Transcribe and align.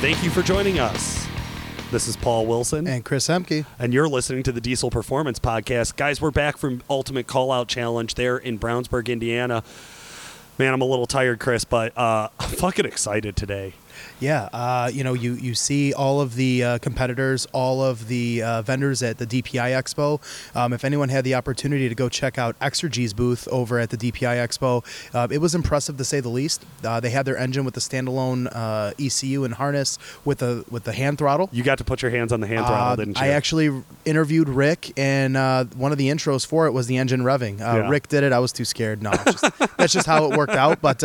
Thank 0.00 0.22
you 0.22 0.30
for 0.30 0.42
joining 0.42 0.78
us. 0.78 1.26
This 1.90 2.06
is 2.06 2.14
Paul 2.16 2.46
Wilson. 2.46 2.86
And 2.86 3.04
Chris 3.04 3.26
Hemke. 3.26 3.66
And 3.80 3.92
you're 3.92 4.08
listening 4.08 4.44
to 4.44 4.52
the 4.52 4.60
Diesel 4.60 4.90
Performance 4.90 5.40
Podcast. 5.40 5.96
Guys, 5.96 6.20
we're 6.20 6.30
back 6.30 6.56
from 6.56 6.82
Ultimate 6.88 7.26
Call 7.26 7.50
Out 7.50 7.66
Challenge 7.66 8.14
there 8.14 8.38
in 8.38 8.60
Brownsburg, 8.60 9.08
Indiana. 9.08 9.64
Man, 10.56 10.72
I'm 10.72 10.82
a 10.82 10.84
little 10.84 11.06
tired, 11.06 11.40
Chris, 11.40 11.64
but 11.64 11.98
uh, 11.98 12.28
I'm 12.38 12.48
fucking 12.58 12.84
excited 12.86 13.34
today. 13.34 13.72
Yeah, 14.20 14.48
uh, 14.52 14.90
you 14.92 15.04
know, 15.04 15.14
you, 15.14 15.34
you 15.34 15.54
see 15.54 15.92
all 15.92 16.20
of 16.20 16.34
the 16.34 16.64
uh, 16.64 16.78
competitors, 16.78 17.46
all 17.52 17.82
of 17.82 18.08
the 18.08 18.42
uh, 18.42 18.62
vendors 18.62 19.02
at 19.02 19.18
the 19.18 19.26
DPI 19.26 19.70
Expo. 19.70 20.20
Um, 20.56 20.72
if 20.72 20.84
anyone 20.84 21.08
had 21.08 21.24
the 21.24 21.34
opportunity 21.34 21.88
to 21.88 21.94
go 21.94 22.08
check 22.08 22.36
out 22.36 22.58
Exergy's 22.58 23.12
booth 23.12 23.46
over 23.48 23.78
at 23.78 23.90
the 23.90 23.96
DPI 23.96 24.36
Expo, 24.36 24.84
uh, 25.14 25.28
it 25.30 25.38
was 25.38 25.54
impressive 25.54 25.96
to 25.98 26.04
say 26.04 26.20
the 26.20 26.28
least. 26.28 26.64
Uh, 26.84 26.98
they 26.98 27.10
had 27.10 27.26
their 27.26 27.36
engine 27.36 27.64
with 27.64 27.74
the 27.74 27.80
standalone 27.80 28.48
uh, 28.52 28.92
ECU 28.98 29.44
and 29.44 29.54
harness 29.54 29.98
with 30.24 30.38
the 30.38 30.64
with 30.70 30.84
the 30.84 30.92
hand 30.92 31.18
throttle. 31.18 31.48
You 31.52 31.62
got 31.62 31.78
to 31.78 31.84
put 31.84 32.02
your 32.02 32.10
hands 32.10 32.32
on 32.32 32.40
the 32.40 32.46
hand 32.46 32.66
throttle, 32.66 32.96
didn't 32.96 33.18
you? 33.18 33.24
I 33.24 33.28
actually 33.28 33.84
interviewed 34.04 34.48
Rick, 34.48 34.92
and 34.96 35.34
one 35.76 35.92
of 35.92 35.98
the 35.98 36.08
intros 36.08 36.44
for 36.44 36.66
it 36.66 36.72
was 36.72 36.86
the 36.88 36.96
engine 36.96 37.20
revving. 37.22 37.60
Yeah. 37.60 37.88
Rick 37.88 38.08
did 38.08 38.24
it. 38.24 38.32
I 38.32 38.40
was 38.40 38.52
too 38.52 38.64
scared. 38.64 39.02
No, 39.02 39.12
just, 39.12 39.44
that's 39.76 39.92
just 39.92 40.06
how 40.06 40.30
it 40.30 40.36
worked 40.36 40.54
out. 40.54 40.80
But 40.80 41.02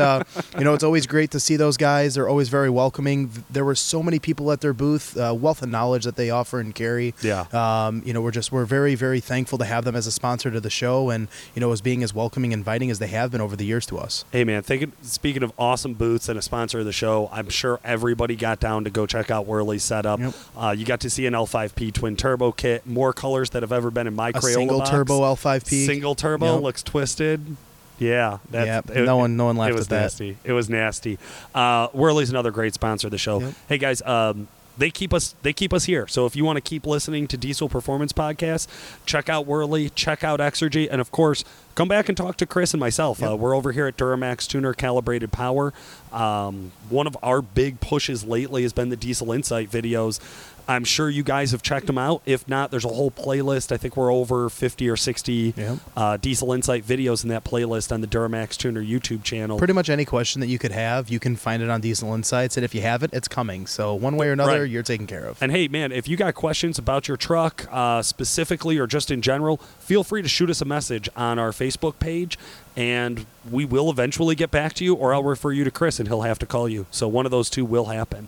you 0.57 0.63
know, 0.63 0.73
it's 0.73 0.83
always 0.83 1.05
great 1.05 1.31
to 1.31 1.39
see 1.39 1.57
those 1.57 1.77
guys. 1.77 2.15
They're 2.15 2.29
always 2.29 2.49
very 2.49 2.69
welcoming 2.69 2.82
welcoming. 2.83 3.31
There 3.49 3.63
were 3.63 3.75
so 3.75 4.03
many 4.03 4.19
people 4.19 4.51
at 4.51 4.59
their 4.59 4.73
booth, 4.73 5.15
uh, 5.15 5.33
wealth 5.33 5.61
of 5.61 5.69
knowledge 5.69 6.03
that 6.03 6.17
they 6.17 6.29
offer 6.29 6.59
and 6.59 6.75
carry. 6.75 7.13
Yeah. 7.21 7.45
Um, 7.53 8.01
you 8.05 8.13
know, 8.13 8.21
we're 8.21 8.31
just 8.31 8.51
we're 8.51 8.65
very 8.65 8.93
very 8.95 9.21
thankful 9.21 9.57
to 9.59 9.65
have 9.65 9.85
them 9.85 9.95
as 9.95 10.05
a 10.05 10.11
sponsor 10.11 10.51
to 10.51 10.59
the 10.59 10.69
show, 10.69 11.09
and 11.09 11.29
you 11.55 11.61
know, 11.61 11.71
as 11.71 11.79
being 11.79 12.03
as 12.03 12.13
welcoming, 12.13 12.51
and 12.51 12.59
inviting 12.59 12.91
as 12.91 12.99
they 12.99 13.07
have 13.07 13.31
been 13.31 13.41
over 13.41 13.55
the 13.55 13.65
years 13.65 13.85
to 13.85 13.97
us. 13.97 14.25
Hey 14.31 14.43
man, 14.43 14.63
thinking 14.63 14.91
speaking 15.01 15.43
of 15.43 15.53
awesome 15.57 15.93
booths 15.93 16.27
and 16.27 16.37
a 16.37 16.41
sponsor 16.41 16.79
of 16.79 16.85
the 16.85 16.91
show, 16.91 17.29
I'm 17.31 17.49
sure 17.49 17.79
everybody 17.83 18.35
got 18.35 18.59
down 18.59 18.83
to 18.83 18.89
go 18.89 19.05
check 19.05 19.31
out 19.31 19.47
Wehrli's 19.47 19.83
setup. 19.83 20.19
Yep. 20.19 20.33
Uh, 20.57 20.75
you 20.77 20.85
got 20.85 20.99
to 21.01 21.09
see 21.09 21.25
an 21.25 21.33
L5P 21.33 21.93
twin 21.93 22.17
turbo 22.17 22.51
kit, 22.51 22.85
more 22.85 23.13
colors 23.13 23.49
that 23.51 23.63
have 23.63 23.71
ever 23.71 23.91
been 23.91 24.07
in 24.07 24.15
my 24.15 24.29
a 24.29 24.33
Crayola 24.33 24.53
single 24.53 24.79
box. 24.79 24.89
turbo 24.89 25.21
L5P. 25.21 25.85
Single 25.85 26.15
turbo 26.15 26.55
yep. 26.55 26.63
looks 26.63 26.83
twisted. 26.83 27.55
Yeah, 28.03 28.39
that's, 28.49 28.89
it, 28.91 29.03
no 29.03 29.17
one, 29.17 29.37
no 29.37 29.45
one 29.45 29.57
laughed 29.57 29.71
it 29.71 29.75
was 29.75 29.85
at 29.85 29.89
that. 29.89 30.01
nasty. 30.01 30.37
It 30.43 30.53
was 30.53 30.69
nasty. 30.69 31.17
Uh, 31.53 31.89
Wehrli's 31.89 32.29
another 32.29 32.51
great 32.51 32.73
sponsor 32.73 33.07
of 33.07 33.11
the 33.11 33.17
show. 33.17 33.39
Yep. 33.39 33.53
Hey 33.69 33.77
guys, 33.77 34.01
um, 34.03 34.47
they 34.77 34.89
keep 34.89 35.13
us 35.13 35.35
they 35.43 35.53
keep 35.53 35.73
us 35.73 35.85
here. 35.85 36.07
So 36.07 36.25
if 36.25 36.35
you 36.35 36.45
want 36.45 36.57
to 36.57 36.61
keep 36.61 36.85
listening 36.85 37.27
to 37.27 37.37
Diesel 37.37 37.69
Performance 37.69 38.11
Podcast, 38.13 38.67
check 39.05 39.29
out 39.29 39.47
Wehrle, 39.47 39.91
check 39.93 40.23
out 40.23 40.39
Exergy, 40.39 40.87
and 40.89 40.99
of 40.99 41.11
course, 41.11 41.43
come 41.75 41.87
back 41.87 42.09
and 42.09 42.17
talk 42.17 42.37
to 42.37 42.45
Chris 42.45 42.73
and 42.73 42.79
myself. 42.79 43.19
Yep. 43.19 43.31
Uh, 43.31 43.35
we're 43.35 43.55
over 43.55 43.71
here 43.71 43.87
at 43.87 43.97
Duramax 43.97 44.47
Tuner 44.47 44.73
Calibrated 44.73 45.31
Power. 45.31 45.73
Um, 46.11 46.71
one 46.89 47.07
of 47.07 47.17
our 47.23 47.41
big 47.41 47.79
pushes 47.79 48.23
lately 48.23 48.63
has 48.63 48.73
been 48.73 48.89
the 48.89 48.95
Diesel 48.95 49.31
Insight 49.31 49.69
videos. 49.69 50.19
I'm 50.67 50.83
sure 50.83 51.09
you 51.09 51.23
guys 51.23 51.51
have 51.51 51.61
checked 51.61 51.87
them 51.87 51.97
out. 51.97 52.21
If 52.25 52.47
not, 52.47 52.71
there's 52.71 52.85
a 52.85 52.89
whole 52.89 53.11
playlist. 53.11 53.71
I 53.71 53.77
think 53.77 53.97
we're 53.97 54.13
over 54.13 54.49
50 54.49 54.89
or 54.89 54.95
60 54.95 55.53
yep. 55.55 55.77
uh, 55.95 56.17
Diesel 56.17 56.53
Insight 56.53 56.85
videos 56.85 57.23
in 57.23 57.29
that 57.29 57.43
playlist 57.43 57.91
on 57.91 58.01
the 58.01 58.07
Duramax 58.07 58.55
Tuner 58.55 58.81
YouTube 58.81 59.23
channel. 59.23 59.57
Pretty 59.57 59.73
much 59.73 59.89
any 59.89 60.05
question 60.05 60.39
that 60.41 60.47
you 60.47 60.57
could 60.57 60.71
have, 60.71 61.09
you 61.09 61.19
can 61.19 61.35
find 61.35 61.61
it 61.61 61.69
on 61.69 61.81
Diesel 61.81 62.13
Insights. 62.13 62.55
And 62.55 62.63
if 62.63 62.73
you 62.73 62.81
have 62.81 63.03
it, 63.03 63.09
it's 63.13 63.27
coming. 63.27 63.67
So 63.67 63.93
one 63.93 64.15
way 64.15 64.29
or 64.29 64.33
another, 64.33 64.61
right. 64.61 64.69
you're 64.69 64.83
taken 64.83 65.07
care 65.07 65.25
of. 65.25 65.41
And 65.41 65.51
hey, 65.51 65.67
man, 65.67 65.91
if 65.91 66.07
you 66.07 66.15
got 66.15 66.33
questions 66.33 66.77
about 66.77 67.07
your 67.07 67.17
truck 67.17 67.67
uh, 67.69 68.01
specifically 68.01 68.77
or 68.77 68.87
just 68.87 69.11
in 69.11 69.21
general, 69.21 69.57
feel 69.79 70.03
free 70.03 70.21
to 70.21 70.29
shoot 70.29 70.49
us 70.49 70.61
a 70.61 70.65
message 70.65 71.09
on 71.15 71.39
our 71.39 71.51
Facebook 71.51 71.62
page 71.99 72.37
and 72.75 73.25
we 73.49 73.65
will 73.65 73.89
eventually 73.89 74.35
get 74.35 74.51
back 74.51 74.73
to 74.73 74.83
you, 74.83 74.95
or 74.95 75.13
I'll 75.13 75.23
refer 75.23 75.51
you 75.51 75.63
to 75.63 75.71
Chris 75.71 75.99
and 75.99 76.07
he'll 76.07 76.21
have 76.21 76.39
to 76.39 76.45
call 76.45 76.67
you. 76.67 76.85
So 76.91 77.07
one 77.07 77.25
of 77.25 77.31
those 77.31 77.49
two 77.49 77.65
will 77.65 77.85
happen. 77.85 78.27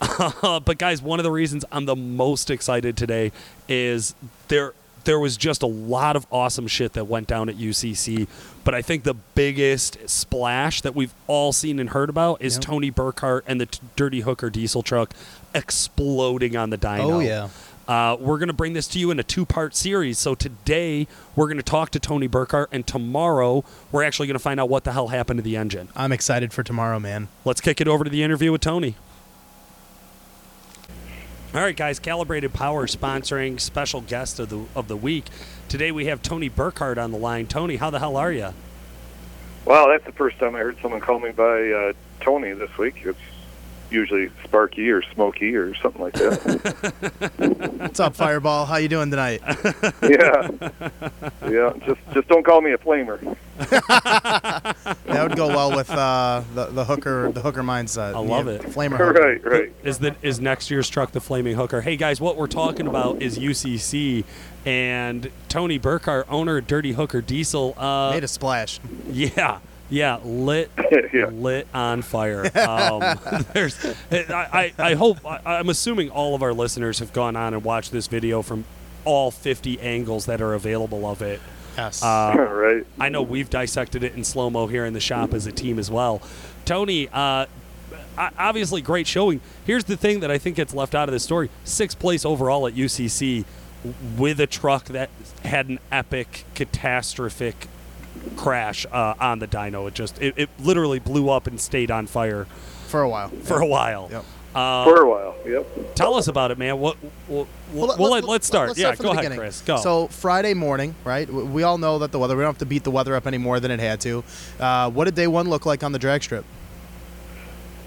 but 0.42 0.78
guys, 0.78 1.02
one 1.02 1.20
of 1.20 1.24
the 1.24 1.30
reasons 1.30 1.64
I'm 1.70 1.84
the 1.84 1.96
most 1.96 2.50
excited 2.50 2.96
today 2.96 3.32
is 3.68 4.14
there 4.48 4.74
there 5.04 5.18
was 5.18 5.36
just 5.36 5.62
a 5.62 5.66
lot 5.66 6.16
of 6.16 6.26
awesome 6.30 6.66
shit 6.66 6.92
that 6.92 7.06
went 7.06 7.26
down 7.26 7.48
at 7.48 7.56
UCC. 7.56 8.28
But 8.64 8.74
I 8.74 8.82
think 8.82 9.04
the 9.04 9.14
biggest 9.14 10.08
splash 10.08 10.82
that 10.82 10.94
we've 10.94 11.14
all 11.26 11.52
seen 11.52 11.78
and 11.78 11.90
heard 11.90 12.10
about 12.10 12.42
is 12.42 12.56
yep. 12.56 12.62
Tony 12.62 12.90
Burkhart 12.90 13.42
and 13.46 13.60
the 13.60 13.66
t- 13.66 13.80
Dirty 13.96 14.20
Hooker 14.20 14.50
diesel 14.50 14.82
truck 14.82 15.12
exploding 15.54 16.56
on 16.56 16.70
the 16.70 16.78
dyno. 16.78 17.12
Oh 17.12 17.20
yeah. 17.20 17.48
Uh, 17.90 18.16
we're 18.20 18.38
going 18.38 18.46
to 18.46 18.52
bring 18.52 18.72
this 18.72 18.86
to 18.86 19.00
you 19.00 19.10
in 19.10 19.18
a 19.18 19.22
two 19.24 19.44
part 19.44 19.74
series. 19.74 20.16
So 20.16 20.36
today 20.36 21.08
we're 21.34 21.48
going 21.48 21.56
to 21.56 21.62
talk 21.64 21.90
to 21.90 21.98
Tony 21.98 22.28
Burkhart, 22.28 22.68
and 22.70 22.86
tomorrow 22.86 23.64
we're 23.90 24.04
actually 24.04 24.28
going 24.28 24.36
to 24.36 24.38
find 24.38 24.60
out 24.60 24.68
what 24.68 24.84
the 24.84 24.92
hell 24.92 25.08
happened 25.08 25.38
to 25.38 25.42
the 25.42 25.56
engine. 25.56 25.88
I'm 25.96 26.12
excited 26.12 26.52
for 26.52 26.62
tomorrow, 26.62 27.00
man. 27.00 27.26
Let's 27.44 27.60
kick 27.60 27.80
it 27.80 27.88
over 27.88 28.04
to 28.04 28.10
the 28.10 28.22
interview 28.22 28.52
with 28.52 28.60
Tony. 28.60 28.94
All 31.52 31.62
right, 31.62 31.76
guys, 31.76 31.98
Calibrated 31.98 32.54
Power 32.54 32.86
sponsoring 32.86 33.58
special 33.58 34.02
guest 34.02 34.38
of 34.38 34.50
the 34.50 34.66
of 34.76 34.86
the 34.86 34.96
week. 34.96 35.24
Today 35.68 35.90
we 35.90 36.06
have 36.06 36.22
Tony 36.22 36.48
Burkhart 36.48 36.96
on 36.96 37.10
the 37.10 37.18
line. 37.18 37.48
Tony, 37.48 37.74
how 37.74 37.90
the 37.90 37.98
hell 37.98 38.16
are 38.16 38.30
you? 38.30 38.54
Well, 39.64 39.88
that's 39.88 40.04
the 40.04 40.12
first 40.12 40.38
time 40.38 40.54
I 40.54 40.60
heard 40.60 40.78
someone 40.80 41.00
call 41.00 41.18
me 41.18 41.32
by 41.32 41.72
uh, 41.72 41.92
Tony 42.20 42.52
this 42.52 42.78
week. 42.78 43.02
It's 43.04 43.18
usually 43.90 44.30
Sparky 44.44 44.90
or 44.90 45.02
Smoky 45.02 45.54
or 45.54 45.74
something 45.76 46.02
like 46.02 46.14
that. 46.14 47.72
What's 47.78 48.00
up, 48.00 48.14
Fireball? 48.14 48.66
How 48.66 48.76
you 48.76 48.88
doing 48.88 49.10
tonight? 49.10 49.40
yeah, 50.02 50.48
yeah. 51.48 51.72
Just 51.86 52.00
just 52.12 52.28
don't 52.28 52.44
call 52.44 52.60
me 52.60 52.72
a 52.72 52.78
flamer. 52.78 53.36
that 53.58 55.22
would 55.22 55.36
go 55.36 55.48
well 55.48 55.74
with 55.74 55.90
uh, 55.90 56.42
the 56.54 56.66
the 56.66 56.84
hooker 56.84 57.30
the 57.32 57.40
hooker 57.40 57.62
mindset. 57.62 58.14
I 58.14 58.20
love 58.20 58.46
yeah, 58.46 58.54
it. 58.54 58.62
Flamer. 58.62 58.96
Hooker. 58.96 59.12
Right, 59.12 59.44
right. 59.44 59.72
Is 59.82 59.98
that 59.98 60.16
is 60.22 60.40
next 60.40 60.70
year's 60.70 60.88
truck 60.88 61.12
the 61.12 61.20
flaming 61.20 61.56
hooker? 61.56 61.80
Hey 61.80 61.96
guys, 61.96 62.20
what 62.20 62.36
we're 62.36 62.46
talking 62.46 62.86
about 62.86 63.20
is 63.20 63.38
UCC 63.38 64.24
and 64.64 65.30
Tony 65.48 65.78
Burkhart, 65.78 66.24
owner 66.28 66.58
of 66.58 66.66
Dirty 66.66 66.92
Hooker 66.92 67.20
Diesel, 67.20 67.74
uh, 67.78 68.10
made 68.12 68.24
a 68.24 68.28
splash. 68.28 68.80
Yeah. 69.10 69.60
Yeah, 69.90 70.20
lit, 70.24 70.70
yeah. 71.12 71.26
lit 71.26 71.66
on 71.74 72.02
fire. 72.02 72.44
Um, 72.56 73.18
there's, 73.52 73.84
I, 74.10 74.72
I, 74.78 74.90
I 74.90 74.94
hope, 74.94 75.18
I, 75.26 75.58
am 75.58 75.68
assuming 75.68 76.10
all 76.10 76.34
of 76.34 76.42
our 76.42 76.52
listeners 76.52 77.00
have 77.00 77.12
gone 77.12 77.36
on 77.36 77.54
and 77.54 77.64
watched 77.64 77.90
this 77.92 78.06
video 78.06 78.40
from 78.42 78.64
all 79.04 79.30
50 79.30 79.80
angles 79.80 80.26
that 80.26 80.40
are 80.40 80.54
available 80.54 81.04
of 81.06 81.22
it. 81.22 81.40
Yes. 81.76 82.02
Uh, 82.02 82.34
right. 82.38 82.86
I 82.98 83.08
know 83.08 83.22
we've 83.22 83.50
dissected 83.50 84.04
it 84.04 84.14
in 84.14 84.24
slow 84.24 84.48
mo 84.48 84.66
here 84.66 84.86
in 84.86 84.92
the 84.92 85.00
shop 85.00 85.34
as 85.34 85.46
a 85.46 85.52
team 85.52 85.78
as 85.78 85.90
well. 85.90 86.22
Tony, 86.64 87.08
uh, 87.12 87.46
obviously 88.16 88.82
great 88.82 89.06
showing. 89.06 89.40
Here's 89.64 89.84
the 89.84 89.96
thing 89.96 90.20
that 90.20 90.30
I 90.30 90.38
think 90.38 90.56
gets 90.56 90.74
left 90.74 90.94
out 90.94 91.08
of 91.08 91.12
this 91.12 91.24
story: 91.24 91.48
sixth 91.64 91.98
place 91.98 92.24
overall 92.24 92.66
at 92.66 92.74
UCC 92.74 93.44
with 94.18 94.40
a 94.40 94.46
truck 94.46 94.86
that 94.86 95.08
had 95.44 95.68
an 95.68 95.78
epic, 95.90 96.44
catastrophic 96.54 97.66
crash 98.36 98.86
uh, 98.90 99.14
on 99.20 99.38
the 99.38 99.48
dyno. 99.48 99.88
It 99.88 99.94
just 99.94 100.20
it, 100.20 100.34
it, 100.36 100.50
literally 100.58 100.98
blew 100.98 101.28
up 101.28 101.46
and 101.46 101.60
stayed 101.60 101.90
on 101.90 102.06
fire 102.06 102.46
for 102.86 103.02
a 103.02 103.08
while. 103.08 103.28
For 103.28 103.54
yep. 103.54 103.62
a 103.62 103.66
while. 103.66 104.08
Yep. 104.10 104.24
Uh, 104.54 104.84
for 104.84 105.02
a 105.02 105.08
while. 105.08 105.36
Yep. 105.46 105.94
Tell 105.94 106.14
us 106.14 106.26
about 106.26 106.50
it, 106.50 106.58
man. 106.58 106.78
What? 106.78 106.96
what 107.28 107.46
well, 107.72 107.96
well, 107.98 108.10
let, 108.10 108.24
us 108.24 108.46
start. 108.46 108.68
Let's 108.68 108.80
yeah, 108.80 108.94
start 108.94 109.14
go 109.14 109.18
ahead, 109.20 109.38
Chris. 109.38 109.60
Go. 109.60 109.76
So 109.76 110.08
Friday 110.08 110.54
morning, 110.54 110.94
right? 111.04 111.30
We 111.32 111.62
all 111.62 111.78
know 111.78 112.00
that 112.00 112.10
the 112.10 112.18
weather. 112.18 112.36
We 112.36 112.42
don't 112.42 112.54
have 112.54 112.58
to 112.58 112.66
beat 112.66 112.82
the 112.82 112.90
weather 112.90 113.14
up 113.14 113.26
any 113.26 113.38
more 113.38 113.60
than 113.60 113.70
it 113.70 113.78
had 113.78 114.00
to. 114.02 114.24
Uh, 114.58 114.90
what 114.90 115.04
did 115.04 115.14
day 115.14 115.28
one 115.28 115.48
look 115.48 115.66
like 115.66 115.84
on 115.84 115.92
the 115.92 115.98
drag 115.98 116.22
strip? 116.22 116.44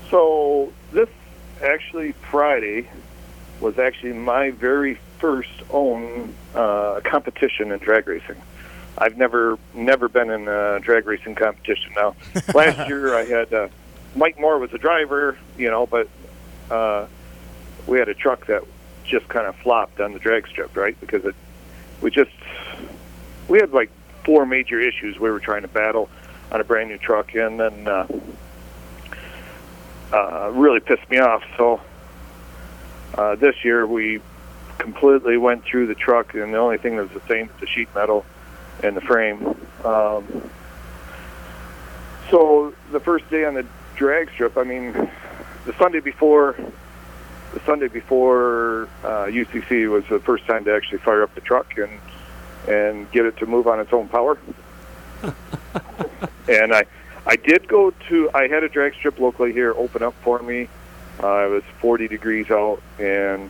So 0.09 0.72
this 0.91 1.09
actually 1.62 2.13
Friday 2.13 2.88
was 3.59 3.79
actually 3.79 4.13
my 4.13 4.51
very 4.51 5.00
first 5.19 5.63
own 5.69 6.33
uh, 6.53 7.01
competition 7.03 7.72
in 7.72 7.79
drag 7.79 8.07
racing. 8.07 8.35
I've 8.97 9.17
never 9.17 9.57
never 9.73 10.07
been 10.07 10.29
in 10.29 10.47
a 10.47 10.79
drag 10.79 11.06
racing 11.06 11.35
competition. 11.35 11.94
Now, 11.95 12.15
last 12.53 12.88
year 12.88 13.15
I 13.15 13.25
had 13.25 13.53
uh, 13.53 13.68
Mike 14.15 14.39
Moore 14.39 14.59
was 14.59 14.71
the 14.71 14.77
driver, 14.77 15.38
you 15.57 15.69
know, 15.69 15.85
but 15.85 16.07
uh, 16.69 17.07
we 17.88 17.97
had 18.00 18.09
a 18.09 18.13
truck 18.13 18.45
that 18.47 18.63
just 19.03 19.27
kind 19.27 19.47
of 19.47 19.56
flopped 19.57 20.00
on 20.00 20.13
the 20.13 20.19
drag 20.19 20.47
strip, 20.47 20.75
right? 20.75 21.00
Because 21.00 21.25
it 21.25 21.35
we 22.01 22.12
just 22.12 22.31
we 23.47 23.59
had 23.59 23.71
like 23.71 23.89
four 24.23 24.45
major 24.45 24.79
issues 24.79 25.19
we 25.19 25.29
were 25.29 25.39
trying 25.39 25.63
to 25.63 25.68
battle 25.68 26.09
on 26.51 26.62
a 26.62 26.63
brand 26.63 26.89
new 26.89 26.97
truck, 26.97 27.33
and 27.33 27.59
then 27.59 27.88
uh, 27.88 28.07
uh, 30.13 30.51
really 30.53 30.79
pissed 30.79 31.09
me 31.09 31.18
off. 31.18 31.44
So 31.57 31.81
uh, 33.15 33.35
this 33.35 33.63
year 33.63 33.88
we 33.88 34.21
completely 34.77 35.38
went 35.38 35.63
through 35.63 35.88
the 35.88 35.95
truck, 35.95 36.35
and 36.35 36.53
the 36.53 36.57
only 36.57 36.77
thing 36.77 36.97
that 36.97 37.12
was 37.12 37.21
the 37.21 37.27
same 37.27 37.47
was 37.47 37.59
the 37.59 37.68
sheet 37.68 37.94
metal 37.95 38.25
and 38.83 38.95
the 38.95 39.01
frame. 39.01 39.56
Um, 39.83 40.50
so 42.30 42.74
the 42.91 43.00
first 43.00 43.30
day 43.30 43.45
on 43.45 43.56
the 43.56 43.65
drag 43.95 44.30
strip, 44.31 44.57
I 44.57 44.63
mean, 44.63 44.91
the 45.65 45.74
Sunday 45.80 46.00
before, 46.01 46.56
the 47.53 47.59
Sunday 47.65 47.88
before 47.88 48.89
uh, 49.03 49.25
UCC 49.25 49.89
was 49.89 50.03
the 50.09 50.19
first 50.19 50.45
time 50.45 50.65
to 50.65 50.75
actually 50.75 51.00
fire 51.00 51.24
up 51.24 51.33
the 51.35 51.41
truck 51.41 51.77
and 51.77 52.00
and 52.68 53.12
get 53.12 53.25
it 53.25 53.35
to 53.38 53.45
move 53.45 53.68
on 53.68 53.80
its 53.81 53.91
own 53.91 54.07
power. 54.07 54.38
and 56.47 56.74
I, 56.74 56.85
I 57.25 57.35
did 57.35 57.68
go 57.68 57.91
to. 58.09 58.30
I 58.33 58.47
had 58.47 58.63
a 58.63 58.69
drag 58.69 58.94
strip 58.95 59.19
locally 59.19 59.51
here 59.51 59.74
open 59.75 60.01
up 60.01 60.13
for 60.24 60.41
me 60.41 60.69
Uh, 61.21 61.45
it 61.45 61.50
was 61.50 61.63
40 61.80 62.07
degrees 62.07 62.50
out, 62.50 62.81
and 63.00 63.50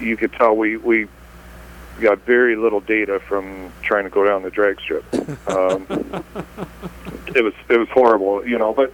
you 0.00 0.16
could 0.16 0.32
tell 0.32 0.54
we 0.56 0.76
we 0.76 1.08
got 2.00 2.18
very 2.20 2.56
little 2.56 2.80
data 2.80 3.20
from 3.20 3.72
trying 3.82 4.04
to 4.04 4.10
go 4.10 4.24
down 4.24 4.42
the 4.42 4.50
drag 4.50 4.80
strip. 4.80 5.04
Um, 5.48 5.86
it 7.34 7.42
was 7.42 7.54
it 7.68 7.78
was 7.78 7.88
horrible, 7.88 8.46
you 8.46 8.58
know. 8.58 8.72
But 8.72 8.92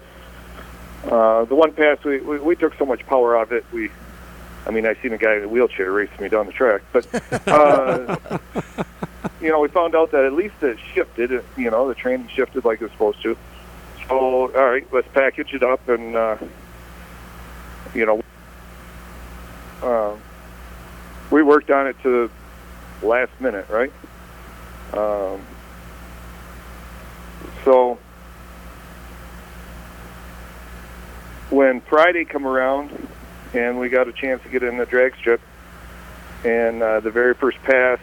uh, 1.11 1.45
the 1.45 1.55
one 1.55 1.73
pass 1.73 2.03
we, 2.05 2.21
we 2.21 2.39
we 2.39 2.57
took 2.57 2.75
so 2.77 2.87
much 2.87 3.05
power 3.07 3.37
out 3.37 3.45
of 3.45 3.53
it. 3.53 3.65
We, 3.73 3.91
I 4.67 4.71
mean, 4.71 4.87
I 4.87 4.95
seen 4.95 5.13
a 5.13 5.19
guy 5.19 5.37
in 5.37 5.45
a 5.45 5.49
wheelchair 5.49 5.91
racing 5.91 6.21
me 6.21 6.29
down 6.29 6.47
the 6.47 6.53
track, 6.53 6.83
but 6.93 7.07
uh, 7.49 8.17
you 9.41 9.49
know, 9.49 9.61
we 9.61 9.69
found 9.69 9.95
out 9.95 10.13
that 10.13 10.25
at 10.25 10.33
least 10.33 10.63
it 10.63 10.79
shifted. 10.95 11.43
You 11.57 11.71
know, 11.71 11.89
the 11.89 11.95
training 11.95 12.29
shifted 12.29 12.65
like 12.65 12.81
it 12.81 12.85
was 12.85 12.93
supposed 12.93 13.23
to. 13.23 13.37
So, 14.09 14.19
all 14.19 14.49
right, 14.49 14.87
let's 14.93 15.09
package 15.13 15.55
it 15.55 15.63
up 15.63 15.89
and 15.89 16.17
uh, 16.17 16.37
you 17.95 18.07
know, 18.07 18.23
uh, 19.83 20.17
we 21.31 21.43
worked 21.43 21.71
on 21.71 21.87
it 21.87 21.97
to 22.03 22.31
last 23.03 23.33
minute, 23.41 23.69
right? 23.69 23.93
Um, 24.93 25.41
so 27.65 27.99
when 31.51 31.81
Friday 31.83 32.25
come 32.25 32.47
around 32.47 33.09
and 33.55 33.79
we 33.79 33.89
got 33.89 34.09
a 34.09 34.13
chance 34.13 34.43
to 34.43 34.49
get 34.49 34.63
in 34.63 34.77
the 34.77 34.87
drag 34.87 35.15
strip, 35.17 35.41
and 36.45 36.83
uh, 36.83 37.01
the 37.01 37.11
very 37.11 37.35
first 37.35 37.63
pass, 37.63 37.99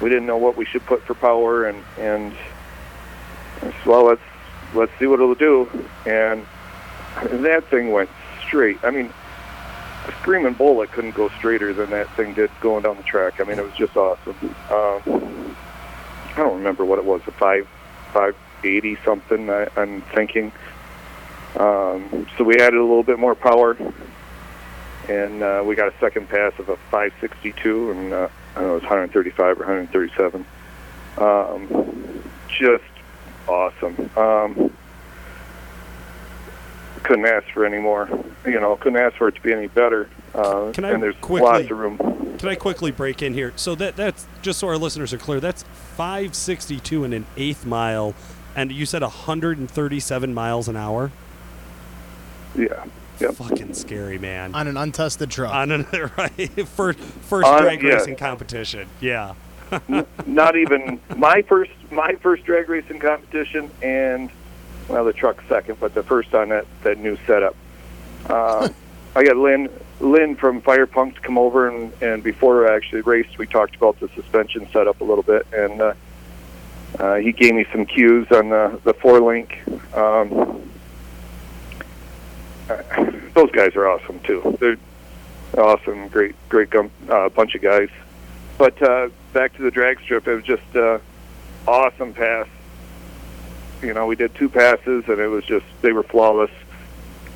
we 0.00 0.08
didn't 0.08 0.26
know 0.26 0.36
what 0.36 0.56
we 0.56 0.64
should 0.64 0.84
put 0.86 1.02
for 1.02 1.14
power, 1.14 1.66
and 1.66 1.82
and 1.98 2.34
well, 3.84 4.04
let's 4.04 4.22
let's 4.74 4.92
see 4.98 5.06
what 5.06 5.20
it'll 5.20 5.34
do, 5.34 5.68
and 6.06 6.46
that 7.42 7.64
thing 7.68 7.92
went 7.92 8.10
straight. 8.46 8.78
I 8.82 8.90
mean, 8.90 9.12
a 10.06 10.12
screaming 10.20 10.54
bullet 10.54 10.92
couldn't 10.92 11.14
go 11.14 11.28
straighter 11.38 11.72
than 11.72 11.90
that 11.90 12.10
thing 12.16 12.34
did 12.34 12.50
going 12.60 12.82
down 12.82 12.96
the 12.96 13.02
track. 13.02 13.40
I 13.40 13.44
mean, 13.44 13.58
it 13.58 13.64
was 13.64 13.74
just 13.74 13.96
awesome. 13.96 14.36
Um, 14.70 15.56
I 16.26 16.36
don't 16.36 16.56
remember 16.58 16.84
what 16.84 16.98
it 16.98 17.04
was, 17.04 17.22
a 17.26 17.32
five, 17.32 17.68
five 18.12 18.36
eighty 18.64 18.96
something. 19.04 19.50
I, 19.50 19.68
I'm 19.76 20.02
thinking. 20.14 20.52
Um, 21.56 22.26
so 22.36 22.44
we 22.44 22.56
added 22.56 22.74
a 22.74 22.82
little 22.82 23.04
bit 23.04 23.18
more 23.18 23.34
power, 23.34 23.76
and 25.08 25.42
uh, 25.42 25.62
we 25.64 25.76
got 25.76 25.88
a 25.88 25.98
second 26.00 26.28
pass 26.28 26.52
of 26.58 26.68
a 26.68 26.76
562, 26.90 27.90
and 27.92 28.12
uh, 28.12 28.28
I 28.56 28.60
don't 28.60 28.68
know, 28.68 28.72
it 28.72 28.82
was 28.82 28.82
135 28.82 29.60
or 29.60 29.66
137. 29.66 30.44
Um, 31.16 32.30
just 32.48 32.82
awesome. 33.46 34.10
Um, 34.16 34.73
couldn't 37.04 37.26
ask 37.26 37.46
for 37.52 37.64
any 37.64 37.78
more. 37.78 38.08
You 38.44 38.58
know, 38.60 38.76
couldn't 38.76 38.98
ask 38.98 39.16
for 39.16 39.28
it 39.28 39.34
to 39.36 39.40
be 39.40 39.52
any 39.52 39.68
better. 39.68 40.08
Uh, 40.34 40.72
Can 40.72 40.84
I 40.84 40.90
and 40.90 41.02
there's 41.02 41.14
quickly- 41.20 41.48
lots 41.48 41.70
of 41.70 41.78
room. 41.78 41.98
Can 42.38 42.48
I 42.48 42.56
quickly 42.56 42.90
break 42.90 43.22
in 43.22 43.32
here? 43.32 43.52
So 43.56 43.74
that 43.76 43.94
that's 43.96 44.26
just 44.42 44.58
so 44.58 44.66
our 44.68 44.76
listeners 44.76 45.12
are 45.12 45.18
clear. 45.18 45.38
That's 45.40 45.62
562 45.96 47.04
and 47.04 47.14
an 47.14 47.26
eighth 47.36 47.64
mile, 47.64 48.14
and 48.56 48.72
you 48.72 48.84
said 48.86 49.02
137 49.02 50.34
miles 50.34 50.66
an 50.68 50.76
hour. 50.76 51.12
Yeah. 52.56 52.84
Yep. 53.20 53.34
Fucking 53.34 53.74
scary, 53.74 54.18
man. 54.18 54.54
on 54.56 54.66
an 54.66 54.76
untested 54.76 55.30
truck. 55.30 55.54
On 55.54 55.70
another 55.70 56.10
right 56.18 56.50
first 56.68 56.98
first 56.98 57.46
Uh, 57.46 57.60
drag 57.60 57.80
yeah. 57.82 57.90
racing 57.94 58.16
competition. 58.16 58.88
Yeah. 59.00 59.34
Not 60.26 60.56
even 60.56 61.00
my 61.16 61.42
first 61.42 61.70
my 61.92 62.14
first 62.16 62.44
drag 62.44 62.68
racing 62.68 62.98
competition, 62.98 63.70
and 63.82 64.30
well, 64.88 65.04
the 65.04 65.12
truck 65.12 65.42
second, 65.48 65.78
but 65.80 65.94
the 65.94 66.02
first 66.02 66.34
on 66.34 66.50
that 66.50 66.66
that 66.82 66.98
new 66.98 67.16
setup. 67.26 67.56
Uh, 68.26 68.68
I 69.16 69.24
got 69.24 69.36
Lynn 69.36 69.68
Lynn 70.00 70.36
from 70.36 70.60
FirePunk 70.60 71.14
to 71.16 71.20
come 71.20 71.38
over, 71.38 71.68
and 71.68 71.92
and 72.02 72.22
before 72.22 72.70
I 72.70 72.76
actually 72.76 73.02
raced, 73.02 73.38
we 73.38 73.46
talked 73.46 73.76
about 73.76 73.98
the 74.00 74.08
suspension 74.08 74.68
setup 74.72 75.00
a 75.00 75.04
little 75.04 75.22
bit, 75.22 75.46
and 75.52 75.80
uh, 75.80 75.94
uh, 76.98 77.14
he 77.16 77.32
gave 77.32 77.54
me 77.54 77.66
some 77.72 77.86
cues 77.86 78.26
on 78.30 78.50
the 78.50 78.80
the 78.84 78.94
four 78.94 79.20
link. 79.20 79.62
Um, 79.94 80.70
uh, 82.68 82.82
those 83.34 83.50
guys 83.50 83.76
are 83.76 83.88
awesome 83.88 84.20
too. 84.20 84.56
They're 84.60 84.76
awesome, 85.58 86.08
great, 86.08 86.34
great 86.48 86.70
gum, 86.70 86.90
uh, 87.08 87.28
bunch 87.28 87.54
of 87.54 87.62
guys. 87.62 87.88
But 88.58 88.80
uh, 88.82 89.08
back 89.32 89.54
to 89.56 89.62
the 89.62 89.70
drag 89.70 90.00
strip, 90.00 90.26
it 90.26 90.34
was 90.34 90.44
just 90.44 90.76
uh, 90.76 90.98
awesome 91.66 92.14
pass. 92.14 92.46
You 93.82 93.92
know, 93.94 94.06
we 94.06 94.16
did 94.16 94.34
two 94.34 94.48
passes, 94.48 95.04
and 95.08 95.18
it 95.18 95.28
was 95.28 95.44
just 95.44 95.66
they 95.82 95.92
were 95.92 96.02
flawless. 96.02 96.50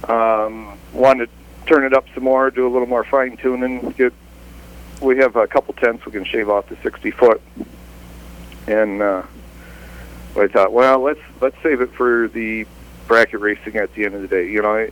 Um, 0.05 0.79
wanted 0.93 1.27
to 1.27 1.67
turn 1.67 1.85
it 1.85 1.93
up 1.93 2.07
some 2.15 2.25
more, 2.25 2.51
do 2.51 2.67
a 2.67 2.71
little 2.71 2.89
more 2.89 3.05
fine 3.05 3.37
tuning. 3.37 3.91
Get 3.91 4.13
we 5.01 5.19
have 5.19 5.37
a 5.37 5.47
couple 5.47 5.75
tenths 5.75 6.05
we 6.07 6.13
can 6.13 6.25
shave 6.25 6.49
off 6.49 6.69
the 6.69 6.77
60 6.83 7.11
foot, 7.13 7.41
and 8.67 9.01
uh, 9.03 9.23
I 10.37 10.49
thought, 10.49 10.73
well, 10.73 11.01
let's 11.01 11.21
let's 11.41 11.57
save 11.63 11.81
it 11.81 11.93
for 11.93 12.29
the 12.29 12.67
bracket 13.07 13.41
racing 13.41 13.77
at 13.77 13.95
the 13.95 14.05
end 14.05 14.15
of 14.15 14.23
the 14.23 14.29
day. 14.29 14.51
You 14.51 14.63
know, 14.63 14.75
I, 14.75 14.91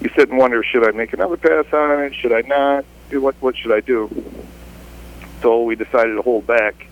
you 0.00 0.10
sit 0.16 0.28
and 0.28 0.38
wonder, 0.38 0.62
should 0.62 0.86
I 0.86 0.92
make 0.92 1.12
another 1.12 1.36
pass 1.36 1.66
on 1.72 2.02
it? 2.04 2.14
Should 2.14 2.32
I 2.32 2.42
not? 2.42 2.84
What 3.12 3.34
what 3.40 3.56
should 3.56 3.72
I 3.72 3.80
do? 3.80 4.10
So 5.42 5.62
we 5.62 5.76
decided 5.76 6.14
to 6.14 6.22
hold 6.22 6.46
back, 6.46 6.86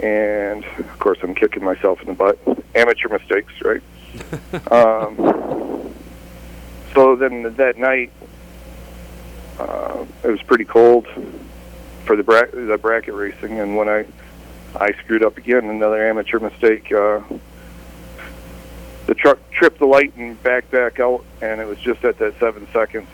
and 0.00 0.64
of 0.64 0.98
course, 0.98 1.18
I'm 1.22 1.34
kicking 1.34 1.64
myself 1.64 2.00
in 2.00 2.06
the 2.08 2.14
butt. 2.14 2.38
Amateur 2.74 3.08
mistakes, 3.08 3.52
right? 3.62 3.82
um, 4.72 5.94
so 6.94 7.16
then 7.16 7.54
that 7.56 7.78
night, 7.78 8.12
uh, 9.58 10.04
it 10.22 10.28
was 10.28 10.42
pretty 10.42 10.64
cold 10.64 11.06
for 12.04 12.16
the, 12.16 12.22
bra- 12.22 12.50
the 12.52 12.78
bracket 12.78 13.14
racing, 13.14 13.60
and 13.60 13.76
when 13.76 13.88
I 13.88 14.06
I 14.76 14.92
screwed 15.04 15.22
up 15.22 15.38
again, 15.38 15.68
another 15.70 16.04
amateur 16.08 16.40
mistake. 16.40 16.92
Uh, 16.92 17.20
the 19.06 19.14
truck 19.14 19.38
tripped 19.50 19.78
the 19.78 19.86
light 19.86 20.14
and 20.16 20.42
backed 20.42 20.70
back 20.70 20.98
out, 20.98 21.24
and 21.40 21.60
it 21.60 21.66
was 21.66 21.78
just 21.78 22.04
at 22.04 22.18
that 22.18 22.38
seven 22.40 22.66
seconds, 22.72 23.08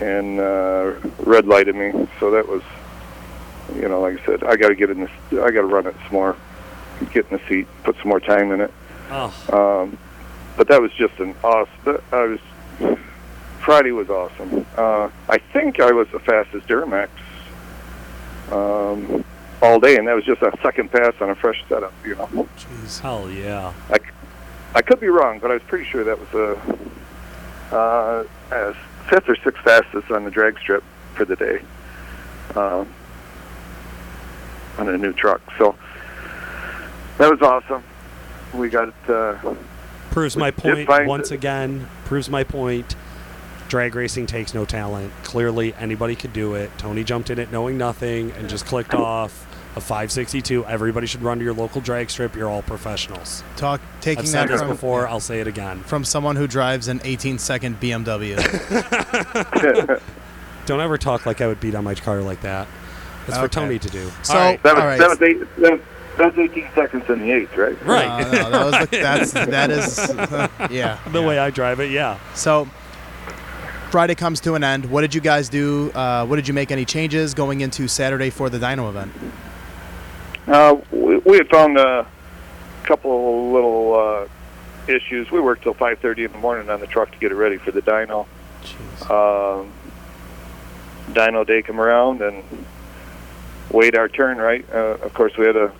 and 0.00 0.40
uh, 0.40 0.94
red 1.20 1.46
lighted 1.46 1.76
me. 1.76 2.08
So 2.18 2.32
that 2.32 2.48
was, 2.48 2.62
you 3.76 3.88
know, 3.88 4.00
like 4.00 4.20
I 4.20 4.26
said, 4.26 4.44
I 4.44 4.56
got 4.56 4.68
to 4.68 4.74
get 4.74 4.90
in 4.90 5.00
this. 5.00 5.10
I 5.32 5.50
got 5.50 5.62
to 5.62 5.64
run 5.64 5.86
it 5.86 5.94
some 6.04 6.12
more, 6.12 6.36
get 7.12 7.26
in 7.30 7.36
the 7.38 7.42
seat, 7.48 7.66
put 7.84 7.96
some 7.98 8.08
more 8.08 8.20
time 8.20 8.52
in 8.52 8.60
it. 8.60 8.72
Oh, 9.10 9.34
Um, 9.52 9.98
but 10.56 10.68
that 10.68 10.80
was 10.80 10.92
just 10.92 11.18
an 11.18 11.34
awesome. 11.42 12.02
I 12.12 12.22
was 12.26 12.40
Friday 13.60 13.92
was 13.92 14.10
awesome. 14.10 14.66
Uh, 14.76 15.08
I 15.28 15.38
think 15.38 15.80
I 15.80 15.92
was 15.92 16.08
the 16.08 16.18
fastest 16.18 16.66
Duramax 16.66 17.08
um, 18.50 19.24
all 19.62 19.78
day, 19.78 19.96
and 19.96 20.06
that 20.08 20.14
was 20.14 20.24
just 20.24 20.42
a 20.42 20.52
second 20.62 20.90
pass 20.90 21.14
on 21.20 21.30
a 21.30 21.34
fresh 21.34 21.62
setup. 21.68 21.92
You 22.04 22.16
know, 22.16 22.26
Jeez. 22.58 23.00
hell 23.00 23.30
yeah. 23.30 23.72
I, 23.90 23.98
I 24.74 24.82
could 24.82 25.00
be 25.00 25.08
wrong, 25.08 25.38
but 25.38 25.50
I 25.50 25.54
was 25.54 25.62
pretty 25.62 25.84
sure 25.84 26.04
that 26.04 26.18
was 26.18 26.34
a 26.34 27.74
uh, 27.76 28.24
as 28.50 28.74
fifth 29.08 29.28
or 29.28 29.36
sixth 29.36 29.62
fastest 29.62 30.10
on 30.10 30.24
the 30.24 30.30
drag 30.30 30.58
strip 30.58 30.82
for 31.14 31.24
the 31.24 31.36
day 31.36 31.60
uh, 32.54 32.84
on 34.78 34.88
a 34.88 34.96
new 34.98 35.12
truck. 35.12 35.40
So 35.58 35.74
that 37.18 37.30
was 37.30 37.40
awesome. 37.42 37.82
We 38.54 38.68
got 38.68 38.88
it. 38.88 38.94
Uh, 39.10 39.54
Proves 40.10 40.36
my 40.36 40.50
point 40.50 40.86
find- 40.86 41.08
once 41.08 41.30
again. 41.30 41.88
Proves 42.04 42.28
my 42.28 42.44
point. 42.44 42.94
Drag 43.68 43.94
racing 43.94 44.26
takes 44.26 44.52
no 44.52 44.66
talent. 44.66 45.10
Clearly, 45.24 45.72
anybody 45.74 46.14
could 46.14 46.34
do 46.34 46.54
it. 46.54 46.70
Tony 46.76 47.04
jumped 47.04 47.30
in 47.30 47.38
it 47.38 47.50
knowing 47.50 47.78
nothing 47.78 48.30
and 48.32 48.48
just 48.48 48.66
clicked 48.66 48.92
off 48.92 49.46
a 49.76 49.80
562. 49.80 50.66
Everybody 50.66 51.06
should 51.06 51.22
run 51.22 51.38
to 51.38 51.44
your 51.44 51.54
local 51.54 51.80
drag 51.80 52.10
strip. 52.10 52.36
You're 52.36 52.50
all 52.50 52.60
professionals. 52.60 53.42
Talk 53.56 53.80
taking 54.02 54.24
I've 54.24 54.28
said 54.28 54.42
that 54.48 54.52
this 54.52 54.60
from, 54.60 54.68
before. 54.68 55.08
I'll 55.08 55.20
say 55.20 55.40
it 55.40 55.46
again. 55.46 55.80
from 55.84 56.04
someone 56.04 56.36
who 56.36 56.46
drives 56.46 56.88
an 56.88 57.00
18 57.04 57.38
second 57.38 57.80
BMW. 57.80 58.36
Don't 60.66 60.80
ever 60.80 60.98
talk 60.98 61.24
like 61.24 61.40
I 61.40 61.46
would 61.46 61.60
beat 61.60 61.74
on 61.74 61.84
my 61.84 61.94
car 61.94 62.20
like 62.20 62.42
that. 62.42 62.68
That's 63.26 63.38
for 63.38 63.48
Tony 63.48 63.78
to 63.78 63.88
do. 63.88 64.10
So, 64.22 64.34
All 64.34 64.40
right. 64.40 64.62
that 64.62 64.74
was 64.74 64.82
all 64.82 64.86
right. 64.88 64.98
that 64.98 65.08
was 65.08 65.22
eight. 65.22 65.56
That 65.58 65.72
was, 65.72 66.38
18 66.38 66.68
seconds 66.74 67.08
in 67.08 67.20
the 67.20 67.30
eighth, 67.30 67.56
right? 67.56 67.80
Right. 67.86 68.06
Uh, 68.06 68.18
no, 68.20 68.50
that 68.50 68.64
was 68.64 68.88
the, 68.90 68.96
that's 69.00 69.32
that 69.32 69.70
is 69.70 69.98
yeah. 70.70 70.98
the 71.10 71.20
yeah. 71.20 71.26
way 71.26 71.38
I 71.38 71.48
drive 71.48 71.80
it, 71.80 71.90
yeah. 71.90 72.18
So 72.34 72.68
Friday 73.90 74.14
comes 74.14 74.40
to 74.40 74.54
an 74.54 74.62
end. 74.62 74.84
What 74.86 75.00
did 75.00 75.14
you 75.14 75.22
guys 75.22 75.48
do? 75.48 75.90
Uh, 75.92 76.26
what 76.26 76.36
did 76.36 76.46
you 76.46 76.54
make 76.54 76.70
any 76.70 76.84
changes 76.84 77.32
going 77.32 77.62
into 77.62 77.88
Saturday 77.88 78.28
for 78.28 78.50
the 78.50 78.58
Dyno 78.58 78.90
event? 78.90 79.12
Uh, 80.46 80.76
we, 80.90 81.16
we 81.18 81.36
had 81.36 81.48
found 81.48 81.78
a 81.78 82.06
couple 82.84 83.46
of 83.46 83.52
little 83.52 83.94
uh, 83.94 84.28
issues. 84.92 85.30
We 85.30 85.40
worked 85.40 85.62
till 85.62 85.74
5:30 85.74 86.26
in 86.26 86.32
the 86.32 86.38
morning 86.38 86.68
on 86.68 86.80
the 86.80 86.86
truck 86.86 87.10
to 87.12 87.18
get 87.18 87.32
it 87.32 87.36
ready 87.36 87.56
for 87.56 87.70
the 87.70 87.82
dyno. 87.82 88.26
Jeez. 88.62 89.10
Um, 89.10 89.72
dyno 91.12 91.46
day 91.46 91.62
come 91.62 91.80
around 91.80 92.22
and 92.22 92.44
wait 93.72 93.96
our 93.96 94.08
turn. 94.08 94.38
Right. 94.38 94.64
Uh, 94.72 94.98
of 95.02 95.12
course, 95.14 95.36
we 95.36 95.46
had 95.46 95.52
to 95.52 95.72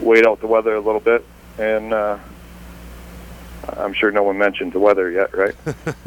wait 0.00 0.26
out 0.26 0.40
the 0.40 0.46
weather 0.46 0.74
a 0.74 0.80
little 0.80 1.00
bit, 1.00 1.24
and 1.58 1.92
uh, 1.92 2.18
I'm 3.76 3.92
sure 3.92 4.10
no 4.10 4.22
one 4.22 4.38
mentioned 4.38 4.72
the 4.72 4.80
weather 4.80 5.10
yet, 5.10 5.36
right? 5.36 5.54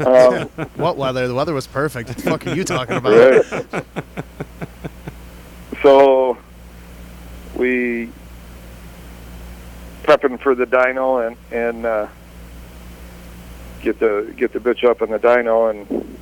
um, 0.06 0.48
What 0.76 0.96
weather? 0.96 1.28
The 1.28 1.34
weather 1.34 1.54
was 1.54 1.66
perfect. 1.66 2.08
What 2.08 2.16
the 2.18 2.22
fuck 2.22 2.46
are 2.46 2.54
you 2.54 2.64
talking 2.64 2.96
about? 2.96 3.62
right. 3.72 3.84
so 5.82 6.36
we 7.54 8.10
prepping 10.02 10.40
for 10.40 10.54
the 10.54 10.66
dyno 10.66 11.26
and 11.26 11.36
and 11.52 11.86
uh, 11.86 12.08
get 13.82 13.98
the 14.00 14.32
get 14.36 14.52
the 14.52 14.58
bitch 14.58 14.84
up 14.84 15.02
in 15.02 15.10
the 15.10 15.18
dyno 15.18 15.70
and 15.70 16.18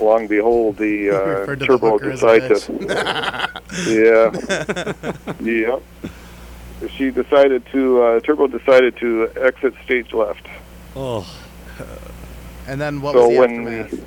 lo 0.00 0.16
and 0.16 0.28
behold 0.28 0.76
the 0.76 1.10
uh, 1.10 1.24
Referred 1.40 1.58
to 1.60 1.64
the 1.64 1.66
turbo 1.66 1.90
hooker 1.98 2.10
as 2.10 2.20
decided 2.20 2.62
yeah 3.88 4.30
yeah 5.40 5.78
she 6.96 7.10
decided 7.10 7.64
to 7.72 8.02
uh, 8.02 8.20
turbo 8.20 8.46
decided 8.46 8.96
to 8.96 9.30
exit 9.36 9.74
stage 9.84 10.12
left 10.12 10.46
Oh, 10.96 11.24
And 12.66 12.80
then 12.80 13.00
what 13.00 13.14
So 13.14 13.28
was 13.28 13.34
the 13.34 13.40
when 13.40 13.68
aftermath? 13.68 14.06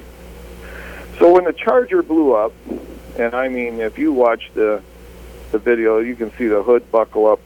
So 1.20 1.32
when 1.32 1.44
the 1.46 1.54
Charger 1.54 2.02
blew 2.04 2.34
up, 2.34 2.52
and 3.18 3.34
I 3.34 3.48
mean, 3.48 3.80
if 3.80 3.98
you 3.98 4.12
watch 4.12 4.52
the 4.54 4.82
the 5.52 5.60
video, 5.60 6.00
you 6.00 6.16
can 6.16 6.32
see 6.38 6.48
the 6.48 6.62
hood 6.64 6.90
buckle 6.92 7.28
up. 7.28 7.40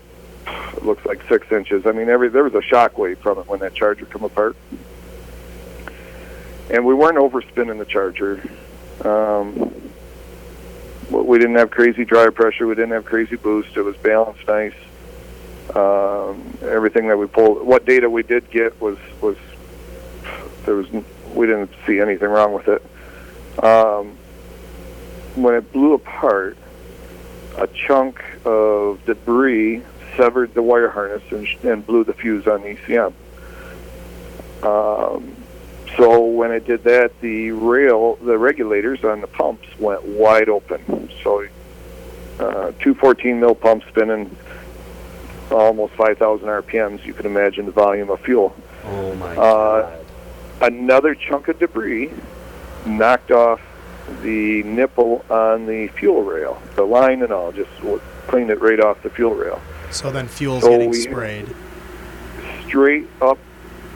It 0.77 0.83
looks 0.85 1.05
like 1.05 1.21
six 1.27 1.51
inches. 1.51 1.85
I 1.85 1.91
mean, 1.91 2.07
every 2.09 2.29
there 2.29 2.43
was 2.43 2.53
a 2.55 2.61
shockwave 2.61 3.17
from 3.17 3.37
it 3.39 3.47
when 3.47 3.59
that 3.59 3.73
Charger 3.73 4.05
come 4.05 4.23
apart. 4.23 4.55
And 6.69 6.85
we 6.85 6.93
weren't 6.93 7.17
overspinning 7.17 7.77
the 7.77 7.85
Charger. 7.85 8.41
Um, 9.05 9.91
we 11.09 11.37
didn't 11.37 11.55
have 11.55 11.71
crazy 11.71 12.03
dryer 12.03 12.31
pressure. 12.31 12.67
We 12.67 12.75
didn't 12.75 12.91
have 12.91 13.05
crazy 13.05 13.37
boost. 13.37 13.77
It 13.77 13.81
was 13.81 13.95
balanced 13.97 14.45
nice. 14.47 14.73
Um, 15.75 16.57
everything 16.61 17.07
that 17.07 17.17
we 17.17 17.27
pulled, 17.27 17.65
what 17.65 17.85
data 17.85 18.09
we 18.09 18.23
did 18.23 18.49
get 18.49 18.79
was 18.81 18.97
was 19.21 19.37
there 20.65 20.75
was 20.75 20.89
we 21.33 21.45
didn't 21.45 21.71
see 21.85 21.99
anything 21.99 22.27
wrong 22.27 22.53
with 22.53 22.67
it. 22.67 23.63
Um, 23.63 24.17
when 25.35 25.55
it 25.55 25.71
blew 25.71 25.93
apart, 25.93 26.57
a 27.57 27.67
chunk 27.67 28.23
of 28.45 29.03
debris 29.05 29.83
severed 30.15 30.53
the 30.53 30.63
wire 30.63 30.89
harness 30.89 31.23
and, 31.31 31.47
and 31.63 31.85
blew 31.85 32.03
the 32.03 32.13
fuse 32.13 32.47
on 32.47 32.61
the 32.61 32.75
ECM. 32.75 33.13
Um, 34.63 35.35
so 35.95 36.19
when 36.25 36.51
it 36.51 36.65
did 36.65 36.83
that, 36.83 37.19
the 37.21 37.51
rail, 37.51 38.15
the 38.17 38.37
regulators 38.37 39.03
on 39.03 39.21
the 39.21 39.27
pumps 39.27 39.67
went 39.79 40.03
wide 40.03 40.49
open. 40.49 41.09
So 41.23 41.45
uh, 42.39 42.71
two 42.79 42.93
14 42.95 43.39
mil 43.39 43.55
pumps 43.55 43.85
spinning 43.87 44.35
almost 45.49 45.93
5,000 45.93 46.47
RPMs. 46.47 47.05
You 47.05 47.13
can 47.13 47.25
imagine 47.25 47.65
the 47.65 47.71
volume 47.71 48.09
of 48.09 48.19
fuel 48.21 48.55
oh 48.83 49.15
my 49.15 49.35
Uh, 49.37 49.81
god. 49.81 50.05
another 50.73 51.15
chunk 51.15 51.47
of 51.47 51.57
debris 51.59 52.11
knocked 52.85 53.31
off 53.31 53.61
the 54.23 54.63
nipple 54.63 55.23
on 55.29 55.65
the 55.65 55.87
fuel 55.89 56.23
rail, 56.23 56.61
the 56.75 56.83
line 56.83 57.21
and 57.23 57.31
all, 57.31 57.51
just 57.51 57.69
cleaned 58.27 58.49
it 58.49 58.61
right 58.61 58.79
off 58.79 59.01
the 59.03 59.09
fuel 59.09 59.33
rail, 59.35 59.61
So 59.91 60.11
then 60.11 60.27
fuel's 60.27 60.63
So 60.63 60.69
getting 60.69 60.91
we- 60.91 60.97
sprayed. 61.01 61.47
straight 62.67 63.07
up 63.21 63.37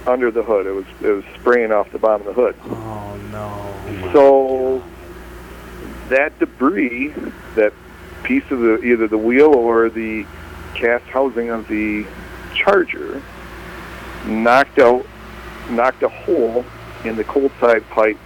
under 0.08 0.32
the 0.32 0.44
hood. 0.44 0.66
It 0.66 0.72
was 0.72 0.86
it 1.02 1.12
was 1.12 1.24
spraying 1.40 1.72
off 1.72 1.92
the 1.92 2.00
bottom 2.00 2.28
of 2.28 2.36
the 2.36 2.42
hood. 2.42 2.56
Oh 2.66 3.18
no. 3.32 4.12
So 4.14 4.80
God. 4.80 6.10
that 6.10 6.40
debris, 6.40 7.14
that 7.56 7.74
piece 8.24 8.44
of 8.52 8.60
the 8.60 8.82
either 8.84 9.08
the 9.08 9.18
wheel 9.18 9.54
or 9.54 9.90
the 9.90 10.26
cast 10.76 11.06
housing 11.06 11.50
of 11.50 11.68
the 11.68 12.06
charger, 12.56 13.22
knocked 14.26 14.80
out, 14.80 15.06
knocked 15.70 16.04
a 16.04 16.10
hole 16.10 16.66
in 17.06 17.16
the 17.16 17.24
cold 17.24 17.52
side 17.60 17.88
pipe 17.90 18.18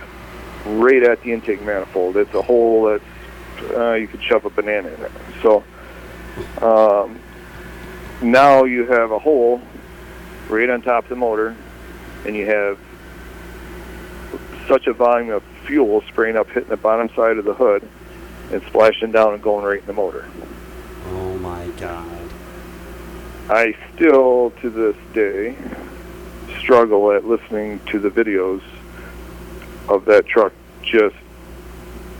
right 0.65 1.03
at 1.03 1.21
the 1.21 1.31
intake 1.31 1.61
manifold. 1.61 2.17
It's 2.17 2.33
a 2.33 2.41
hole 2.41 2.85
that's 2.85 3.73
uh, 3.75 3.93
you 3.93 4.07
could 4.07 4.21
shove 4.23 4.45
a 4.45 4.49
banana 4.49 4.89
in 4.89 5.01
it. 5.01 5.11
So 5.41 5.63
um, 6.61 7.19
now 8.21 8.63
you 8.65 8.85
have 8.85 9.11
a 9.11 9.19
hole 9.19 9.61
right 10.49 10.69
on 10.69 10.81
top 10.81 11.05
of 11.05 11.09
the 11.09 11.15
motor, 11.15 11.55
and 12.25 12.35
you 12.35 12.45
have 12.45 12.79
such 14.67 14.87
a 14.87 14.93
volume 14.93 15.31
of 15.31 15.43
fuel 15.65 16.01
spraying 16.07 16.37
up, 16.37 16.49
hitting 16.49 16.69
the 16.69 16.77
bottom 16.77 17.09
side 17.15 17.37
of 17.37 17.45
the 17.45 17.53
hood, 17.53 17.87
and 18.51 18.61
splashing 18.63 19.11
down 19.11 19.33
and 19.33 19.41
going 19.41 19.65
right 19.65 19.79
in 19.79 19.85
the 19.85 19.93
motor. 19.93 20.27
oh 21.07 21.37
my 21.39 21.67
god. 21.79 22.21
I 23.47 23.75
still, 23.93 24.51
to 24.61 24.69
this 24.69 24.95
day, 25.13 25.55
struggle 26.59 27.11
at 27.11 27.25
listening 27.25 27.79
to 27.91 27.99
the 27.99 28.09
videos 28.09 28.63
of 29.87 30.05
that 30.05 30.25
truck 30.25 30.51
just 30.81 31.15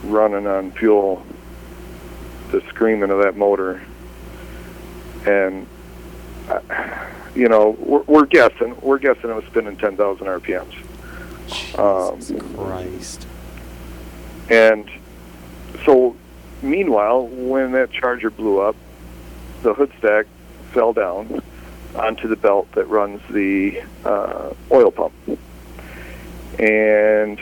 running 0.04 0.46
on 0.46 0.72
fuel, 0.72 1.26
the 2.52 2.62
screaming 2.70 3.10
of 3.10 3.24
that 3.24 3.36
motor, 3.36 3.82
and 5.26 5.66
uh, 6.48 6.60
you 7.36 7.48
know 7.48 7.76
we're, 7.80 8.02
we're 8.04 8.26
guessing. 8.26 8.76
We're 8.82 8.98
guessing 8.98 9.30
it 9.30 9.36
was 9.36 9.46
spinning 9.46 9.78
10,000 9.78 10.26
RPMs. 10.26 10.74
Jesus 11.48 11.78
Um, 11.78 12.40
Christ. 12.56 13.28
And 14.50 14.90
so, 15.86 16.16
meanwhile, 16.62 17.28
when 17.28 17.72
that 17.74 17.92
charger 17.92 18.30
blew 18.30 18.60
up, 18.60 18.76
the 19.64 19.74
hood 19.74 19.92
stack 20.00 20.26
fell 20.72 20.94
down 20.94 21.42
onto 21.96 22.28
the 22.28 22.36
belt 22.36 22.72
that 22.74 22.86
runs 22.86 23.22
the 23.30 23.82
uh, 24.04 24.54
oil 24.72 24.92
pump, 24.92 25.14
and 26.60 27.40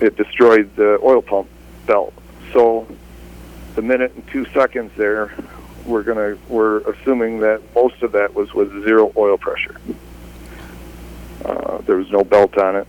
it 0.00 0.16
destroyed 0.16 0.74
the 0.76 0.98
oil 1.02 1.22
pump 1.22 1.48
belt. 1.86 2.14
So, 2.52 2.86
the 3.74 3.82
minute 3.82 4.12
and 4.14 4.26
two 4.28 4.46
seconds 4.46 4.92
there, 4.96 5.32
we're 5.86 6.02
gonna 6.02 6.36
we're 6.48 6.78
assuming 6.80 7.40
that 7.40 7.60
most 7.74 8.02
of 8.02 8.12
that 8.12 8.34
was 8.34 8.52
with 8.54 8.70
zero 8.84 9.12
oil 9.16 9.38
pressure. 9.38 9.76
Uh, 11.44 11.78
there 11.78 11.96
was 11.96 12.10
no 12.10 12.22
belt 12.22 12.56
on 12.58 12.76
it 12.76 12.86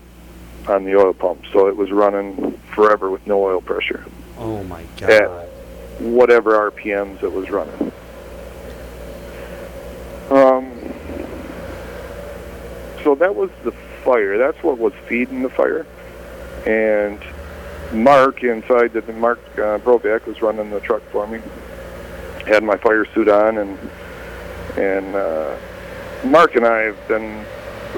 on 0.68 0.84
the 0.84 0.94
oil 0.96 1.12
pump, 1.12 1.42
so 1.52 1.66
it 1.68 1.76
was 1.76 1.90
running 1.90 2.52
forever 2.74 3.10
with 3.10 3.26
no 3.26 3.42
oil 3.42 3.60
pressure, 3.60 4.04
Oh 4.38 4.62
my 4.64 4.84
god. 4.98 5.08
Yeah. 5.10 5.44
whatever 6.08 6.70
RPMs 6.70 7.22
it 7.22 7.32
was 7.32 7.50
running. 7.50 7.92
Um, 10.30 10.70
so 13.02 13.14
that 13.16 13.34
was 13.34 13.50
the 13.64 13.72
fire. 14.04 14.38
That's 14.38 14.62
what 14.62 14.78
was 14.78 14.92
feeding 15.08 15.42
the 15.42 15.50
fire. 15.50 15.86
And 16.66 17.20
Mark 17.92 18.42
inside 18.44 18.92
the 18.92 19.02
Mark 19.14 19.40
uh, 19.54 19.78
Brobeck 19.78 20.26
was 20.26 20.40
running 20.40 20.70
the 20.70 20.80
truck 20.80 21.02
for 21.10 21.26
me. 21.26 21.40
Had 22.46 22.62
my 22.64 22.76
fire 22.76 23.04
suit 23.14 23.28
on, 23.28 23.58
and 23.58 23.78
and 24.76 25.14
uh, 25.14 25.56
Mark 26.24 26.56
and 26.56 26.66
I 26.66 26.80
have 26.80 27.08
been 27.08 27.44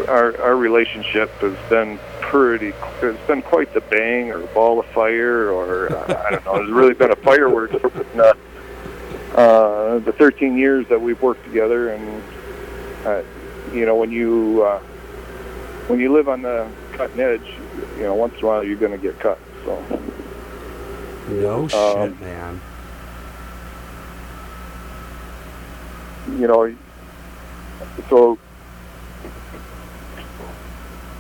our 0.08 0.38
our 0.40 0.56
relationship 0.56 1.30
has 1.40 1.56
been 1.70 1.98
pretty. 2.20 2.72
It's 3.02 3.26
been 3.26 3.42
quite 3.42 3.72
the 3.72 3.80
bang 3.80 4.30
or 4.32 4.40
ball 4.48 4.80
of 4.80 4.86
fire, 4.86 5.50
or 5.50 5.92
uh, 5.92 6.24
I 6.26 6.30
don't 6.30 6.44
know. 6.44 6.56
It's 6.56 6.70
really 6.70 6.94
been 6.94 7.10
a 7.12 7.16
fireworks. 7.16 7.74
in, 7.74 8.20
uh, 8.20 8.34
uh, 9.34 9.98
the 9.98 10.12
13 10.12 10.56
years 10.56 10.86
that 10.88 11.00
we've 11.00 11.20
worked 11.20 11.44
together, 11.44 11.88
and 11.90 12.22
uh, 13.06 13.22
you 13.72 13.86
know 13.86 13.96
when 13.96 14.10
you 14.12 14.62
uh, 14.62 14.78
when 15.88 15.98
you 16.00 16.12
live 16.12 16.28
on 16.28 16.42
the 16.42 16.68
cutting 16.92 17.20
edge, 17.20 17.46
you 17.96 18.02
know 18.02 18.14
once 18.14 18.34
in 18.38 18.44
a 18.44 18.46
while 18.46 18.62
you're 18.64 18.76
going 18.76 18.92
to 18.92 18.98
get 18.98 19.18
cut. 19.18 19.38
So 19.64 20.02
No 21.30 21.66
shit, 21.66 21.78
Um, 21.80 22.20
man. 22.20 22.60
You 26.28 26.46
know, 26.46 26.74
so 28.08 28.38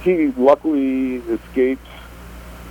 he 0.02 0.28
luckily 0.36 1.16
escaped 1.16 1.86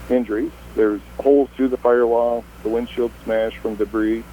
injuries. 0.10 0.52
There's 0.76 1.02
holes 1.20 1.50
through 1.56 1.70
the 1.70 1.78
firewall, 1.78 2.44
the 2.64 2.70
windshield 2.70 3.12
smashed 3.24 3.58
from 3.58 3.76
debris. 3.76 4.24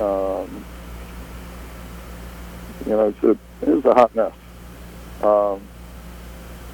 Um, 0.00 0.64
you 2.86 2.92
know, 2.92 3.08
it's 3.08 3.22
a, 3.22 3.30
it 3.62 3.74
was 3.74 3.84
a 3.84 3.94
hot 3.94 4.14
mess. 4.14 4.34
Um, 5.22 5.60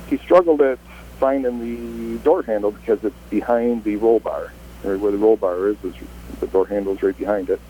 he 0.08 0.16
struggled 0.18 0.60
at 0.62 0.78
finding 1.18 1.60
the 1.60 2.18
door 2.24 2.42
handle 2.42 2.70
because 2.70 3.04
it's 3.04 3.16
behind 3.28 3.84
the 3.84 3.96
roll 3.96 4.20
bar, 4.20 4.52
or 4.84 4.98
where 4.98 5.12
the 5.12 5.18
roll 5.18 5.36
bar 5.36 5.68
is, 5.68 5.76
is 5.84 5.94
the 6.40 6.46
door 6.46 6.66
handle 6.66 6.94
is 6.94 7.02
right 7.02 7.16
behind 7.16 7.50
it. 7.50 7.60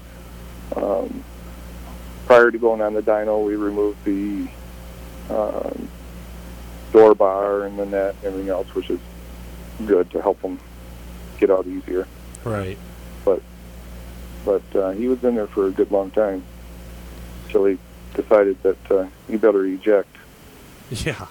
Um, 0.76 1.24
prior 2.30 2.52
to 2.52 2.58
going 2.58 2.80
on 2.80 2.94
the 2.94 3.02
dyno, 3.02 3.44
we 3.44 3.56
removed 3.56 4.04
the 4.04 4.46
um, 5.34 5.88
door 6.92 7.12
bar 7.12 7.64
and 7.64 7.76
the 7.76 7.84
net 7.84 8.14
and 8.18 8.26
everything 8.26 8.48
else, 8.48 8.72
which 8.72 8.88
is 8.88 9.00
good 9.84 10.08
to 10.12 10.22
help 10.22 10.40
them 10.40 10.56
get 11.40 11.50
out 11.50 11.66
easier. 11.66 12.06
Right. 12.44 12.78
But 14.44 14.62
uh, 14.76 14.92
he 14.92 15.08
was 15.08 15.22
in 15.24 15.34
there 15.34 15.48
for 15.48 15.66
a 15.66 15.70
good 15.72 15.90
long 15.90 16.12
time 16.12 16.44
until 17.46 17.64
he 17.64 17.78
decided 18.14 18.62
that 18.62 18.90
uh, 18.90 19.06
he 19.28 19.36
better 19.36 19.66
eject. 19.66 20.16
Yeah. 20.88 21.26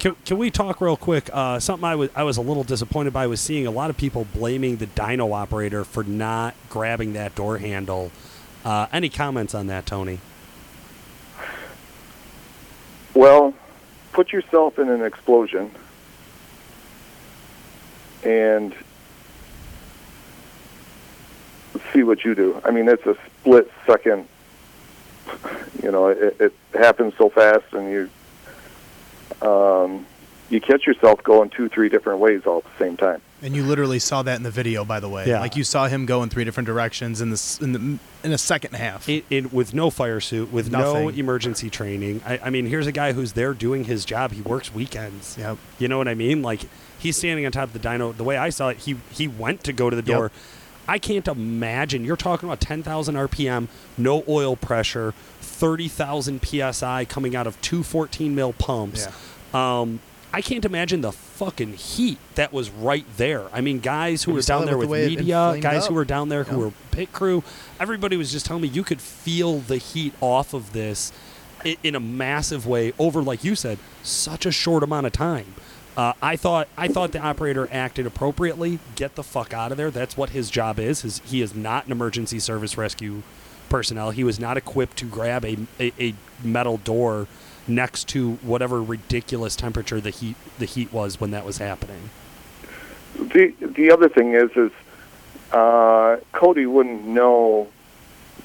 Can, 0.00 0.16
can 0.26 0.38
we 0.38 0.50
talk 0.50 0.80
real 0.80 0.96
quick? 0.96 1.30
Uh, 1.32 1.60
something 1.60 1.84
I 1.84 1.94
was 1.94 2.10
I 2.16 2.24
was 2.24 2.36
a 2.36 2.42
little 2.42 2.64
disappointed 2.64 3.12
by 3.12 3.28
was 3.28 3.40
seeing 3.40 3.66
a 3.66 3.70
lot 3.70 3.90
of 3.90 3.96
people 3.96 4.26
blaming 4.34 4.76
the 4.76 4.86
dyno 4.88 5.32
operator 5.32 5.84
for 5.84 6.02
not 6.02 6.54
grabbing 6.68 7.12
that 7.14 7.34
door 7.36 7.58
handle. 7.58 8.10
Uh, 8.64 8.86
any 8.92 9.08
comments 9.08 9.54
on 9.54 9.66
that, 9.66 9.84
Tony? 9.84 10.20
Well, 13.12 13.54
put 14.12 14.32
yourself 14.32 14.78
in 14.78 14.88
an 14.88 15.02
explosion 15.04 15.70
and 18.24 18.74
see 21.92 22.02
what 22.02 22.24
you 22.24 22.34
do. 22.34 22.60
I 22.64 22.70
mean, 22.70 22.88
it's 22.88 23.04
a 23.06 23.16
split 23.40 23.70
second. 23.86 24.26
You 25.82 25.92
know, 25.92 26.08
it, 26.08 26.36
it 26.40 26.54
happens 26.72 27.14
so 27.18 27.28
fast, 27.28 27.72
and 27.72 27.90
you 27.90 29.46
um, 29.46 30.06
you 30.48 30.60
catch 30.60 30.86
yourself 30.86 31.22
going 31.22 31.50
two, 31.50 31.68
three 31.68 31.88
different 31.88 32.20
ways 32.20 32.42
all 32.46 32.58
at 32.58 32.64
the 32.64 32.84
same 32.84 32.96
time. 32.96 33.20
And 33.44 33.54
you 33.54 33.62
literally 33.62 33.98
saw 33.98 34.22
that 34.22 34.36
in 34.36 34.42
the 34.42 34.50
video, 34.50 34.86
by 34.86 35.00
the 35.00 35.08
way. 35.08 35.26
Yeah. 35.26 35.40
Like 35.40 35.54
you 35.54 35.64
saw 35.64 35.86
him 35.86 36.06
go 36.06 36.22
in 36.22 36.30
three 36.30 36.44
different 36.44 36.66
directions 36.66 37.20
in 37.20 37.28
this 37.28 37.60
in 37.60 37.72
the 37.72 37.98
in 38.26 38.32
a 38.32 38.38
second 38.38 38.74
half. 38.74 39.06
It, 39.06 39.26
it, 39.28 39.52
with 39.52 39.74
no 39.74 39.90
fire 39.90 40.18
suit, 40.18 40.50
with 40.50 40.72
no 40.72 41.08
emergency 41.10 41.68
training. 41.68 42.22
I, 42.24 42.38
I 42.44 42.48
mean, 42.50 42.64
here's 42.64 42.86
a 42.86 42.92
guy 42.92 43.12
who's 43.12 43.34
there 43.34 43.52
doing 43.52 43.84
his 43.84 44.06
job. 44.06 44.32
He 44.32 44.40
works 44.40 44.72
weekends. 44.74 45.36
Yep. 45.36 45.58
You 45.78 45.88
know 45.88 45.98
what 45.98 46.08
I 46.08 46.14
mean? 46.14 46.40
Like 46.40 46.62
he's 46.98 47.18
standing 47.18 47.44
on 47.44 47.52
top 47.52 47.64
of 47.64 47.74
the 47.74 47.86
dyno. 47.86 48.16
The 48.16 48.24
way 48.24 48.38
I 48.38 48.48
saw 48.48 48.70
it, 48.70 48.78
he 48.78 48.96
he 49.12 49.28
went 49.28 49.62
to 49.64 49.74
go 49.74 49.90
to 49.90 49.96
the 49.96 50.02
Yep. 50.10 50.18
door. 50.18 50.30
I 50.88 50.98
can't 50.98 51.28
imagine. 51.28 52.04
You're 52.04 52.16
talking 52.16 52.48
about 52.48 52.60
10,000 52.60 53.14
RPM, 53.14 53.68
no 53.96 54.24
oil 54.28 54.56
pressure, 54.56 55.12
30,000 55.40 56.40
psi 56.44 57.04
coming 57.06 57.36
out 57.36 57.46
of 57.46 57.60
two 57.60 57.82
14 57.82 58.34
mil 58.34 58.52
pumps. 58.54 59.06
Um, 59.54 60.00
I 60.34 60.42
can't 60.42 60.64
imagine 60.64 61.00
the 61.00 61.12
fucking 61.12 61.74
heat 61.74 62.18
that 62.34 62.52
was 62.52 62.68
right 62.68 63.06
there. 63.16 63.44
I 63.52 63.60
mean, 63.60 63.78
guys 63.78 64.24
who 64.24 64.32
were 64.32 64.40
down 64.42 64.66
there 64.66 64.76
with 64.76 64.90
the 64.90 65.06
media, 65.06 65.56
guys 65.60 65.86
who 65.86 65.94
were 65.94 66.04
down 66.04 66.28
there 66.28 66.42
who 66.42 66.58
were 66.58 66.72
pit 66.90 67.12
crew, 67.12 67.44
everybody 67.78 68.16
was 68.16 68.32
just 68.32 68.44
telling 68.44 68.62
me 68.62 68.68
you 68.68 68.82
could 68.82 69.00
feel 69.00 69.60
the 69.60 69.76
heat 69.76 70.12
off 70.20 70.52
of 70.52 70.72
this 70.72 71.12
in 71.84 71.94
a 71.94 72.00
massive 72.00 72.66
way 72.66 72.92
over, 72.98 73.22
like 73.22 73.44
you 73.44 73.54
said, 73.54 73.78
such 74.02 74.44
a 74.44 74.50
short 74.50 74.82
amount 74.82 75.06
of 75.06 75.12
time. 75.12 75.54
Uh, 75.96 76.14
I 76.20 76.34
thought 76.34 76.66
I 76.76 76.88
thought 76.88 77.12
the 77.12 77.20
operator 77.20 77.68
acted 77.70 78.04
appropriately. 78.04 78.80
Get 78.96 79.14
the 79.14 79.22
fuck 79.22 79.54
out 79.54 79.70
of 79.70 79.78
there. 79.78 79.92
That's 79.92 80.16
what 80.16 80.30
his 80.30 80.50
job 80.50 80.80
is. 80.80 81.20
He 81.24 81.42
is 81.42 81.54
not 81.54 81.86
an 81.86 81.92
emergency 81.92 82.40
service 82.40 82.76
rescue 82.76 83.22
personnel. 83.68 84.10
He 84.10 84.24
was 84.24 84.40
not 84.40 84.56
equipped 84.56 84.96
to 84.96 85.04
grab 85.04 85.44
a, 85.44 85.58
a, 85.78 85.92
a 86.00 86.14
metal 86.42 86.78
door 86.78 87.28
next 87.66 88.08
to 88.08 88.34
whatever 88.36 88.82
ridiculous 88.82 89.56
temperature 89.56 90.00
the 90.00 90.10
heat 90.10 90.36
the 90.58 90.66
heat 90.66 90.92
was 90.92 91.20
when 91.20 91.30
that 91.30 91.44
was 91.44 91.58
happening. 91.58 92.10
The 93.16 93.54
the 93.60 93.90
other 93.90 94.08
thing 94.08 94.34
is 94.34 94.50
is 94.56 94.70
uh, 95.52 96.16
Cody 96.32 96.66
wouldn't 96.66 97.04
know 97.04 97.68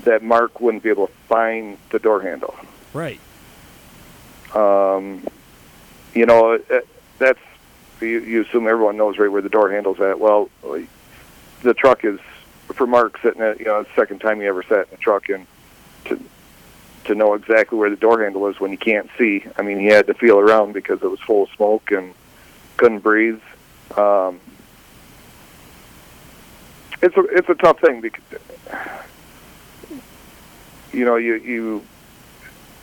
that 0.04 0.24
Mark 0.24 0.62
wouldn't 0.62 0.84
be 0.84 0.90
able 0.90 1.08
to 1.08 1.14
find 1.28 1.78
the 1.90 2.00
door 2.00 2.22
handle. 2.22 2.56
Right. 2.94 3.20
Um, 4.54 5.26
you 6.14 6.26
know, 6.26 6.54
it, 6.54 6.88
that's 7.18 7.40
you, 8.02 8.20
you 8.22 8.42
assume 8.44 8.68
everyone 8.68 8.98
knows 8.98 9.18
right 9.18 9.32
where 9.32 9.42
the 9.42 9.50
door 9.50 9.72
handle's 9.72 10.00
at. 10.00 10.20
Well, 10.20 10.50
the 11.62 11.74
truck 11.74 12.06
is 12.06 12.20
for 12.74 12.88
Mark 12.88 13.20
sitting 13.22 13.42
at 13.42 13.60
you 13.60 13.66
know 13.66 13.84
the 13.84 13.90
second 13.96 14.20
time 14.20 14.40
he 14.40 14.48
ever 14.48 14.64
sat 14.64 14.88
in 14.88 14.94
a 14.94 14.98
truck 14.98 15.30
and 15.30 15.46
to 16.06 16.20
to 17.10 17.16
know 17.16 17.34
exactly 17.34 17.78
where 17.78 17.90
the 17.90 17.96
door 17.96 18.24
handle 18.24 18.48
is 18.48 18.60
when 18.60 18.72
you 18.72 18.78
can't 18.78 19.10
see. 19.18 19.44
I 19.58 19.64
mean, 19.64 19.80
he 19.80 19.88
had 19.88 20.06
to 20.08 20.14
feel 20.14 20.40
around 20.40 20.74
because 20.74 21.02
it 21.02 21.08
was 21.08 21.20
full 21.20 21.44
of 21.44 21.50
smoke 21.50 21.92
and 21.92 22.14
couldn't 22.78 23.00
breathe. 23.00 23.42
Um, 23.98 24.40
it's 27.02 27.18
a 27.18 27.22
it's 27.32 27.50
a 27.50 27.56
tough 27.56 27.80
thing 27.80 28.02
because 28.02 28.24
you 30.94 31.04
know 31.04 31.16
you 31.16 31.36
you 31.36 31.84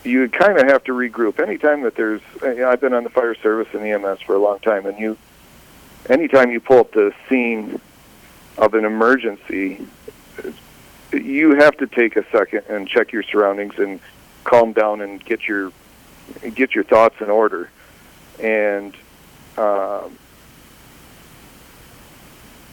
you 0.02 0.28
kind 0.28 0.58
of 0.58 0.66
have 0.66 0.82
to 0.84 0.92
regroup. 0.92 1.40
Anytime 1.40 1.82
that 1.82 1.94
there's, 1.94 2.22
you 2.42 2.56
know, 2.56 2.70
I've 2.70 2.80
been 2.80 2.94
on 2.94 3.04
the 3.04 3.10
fire 3.10 3.34
service 3.36 3.68
and 3.72 3.82
EMS 3.84 4.22
for 4.22 4.34
a 4.34 4.38
long 4.38 4.58
time, 4.60 4.86
and 4.86 4.98
you, 4.98 5.16
anytime 6.08 6.50
you 6.50 6.60
pull 6.60 6.78
up 6.78 6.92
the 6.92 7.12
scene 7.28 7.80
of 8.58 8.74
an 8.74 8.84
emergency, 8.84 9.86
you 11.12 11.56
have 11.56 11.76
to 11.78 11.86
take 11.86 12.16
a 12.16 12.24
second 12.30 12.64
and 12.68 12.88
check 12.88 13.12
your 13.12 13.22
surroundings 13.22 13.74
and 13.78 14.00
calm 14.46 14.72
down 14.72 15.00
and 15.00 15.22
get 15.24 15.46
your 15.48 15.72
get 16.54 16.74
your 16.74 16.84
thoughts 16.84 17.16
in 17.20 17.28
order. 17.28 17.70
And 18.40 18.94
um, 19.58 20.18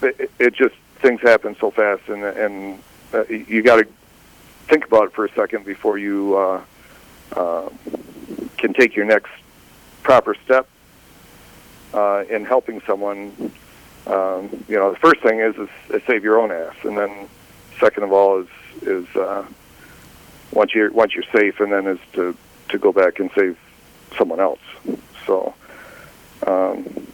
it, 0.01 0.31
it 0.39 0.53
just 0.53 0.75
things 1.01 1.21
happen 1.21 1.55
so 1.59 1.71
fast, 1.71 2.07
and 2.07 2.23
and 2.23 2.83
uh, 3.13 3.25
you 3.27 3.61
got 3.61 3.77
to 3.77 3.87
think 4.67 4.85
about 4.85 5.05
it 5.05 5.13
for 5.13 5.25
a 5.25 5.31
second 5.33 5.65
before 5.65 5.97
you. 5.97 6.37
Uh, 6.37 6.61
uh, 7.35 7.69
can 8.57 8.73
take 8.73 8.95
your 8.95 9.05
next 9.05 9.31
proper 10.03 10.35
step 10.45 10.67
uh, 11.93 12.23
in 12.29 12.45
helping 12.45 12.81
someone. 12.81 13.51
Um, 14.05 14.49
you 14.67 14.75
know, 14.77 14.91
the 14.91 14.99
first 14.99 15.21
thing 15.21 15.39
is, 15.39 15.55
is 15.55 15.69
is 15.89 16.01
save 16.05 16.23
your 16.23 16.39
own 16.39 16.51
ass, 16.51 16.75
and 16.83 16.97
then 16.97 17.27
second 17.79 18.03
of 18.03 18.11
all 18.11 18.41
is 18.41 18.47
is 18.83 19.07
uh, 19.15 19.45
once 20.53 20.73
you're 20.73 20.91
once 20.91 21.13
you're 21.13 21.23
safe, 21.33 21.59
and 21.59 21.71
then 21.71 21.87
is 21.87 21.99
to 22.13 22.35
to 22.69 22.77
go 22.77 22.91
back 22.91 23.19
and 23.19 23.29
save 23.35 23.57
someone 24.17 24.39
else. 24.39 24.59
So 25.25 25.53
um, 26.45 27.07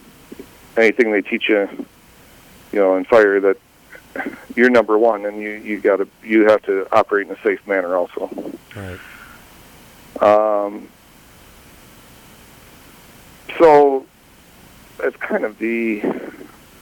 anything 0.78 1.12
they 1.12 1.22
teach 1.22 1.50
you, 1.50 1.68
you 2.72 2.80
know, 2.80 2.96
in 2.96 3.06
fire 3.06 3.40
that 3.40 3.58
you're 4.56 4.70
number 4.70 4.98
one, 4.98 5.26
and 5.26 5.42
you 5.42 5.52
you 5.52 5.80
got 5.80 5.98
to 5.98 6.08
you 6.24 6.48
have 6.48 6.62
to 6.64 6.88
operate 6.92 7.28
in 7.28 7.34
a 7.34 7.42
safe 7.42 7.66
manner 7.68 7.96
also. 7.96 8.30
Right. 8.76 9.00
Um, 10.22 10.90
so 13.58 14.06
that's 14.98 15.16
kind 15.18 15.46
of 15.46 15.58
the 15.60 16.02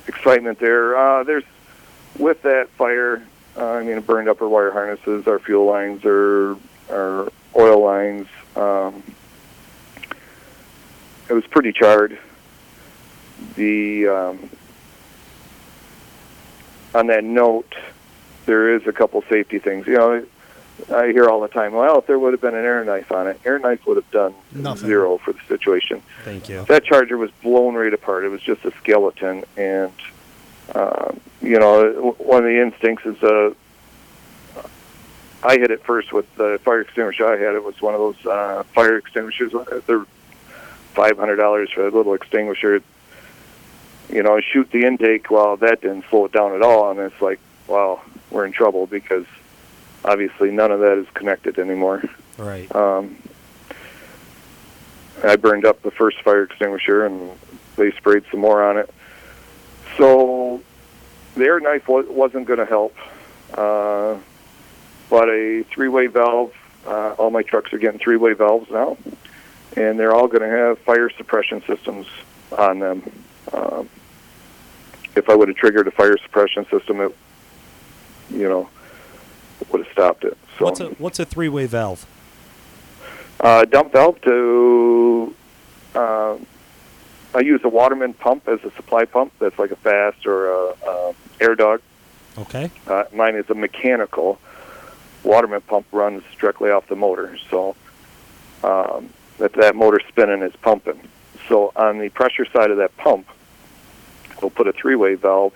excitement 0.08 0.60
there. 0.60 0.98
Uh, 0.98 1.24
there's 1.24 1.44
with 2.18 2.42
that 2.44 2.70
fire. 2.70 3.24
Uh, 3.58 3.66
I 3.66 3.84
mean, 3.84 3.98
it 3.98 4.06
burned 4.06 4.30
up 4.30 4.42
our 4.42 4.48
wire 4.48 4.72
harnesses, 4.72 5.28
our 5.28 5.40
fuel 5.40 5.66
lines, 5.66 6.06
our 6.06 6.56
our 6.92 7.32
oil 7.56 7.84
lines. 7.84 8.28
Um, 8.56 9.04
it 11.30 11.34
was 11.34 11.46
pretty 11.48 11.72
charred. 11.74 12.18
The 13.56 14.08
um, 14.08 14.50
on 16.94 17.08
that 17.08 17.24
note, 17.24 17.74
there 18.46 18.76
is 18.76 18.86
a 18.88 18.94
couple 18.94 19.22
safety 19.30 19.60
things. 19.60 19.88
You 19.88 19.94
know, 19.94 20.26
I 20.94 21.08
hear 21.08 21.28
all 21.30 21.42
the 21.42 21.48
time, 21.48 21.74
well, 21.74 21.98
if 22.00 22.06
there 22.08 22.20
would 22.20 22.34
have 22.34 22.42
been 22.42 22.56
an 22.56 22.64
air 22.64 22.84
knife 22.86 23.12
on 23.12 23.28
it, 23.28 23.40
air 23.46 23.58
knife 23.60 23.86
would 23.88 23.98
have 23.98 24.10
done 24.12 24.36
Nothing. 24.52 24.88
zero 24.88 25.18
for 25.18 25.34
the 25.34 25.40
situation. 25.48 26.02
Thank 26.24 26.48
you. 26.50 26.64
That 26.66 26.84
charger 26.84 27.18
was 27.18 27.32
blown 27.44 27.74
right 27.76 27.94
apart. 27.94 28.24
It 28.24 28.30
was 28.30 28.42
just 28.42 28.64
a 28.66 28.72
skeleton, 28.82 29.44
and 29.58 29.92
uh, 30.76 31.14
you 31.42 31.60
know, 31.60 32.16
one 32.18 32.40
of 32.40 32.50
the 32.50 32.62
instincts 32.62 33.06
is 33.06 33.22
uh, 33.24 33.54
I 35.44 35.58
hit 35.58 35.72
it 35.72 35.84
first 35.84 36.12
with 36.12 36.34
the 36.36 36.60
fire 36.64 36.82
extinguisher. 36.82 37.26
I 37.26 37.38
had 37.38 37.56
it 37.56 37.64
was 37.64 37.82
one 37.82 37.94
of 37.94 38.00
those 38.00 38.26
uh, 38.26 38.64
fire 38.74 38.98
extinguishers. 38.98 39.54
They're 39.86 40.06
five 40.94 41.18
hundred 41.18 41.38
dollars 41.38 41.72
for 41.72 41.88
a 41.88 41.92
little 41.92 42.14
extinguisher. 42.14 42.82
You 44.10 44.24
know, 44.24 44.40
shoot 44.40 44.72
the 44.72 44.86
intake. 44.86 45.30
Well, 45.30 45.58
that 45.58 45.82
didn't 45.82 46.06
slow 46.10 46.26
it 46.26 46.32
down 46.32 46.56
at 46.56 46.62
all, 46.62 46.92
and 46.92 47.00
it's 47.00 47.22
like, 47.22 47.40
wow, 47.68 48.02
we're 48.32 48.46
in 48.46 48.52
trouble 48.52 48.88
because 48.88 49.26
obviously 50.04 50.50
none 50.52 50.72
of 50.72 50.80
that 50.80 50.98
is 50.98 51.08
connected 51.14 51.60
anymore. 51.60 52.04
Right. 52.38 52.74
Um, 52.76 53.18
I 55.24 55.36
burned 55.36 55.66
up 55.66 55.82
the 55.82 55.92
first 55.92 56.22
fire 56.22 56.44
extinguisher, 56.44 57.06
and 57.06 57.32
they 57.76 57.92
sprayed 57.92 58.24
some 58.32 58.40
more 58.40 58.64
on 58.64 58.78
it. 58.78 58.90
So 59.98 60.62
the 61.36 61.44
air 61.46 61.60
knife 61.60 61.88
wa- 61.88 62.04
wasn't 62.08 62.46
going 62.48 62.60
to 62.60 62.66
help. 62.66 62.96
Uh, 63.54 64.18
but 65.10 65.30
a 65.30 65.64
three-way 65.74 66.08
valve. 66.08 66.54
Uh, 66.86 67.14
all 67.18 67.30
my 67.32 67.42
trucks 67.44 67.74
are 67.74 67.78
getting 67.78 68.00
three-way 68.00 68.34
valves 68.34 68.70
now, 68.72 68.98
and 69.76 70.00
they're 70.00 70.14
all 70.14 70.28
going 70.28 70.42
to 70.42 70.48
have 70.50 70.80
fire 70.80 71.10
suppression 71.10 71.62
systems 71.68 72.08
on 72.58 72.80
them. 72.80 73.04
Um, 73.52 73.90
if 75.16 75.30
I 75.30 75.36
would 75.36 75.48
have 75.48 75.58
triggered 75.58 75.88
a 75.88 75.92
fire 75.92 76.18
suppression 76.18 76.66
system, 76.70 77.02
it, 77.02 77.16
you 78.30 78.48
know, 78.48 78.70
would 79.72 79.84
have 79.84 79.92
stopped 79.92 80.24
it. 80.24 80.38
So 80.58 80.66
What's 80.66 80.80
a 80.80 80.86
what's 80.92 81.20
a 81.20 81.26
three 81.26 81.50
way 81.50 81.66
valve? 81.66 82.06
uh, 83.40 83.66
dump 83.66 83.92
valve 83.94 84.20
to 84.22 85.36
uh, 85.96 86.38
I 87.34 87.40
use 87.42 87.62
a 87.64 87.70
Waterman 87.70 88.14
pump 88.14 88.48
as 88.48 88.64
a 88.64 88.72
supply 88.72 89.06
pump. 89.06 89.34
That's 89.40 89.58
like 89.60 89.72
a 89.72 89.76
FASS 89.76 90.26
or 90.26 90.50
a, 90.50 90.70
a 90.88 91.16
AirDog. 91.40 91.82
Okay. 92.38 92.72
Uh, 92.86 93.04
mine 93.14 93.36
is 93.36 93.50
a 93.50 93.56
mechanical. 93.56 94.40
Waterman 95.24 95.62
pump 95.62 95.88
runs 95.92 96.24
directly 96.40 96.70
off 96.70 96.88
the 96.88 96.96
motor. 96.96 97.38
So 97.50 97.76
um, 98.64 99.10
that 99.40 99.54
that 99.54 99.76
motor 99.76 100.00
spinning 100.08 100.42
is 100.42 100.56
pumping. 100.62 101.00
So 101.48 101.72
on 101.76 102.00
the 102.00 102.10
pressure 102.10 102.46
side 102.46 102.72
of 102.72 102.78
that 102.78 102.96
pump, 102.98 103.28
we'll 104.42 104.52
put 104.52 104.68
a 104.68 104.74
three-way 104.74 105.16
valve. 105.16 105.54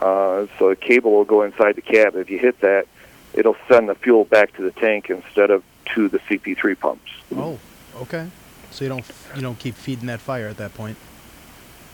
Uh, 0.00 0.46
so 0.58 0.70
the 0.70 0.76
cable 0.76 1.12
will 1.12 1.24
go 1.24 1.42
inside 1.42 1.76
the 1.76 1.82
cab. 1.82 2.16
If 2.16 2.30
you 2.30 2.38
hit 2.38 2.60
that, 2.60 2.86
it'll 3.34 3.56
send 3.68 3.88
the 3.88 3.94
fuel 3.94 4.24
back 4.24 4.54
to 4.56 4.62
the 4.62 4.70
tank 4.72 5.10
instead 5.10 5.50
of 5.50 5.62
to 5.94 6.08
the 6.08 6.18
CP3 6.20 6.78
pumps. 6.78 7.10
Oh, 7.36 7.58
okay. 7.96 8.28
So 8.72 8.84
you 8.84 8.88
don't 8.88 9.04
you 9.36 9.42
don't 9.42 9.58
keep 9.58 9.74
feeding 9.74 10.06
that 10.06 10.20
fire 10.20 10.48
at 10.48 10.56
that 10.56 10.74
point. 10.74 10.96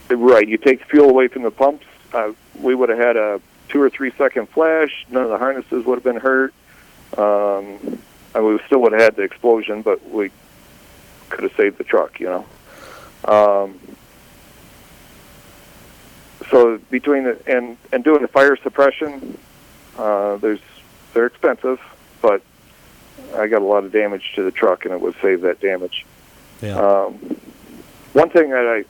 Right. 0.09 0.49
You 0.49 0.57
take 0.57 0.85
fuel 0.85 1.11
away 1.11 1.29
from 1.29 1.43
the 1.43 1.51
pumps. 1.51 1.85
Uh, 2.13 2.33
we 2.61 2.75
would 2.75 2.89
have 2.89 2.99
had 2.99 3.17
a 3.17 3.41
two 3.69 3.83
or 3.83 3.91
three 3.91 4.13
second 4.17 4.49
flash. 4.49 5.07
None 5.11 5.25
of 5.25 5.29
the 5.29 5.39
harnesses 5.39 5.85
would 5.85 5.97
have 5.97 6.05
been 6.05 6.17
hurt. 6.17 6.55
Um, 7.17 8.01
and 8.35 8.47
we 8.47 8.59
still 8.67 8.81
would 8.83 8.93
have 8.93 9.01
had 9.01 9.17
the 9.17 9.23
explosion, 9.23 9.83
but 9.83 10.09
we 10.09 10.31
could 11.29 11.43
have 11.43 11.55
saved 11.57 11.79
the 11.79 11.85
truck. 11.85 12.21
You 12.21 12.27
know. 12.27 12.47
Um, 13.25 13.79
so 16.51 16.79
between 16.91 17.25
the 17.25 17.39
and 17.47 17.77
and 17.93 18.05
doing 18.05 18.23
the 18.23 18.29
fire 18.29 18.57
suppression, 18.57 19.37
uh, 19.99 20.37
there's 20.37 20.61
they're 21.13 21.27
expensive, 21.27 21.81
but 22.23 22.43
I 23.35 23.49
got 23.49 23.63
a 23.63 23.65
lot 23.65 23.85
of 23.85 23.93
damage 23.93 24.33
to 24.37 24.43
the 24.43 24.53
truck, 24.53 24.85
and 24.85 24.95
it 24.95 25.01
would 25.01 25.17
save 25.21 25.41
that 25.43 25.61
damage. 25.61 26.07
Um, 26.79 27.15
one 28.13 28.31
thing 28.31 28.51
that 28.51 28.67
I 28.67 28.85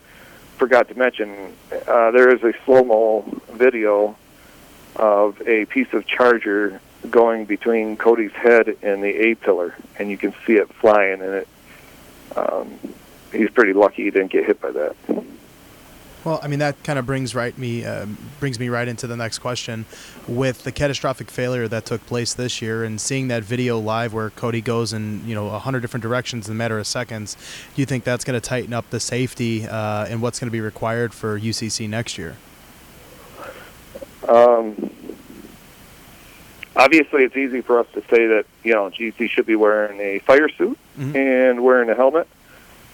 forgot 0.56 0.88
to 0.88 0.94
mention, 0.94 1.54
uh, 1.86 2.10
there 2.10 2.34
is 2.34 2.42
a 2.42 2.52
slow 2.64 2.84
mo 2.84 3.40
video 3.52 4.16
of 4.96 5.40
a 5.46 5.64
piece 5.66 5.92
of 5.92 6.06
charger 6.06 6.80
going 7.10 7.44
between 7.44 7.96
Cody's 7.96 8.32
head 8.32 8.76
and 8.82 9.02
the 9.02 9.30
A 9.30 9.34
pillar, 9.34 9.74
and 9.98 10.10
you 10.10 10.18
can 10.18 10.34
see 10.46 10.54
it 10.54 10.72
flying. 10.74 11.20
And 11.20 11.34
it, 11.34 11.48
um, 12.36 12.78
he's 13.32 13.50
pretty 13.50 13.72
lucky 13.72 14.04
he 14.04 14.10
didn't 14.10 14.32
get 14.32 14.46
hit 14.46 14.60
by 14.60 14.70
that. 14.72 14.96
Well, 16.24 16.40
I 16.42 16.48
mean 16.48 16.58
that 16.58 16.82
kind 16.82 16.98
of 16.98 17.06
brings 17.06 17.34
right 17.34 17.56
me 17.56 17.84
uh, 17.84 18.06
brings 18.40 18.58
me 18.58 18.68
right 18.68 18.86
into 18.88 19.06
the 19.06 19.16
next 19.16 19.38
question. 19.38 19.86
With 20.26 20.64
the 20.64 20.72
catastrophic 20.72 21.30
failure 21.30 21.68
that 21.68 21.86
took 21.86 22.04
place 22.06 22.34
this 22.34 22.60
year, 22.60 22.82
and 22.84 23.00
seeing 23.00 23.28
that 23.28 23.44
video 23.44 23.78
live 23.78 24.12
where 24.12 24.30
Cody 24.30 24.60
goes 24.60 24.92
in 24.92 25.26
you 25.26 25.34
know 25.34 25.46
a 25.48 25.58
hundred 25.58 25.80
different 25.80 26.02
directions 26.02 26.48
in 26.48 26.52
a 26.52 26.56
matter 26.56 26.78
of 26.78 26.86
seconds, 26.86 27.36
do 27.74 27.80
you 27.80 27.86
think 27.86 28.04
that's 28.04 28.24
going 28.24 28.38
to 28.38 28.46
tighten 28.46 28.72
up 28.74 28.90
the 28.90 29.00
safety 29.00 29.66
uh, 29.66 30.06
and 30.06 30.20
what's 30.20 30.38
going 30.40 30.48
to 30.48 30.52
be 30.52 30.60
required 30.60 31.14
for 31.14 31.38
UCC 31.38 31.88
next 31.88 32.18
year? 32.18 32.36
Um, 34.28 34.90
obviously, 36.76 37.24
it's 37.24 37.36
easy 37.36 37.60
for 37.62 37.78
us 37.78 37.86
to 37.94 38.00
say 38.10 38.26
that 38.26 38.44
you 38.64 38.74
know 38.74 38.90
GC 38.90 39.30
should 39.30 39.46
be 39.46 39.56
wearing 39.56 39.98
a 40.00 40.18
fire 40.18 40.48
suit 40.48 40.76
Mhm. 40.98 41.14
and 41.14 41.64
wearing 41.64 41.88
a 41.88 41.94
helmet. 41.94 42.26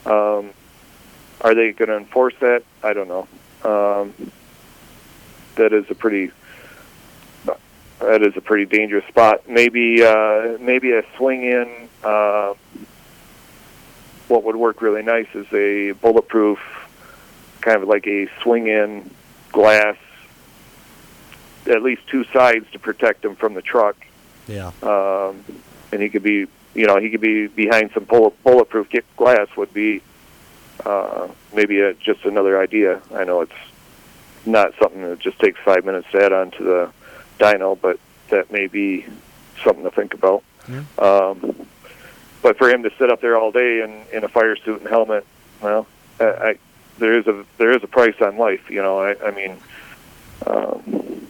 Um, 0.07 0.51
are 1.45 1.55
they 1.55 1.73
going 1.73 1.91
to 1.91 1.97
enforce 1.97 2.35
that? 2.41 2.65
I 2.83 2.95
don't 2.95 3.07
know. 3.07 3.29
Um, 3.63 4.33
that 5.57 5.73
is 5.73 5.85
a 5.91 5.95
pretty 5.95 6.33
that 8.01 8.23
is 8.23 8.37
a 8.37 8.41
pretty 8.41 8.65
dangerous 8.65 9.05
spot. 9.07 9.49
Maybe 9.49 10.03
uh, 10.03 10.59
maybe 10.61 10.93
a 10.93 11.05
swing 11.17 11.45
in. 11.45 11.89
Uh, 12.03 12.55
what 14.29 14.43
would 14.45 14.57
work 14.57 14.83
really 14.83 15.03
nice 15.03 15.29
is 15.35 15.47
a 15.53 15.93
bulletproof, 15.93 16.59
kind 17.61 17.83
of 17.83 17.89
like 17.89 18.07
a 18.07 18.29
swing 18.43 18.67
in 18.67 19.09
glass 19.53 19.97
at 21.67 21.83
least 21.83 22.07
two 22.09 22.25
sides 22.25 22.67
to 22.73 22.79
protect 22.79 23.25
him 23.25 23.37
from 23.37 23.55
the 23.55 23.63
truck. 23.63 23.97
yeah. 24.47 24.73
Um, 24.83 25.45
and 25.93 26.03
he 26.03 26.09
could 26.09 26.23
be, 26.23 26.47
you 26.75 26.87
know, 26.87 26.99
he 26.99 27.09
could 27.11 27.21
be 27.21 27.47
behind 27.47 27.91
some 27.95 28.05
bullet, 28.05 28.43
bulletproof 28.43 28.89
glass 29.17 29.49
would 29.57 29.73
be 29.73 30.03
uh, 30.85 31.29
maybe 31.55 31.81
a, 31.81 31.94
just 31.94 32.25
another 32.25 32.61
idea. 32.61 33.01
I 33.14 33.25
know 33.25 33.40
it's 33.40 33.53
not 34.47 34.73
something 34.81 35.03
that 35.03 35.18
just 35.18 35.38
takes 35.38 35.59
five 35.64 35.85
minutes 35.85 36.07
to 36.12 36.23
add 36.23 36.33
on 36.33 36.51
to 36.53 36.62
the 36.62 36.92
dyno, 37.38 37.79
but 37.81 37.99
that 38.31 38.53
may 38.53 38.66
be 38.66 39.07
something 39.62 39.85
to 39.85 39.90
think 39.90 40.14
about. 40.14 40.42
Yeah. 40.68 40.83
Um, 40.99 41.66
but 42.42 42.59
for 42.59 42.68
him 42.68 42.83
to 42.83 42.90
sit 42.99 43.11
up 43.11 43.20
there 43.20 43.37
all 43.38 43.51
day 43.51 43.83
in, 43.83 44.03
in 44.12 44.25
a 44.25 44.29
fire 44.29 44.57
suit 44.57 44.81
and 44.81 44.88
helmet, 44.88 45.27
well, 45.62 45.87
I, 46.20 46.25
I, 46.25 46.59
there 46.99 47.18
is 47.18 47.27
a 47.27 47.44
there 47.59 47.73
is 47.73 47.83
a 47.83 47.87
price 47.87 48.20
on 48.20 48.37
life. 48.37 48.68
You 48.70 48.83
know, 48.83 48.99
I, 48.99 49.16
I 49.27 49.31
mean, 49.31 49.57
um, 50.47 51.27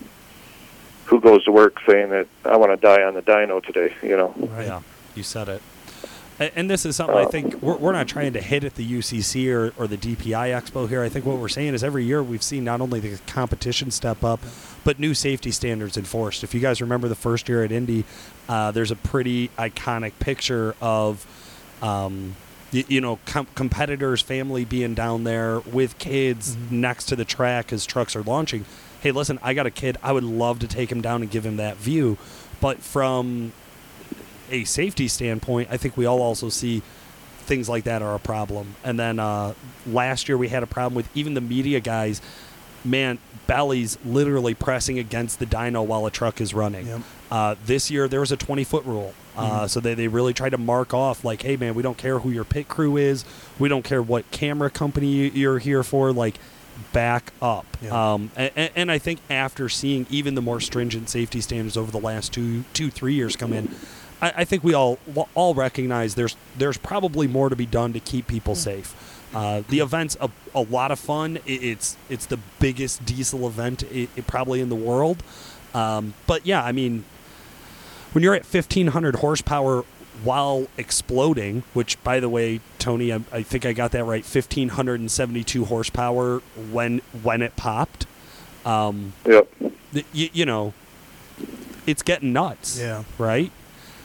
who 1.06 1.20
goes 1.20 1.44
to 1.44 1.52
work 1.52 1.78
saying 1.86 2.10
that 2.10 2.26
I 2.44 2.56
want 2.56 2.72
to 2.72 2.76
die 2.76 3.02
on 3.02 3.14
the 3.14 3.22
dyno 3.22 3.64
today? 3.64 3.94
You 4.02 4.16
know, 4.16 4.34
Right. 4.36 4.66
Yeah, 4.66 4.82
you 5.14 5.22
said 5.22 5.48
it. 5.48 5.62
And, 6.38 6.50
and 6.56 6.70
this 6.70 6.84
is 6.84 6.96
something 6.96 7.16
I 7.16 7.26
think 7.26 7.62
we're, 7.62 7.76
we're 7.76 7.92
not 7.92 8.08
trying 8.08 8.32
to 8.32 8.40
hit 8.40 8.64
at 8.64 8.74
the 8.74 8.86
UCC 8.86 9.52
or, 9.52 9.72
or 9.80 9.86
the 9.86 9.96
DPI 9.96 10.60
Expo 10.60 10.88
here. 10.88 11.02
I 11.02 11.08
think 11.08 11.24
what 11.24 11.38
we're 11.38 11.48
saying 11.48 11.74
is 11.74 11.84
every 11.84 12.04
year 12.04 12.22
we've 12.22 12.42
seen 12.42 12.64
not 12.64 12.80
only 12.80 13.00
the 13.00 13.18
competition 13.26 13.90
step 13.90 14.24
up, 14.24 14.40
but 14.82 14.98
new 14.98 15.14
safety 15.14 15.50
standards 15.50 15.96
enforced. 15.96 16.44
If 16.44 16.54
you 16.54 16.60
guys 16.60 16.80
remember 16.80 17.08
the 17.08 17.14
first 17.14 17.48
year 17.48 17.64
at 17.64 17.72
Indy, 17.72 18.04
uh, 18.48 18.70
there's 18.70 18.90
a 18.90 18.96
pretty 18.96 19.48
iconic 19.58 20.12
picture 20.18 20.74
of, 20.80 21.26
um, 21.82 22.34
you, 22.72 22.84
you 22.88 23.00
know, 23.00 23.18
com- 23.24 23.46
competitors' 23.54 24.20
family 24.20 24.64
being 24.64 24.94
down 24.94 25.24
there 25.24 25.60
with 25.60 25.98
kids 25.98 26.56
next 26.70 27.06
to 27.06 27.16
the 27.16 27.24
track 27.24 27.72
as 27.72 27.86
trucks 27.86 28.16
are 28.16 28.22
launching. 28.22 28.64
Hey, 29.00 29.12
listen, 29.12 29.38
I 29.42 29.54
got 29.54 29.66
a 29.66 29.70
kid. 29.70 29.98
I 30.02 30.12
would 30.12 30.24
love 30.24 30.58
to 30.60 30.66
take 30.66 30.90
him 30.90 31.00
down 31.00 31.22
and 31.22 31.30
give 31.30 31.46
him 31.46 31.56
that 31.58 31.76
view. 31.76 32.18
But 32.60 32.78
from 32.78 33.52
a 34.50 34.64
safety 34.64 35.08
standpoint, 35.08 35.68
I 35.70 35.76
think 35.76 35.96
we 35.96 36.06
all 36.06 36.20
also 36.22 36.48
see 36.48 36.82
things 37.38 37.68
like 37.68 37.84
that 37.84 38.02
are 38.02 38.14
a 38.14 38.18
problem. 38.18 38.74
And 38.84 38.98
then 38.98 39.18
uh, 39.18 39.54
last 39.86 40.28
year 40.28 40.38
we 40.38 40.48
had 40.48 40.62
a 40.62 40.66
problem 40.66 40.94
with 40.94 41.08
even 41.16 41.34
the 41.34 41.40
media 41.40 41.80
guys, 41.80 42.22
man, 42.84 43.18
bellies 43.46 43.98
literally 44.04 44.54
pressing 44.54 44.98
against 44.98 45.38
the 45.38 45.46
dyno 45.46 45.84
while 45.84 46.06
a 46.06 46.10
truck 46.10 46.40
is 46.40 46.54
running. 46.54 46.86
Yep. 46.86 47.00
Uh, 47.30 47.54
this 47.66 47.90
year 47.90 48.08
there 48.08 48.20
was 48.20 48.32
a 48.32 48.36
20 48.36 48.64
foot 48.64 48.84
rule. 48.84 49.14
Uh, 49.36 49.66
so 49.66 49.80
they, 49.80 49.94
they 49.94 50.06
really 50.06 50.32
tried 50.32 50.50
to 50.50 50.58
mark 50.58 50.94
off 50.94 51.24
like, 51.24 51.42
hey 51.42 51.56
man, 51.56 51.74
we 51.74 51.82
don't 51.82 51.98
care 51.98 52.20
who 52.20 52.30
your 52.30 52.44
pit 52.44 52.68
crew 52.68 52.96
is, 52.96 53.24
we 53.58 53.68
don't 53.68 53.84
care 53.84 54.00
what 54.00 54.30
camera 54.30 54.70
company 54.70 55.08
you- 55.08 55.30
you're 55.34 55.58
here 55.58 55.82
for, 55.82 56.12
like 56.12 56.36
back 56.92 57.32
up. 57.42 57.66
Yeah. 57.82 58.12
Um, 58.14 58.30
and, 58.36 58.70
and 58.76 58.92
I 58.92 58.98
think 58.98 59.18
after 59.28 59.68
seeing 59.68 60.06
even 60.08 60.34
the 60.36 60.42
more 60.42 60.60
stringent 60.60 61.08
safety 61.10 61.40
standards 61.40 61.76
over 61.76 61.90
the 61.90 61.98
last 62.00 62.32
two, 62.32 62.62
two, 62.72 62.90
three 62.90 63.14
years 63.14 63.34
come 63.34 63.52
in, 63.52 63.74
I, 64.24 64.32
I 64.38 64.44
think 64.44 64.64
we 64.64 64.72
all 64.72 64.98
all 65.34 65.54
recognize 65.54 66.14
there's 66.14 66.36
there's 66.56 66.78
probably 66.78 67.26
more 67.26 67.50
to 67.50 67.56
be 67.56 67.66
done 67.66 67.92
to 67.92 68.00
keep 68.00 68.26
people 68.26 68.54
safe. 68.54 68.94
Uh, 69.34 69.62
the 69.68 69.80
event's 69.80 70.16
a, 70.20 70.30
a 70.54 70.62
lot 70.62 70.90
of 70.90 70.98
fun. 70.98 71.36
It, 71.44 71.62
it's 71.62 71.96
it's 72.08 72.26
the 72.26 72.38
biggest 72.58 73.04
diesel 73.04 73.46
event 73.46 73.84
i 73.92 74.08
i 74.16 74.20
probably 74.22 74.60
in 74.60 74.70
the 74.70 74.76
world. 74.76 75.22
Um, 75.74 76.14
but 76.26 76.46
yeah, 76.46 76.64
I 76.64 76.72
mean, 76.72 77.04
when 78.12 78.22
you're 78.22 78.34
at 78.34 78.44
1500 78.44 79.16
horsepower 79.16 79.84
while 80.22 80.68
exploding, 80.78 81.64
which 81.74 82.02
by 82.04 82.20
the 82.20 82.28
way, 82.28 82.60
Tony, 82.78 83.12
I, 83.12 83.20
I 83.32 83.42
think 83.42 83.66
I 83.66 83.72
got 83.72 83.90
that 83.90 84.04
right, 84.04 84.22
1572 84.22 85.66
horsepower 85.66 86.38
when 86.70 87.02
when 87.22 87.42
it 87.42 87.56
popped. 87.56 88.06
Um, 88.64 89.12
yep. 89.26 89.50
th- 89.92 90.06
you, 90.14 90.30
you 90.32 90.46
know, 90.46 90.72
it's 91.86 92.02
getting 92.02 92.32
nuts. 92.32 92.78
Yeah. 92.78 93.04
Right. 93.18 93.50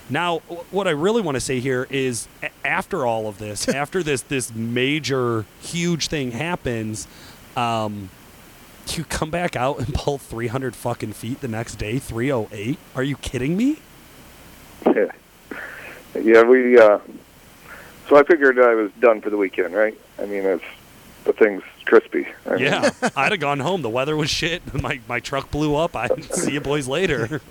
Now, 0.10 0.40
what 0.72 0.88
I 0.88 0.92
really 0.92 1.22
want 1.22 1.36
to 1.36 1.42
say 1.42 1.60
here 1.60 1.86
is, 1.90 2.28
after 2.66 3.06
all 3.06 3.28
of 3.28 3.38
this, 3.38 3.68
after 3.70 4.02
this 4.04 4.22
this 4.22 4.54
major 4.54 5.46
huge 5.62 6.08
thing 6.08 6.32
happens, 6.32 7.08
um, 7.56 8.10
you 8.88 9.04
come 9.04 9.30
back 9.30 9.56
out 9.56 9.78
and 9.80 9.94
pull 9.94 10.18
300 10.18 10.76
fucking 10.76 11.14
feet 11.14 11.42
the 11.42 11.48
next 11.48 11.76
day, 11.76 12.00
308. 12.00 12.80
Are 12.96 13.04
you 13.04 13.16
kidding 13.18 13.56
me? 13.58 13.78
Yeah. 14.86 15.12
Yeah, 16.20 16.42
we. 16.42 16.78
Uh, 16.78 16.98
so 18.10 18.18
I 18.18 18.24
figured 18.24 18.58
I 18.60 18.74
was 18.74 18.92
done 19.00 19.22
for 19.22 19.30
the 19.30 19.38
weekend, 19.38 19.76
right? 19.76 19.96
I 20.18 20.26
mean, 20.26 20.44
it's 20.44 20.64
the 21.24 21.34
thing's 21.34 21.62
crispy. 21.86 22.28
I 22.48 22.56
mean, 22.56 22.64
Yeah, 22.64 22.90
I'd 23.16 23.32
have 23.32 23.40
gone 23.40 23.60
home. 23.60 23.84
The 23.84 23.90
weather 23.92 24.18
was 24.18 24.32
shit. 24.32 24.64
My 24.74 25.00
my 25.08 25.20
truck 25.20 25.52
blew 25.52 25.76
up. 25.76 25.96
I'd 25.96 26.24
see 26.34 26.54
you 26.54 26.62
boys 26.62 26.88
later. 26.88 27.42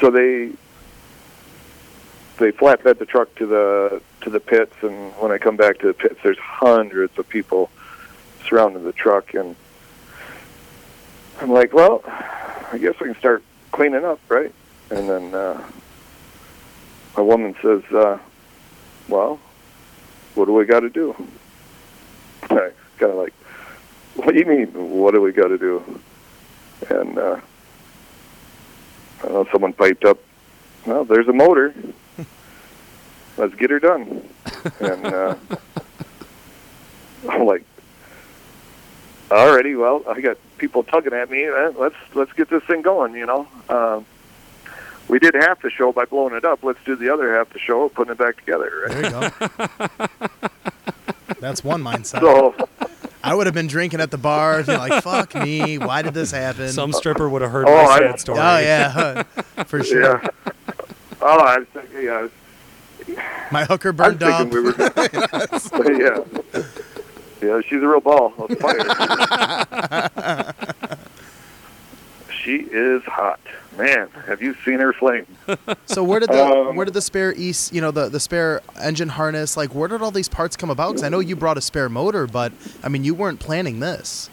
So 0.00 0.10
they 0.10 0.50
they 2.38 2.52
flatbed 2.52 2.98
the 2.98 3.06
truck 3.06 3.34
to 3.36 3.46
the 3.46 4.02
to 4.22 4.30
the 4.30 4.40
pits, 4.40 4.74
and 4.82 5.12
when 5.16 5.30
I 5.30 5.38
come 5.38 5.56
back 5.56 5.78
to 5.78 5.86
the 5.86 5.94
pits, 5.94 6.16
there's 6.22 6.38
hundreds 6.38 7.18
of 7.18 7.28
people 7.28 7.70
surrounding 8.46 8.84
the 8.84 8.92
truck, 8.92 9.34
and 9.34 9.54
I'm 11.40 11.50
like, 11.50 11.72
well, 11.72 12.02
I 12.06 12.78
guess 12.78 12.98
we 13.00 13.06
can 13.06 13.18
start 13.18 13.42
cleaning 13.72 14.04
up, 14.04 14.20
right? 14.28 14.52
And 14.90 15.08
then 15.08 15.34
uh, 15.34 15.62
a 17.16 17.24
woman 17.24 17.54
says, 17.62 17.82
uh, 17.92 18.18
well, 19.08 19.38
what 20.34 20.46
do 20.46 20.52
we 20.52 20.64
got 20.64 20.80
to 20.80 20.90
do? 20.90 21.14
I 22.44 22.70
kind 22.98 23.12
of 23.12 23.16
like, 23.16 23.34
what 24.14 24.32
do 24.32 24.38
you 24.38 24.46
mean? 24.46 24.68
What 24.72 25.14
do 25.14 25.20
we 25.20 25.32
got 25.32 25.48
to 25.48 25.58
do? 25.58 26.00
And 26.88 27.18
uh, 27.18 27.40
I 29.18 29.22
don't 29.22 29.32
know, 29.32 29.46
someone 29.50 29.72
piped 29.72 30.04
up, 30.04 30.18
well, 30.86 31.04
there's 31.04 31.28
a 31.28 31.32
motor. 31.32 31.74
Let's 33.36 33.54
get 33.56 33.70
her 33.70 33.78
done. 33.80 34.22
and 34.80 35.06
uh, 35.06 35.34
I'm 37.28 37.46
like, 37.46 37.64
alrighty, 39.28 39.78
well, 39.78 40.02
I 40.08 40.20
got 40.20 40.36
people 40.58 40.82
tugging 40.84 41.12
at 41.12 41.30
me. 41.30 41.44
eh, 41.44 41.70
Let's 41.76 41.96
let's 42.14 42.32
get 42.34 42.48
this 42.50 42.62
thing 42.64 42.82
going. 42.82 43.14
You 43.14 43.26
know, 43.26 43.48
um, 43.68 44.06
we 45.08 45.18
did 45.18 45.34
half 45.34 45.62
the 45.62 45.70
show 45.70 45.92
by 45.92 46.04
blowing 46.04 46.34
it 46.34 46.44
up. 46.44 46.62
Let's 46.62 46.78
do 46.84 46.94
the 46.96 47.12
other 47.12 47.34
half 47.36 47.50
the 47.50 47.58
show, 47.58 47.88
putting 47.88 48.12
it 48.12 48.18
back 48.18 48.36
together. 48.36 48.70
Right? 48.88 48.92
There 48.92 49.04
you 49.04 49.10
go. 49.98 50.06
That's 51.40 51.62
one 51.64 51.82
mindset. 51.82 52.20
So 52.20 52.54
I 53.22 53.34
would 53.34 53.46
have 53.46 53.54
been 53.54 53.66
drinking 53.66 54.00
at 54.00 54.10
the 54.10 54.18
bar, 54.18 54.62
being 54.62 54.78
like, 54.78 55.02
"Fuck 55.02 55.34
me! 55.34 55.76
Why 55.78 56.02
did 56.02 56.14
this 56.14 56.30
happen?" 56.30 56.68
Some 56.68 56.92
stripper 56.92 57.28
would 57.28 57.42
have 57.42 57.50
heard 57.50 57.66
Oh, 57.68 57.74
my 57.84 57.90
I- 57.90 57.98
sad 57.98 58.20
story. 58.20 58.38
oh 58.38 58.58
yeah, 58.58 59.22
for 59.66 59.82
sure. 59.82 60.20
yeah. 60.22 60.28
Oh, 61.20 61.38
I 61.38 61.58
was 61.58 61.66
thinking, 61.72 62.02
yeah, 62.04 62.10
I 62.12 62.22
was, 62.22 62.30
My 63.50 63.64
hooker 63.64 63.94
I 63.98 64.08
was 64.08 64.16
burned 64.16 64.22
up. 64.22 64.48
we 64.48 64.60
were. 64.60 64.74
yeah. 65.98 66.20
Yeah, 67.42 67.60
she's 67.60 67.82
a 67.82 67.86
real 67.86 68.00
ball 68.00 68.32
of 68.38 68.58
fire. 68.58 68.78
she 72.42 72.56
is 72.56 73.02
hot, 73.02 73.38
man. 73.76 74.08
Have 74.26 74.40
you 74.40 74.54
seen 74.64 74.78
her 74.78 74.92
flame? 74.94 75.26
So 75.86 76.02
where 76.02 76.20
did 76.20 76.30
the 76.30 76.42
Um, 76.42 76.76
where 76.76 76.86
did 76.86 76.94
the 76.94 77.02
spare 77.02 77.34
east, 77.34 77.72
you 77.72 77.80
know, 77.82 77.90
the 77.90 78.08
the 78.08 78.20
spare 78.20 78.62
engine 78.80 79.10
harness, 79.10 79.56
like 79.56 79.74
where 79.74 79.88
did 79.88 80.00
all 80.00 80.10
these 80.10 80.28
parts 80.28 80.56
come 80.56 80.70
about? 80.70 80.92
Because 80.92 81.02
I 81.02 81.10
know 81.10 81.20
you 81.20 81.36
brought 81.36 81.58
a 81.58 81.60
spare 81.60 81.88
motor, 81.90 82.26
but 82.26 82.52
I 82.82 82.88
mean 82.88 83.04
you 83.04 83.14
weren't 83.14 83.40
planning 83.40 83.80
this. 83.80 84.30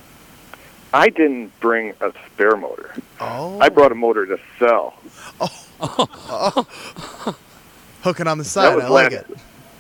I 0.94 1.10
didn't 1.10 1.58
bring 1.60 1.94
a 2.02 2.14
spare 2.28 2.56
motor. 2.56 2.94
Oh, 3.20 3.60
I 3.60 3.70
brought 3.70 3.92
a 3.92 3.96
motor 3.96 4.26
to 4.26 4.40
sell. 4.60 4.94
hooking 8.02 8.28
on 8.28 8.38
the 8.38 8.44
side. 8.44 8.80
I 8.80 8.88
like 8.88 9.12
last- 9.12 9.26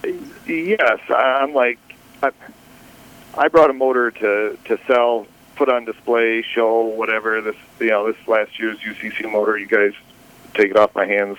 it. 0.03 0.15
Yes, 0.47 0.99
I'm 1.09 1.53
like, 1.53 1.79
I, 2.23 2.31
I 3.37 3.47
brought 3.47 3.69
a 3.69 3.73
motor 3.73 4.11
to 4.11 4.57
to 4.65 4.79
sell, 4.87 5.27
put 5.55 5.69
on 5.69 5.85
display, 5.85 6.41
show 6.41 6.81
whatever. 6.81 7.41
This 7.41 7.55
you 7.79 7.87
know 7.89 8.11
this 8.11 8.27
last 8.27 8.59
year's 8.59 8.79
UCC 8.79 9.31
motor. 9.31 9.57
You 9.57 9.67
guys 9.67 9.93
take 10.53 10.71
it 10.71 10.77
off 10.77 10.93
my 10.95 11.05
hands. 11.05 11.37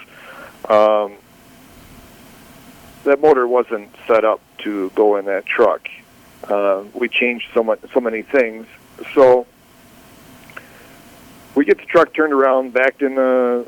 Um, 0.69 1.15
that 3.05 3.21
motor 3.21 3.47
wasn't 3.49 3.91
set 4.07 4.25
up 4.25 4.41
to 4.59 4.91
go 4.95 5.17
in 5.17 5.25
that 5.27 5.45
truck. 5.45 5.89
Uh, 6.45 6.85
we 6.95 7.09
changed 7.09 7.49
so 7.53 7.63
much, 7.63 7.81
so 7.93 8.01
many 8.01 8.23
things. 8.23 8.67
So 9.15 9.47
we 11.55 11.65
get 11.65 11.79
the 11.79 11.87
truck 11.87 12.15
turned 12.15 12.33
around, 12.33 12.73
backed 12.73 13.03
in 13.03 13.17
the 13.17 13.67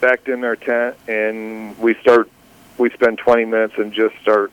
backed 0.00 0.28
in 0.28 0.42
our 0.44 0.56
tent, 0.56 0.96
and 1.06 1.78
we 1.78 1.94
start. 1.96 2.30
We 2.78 2.90
spend 2.90 3.18
20 3.18 3.44
minutes 3.44 3.74
and 3.76 3.92
just 3.92 4.16
start 4.22 4.52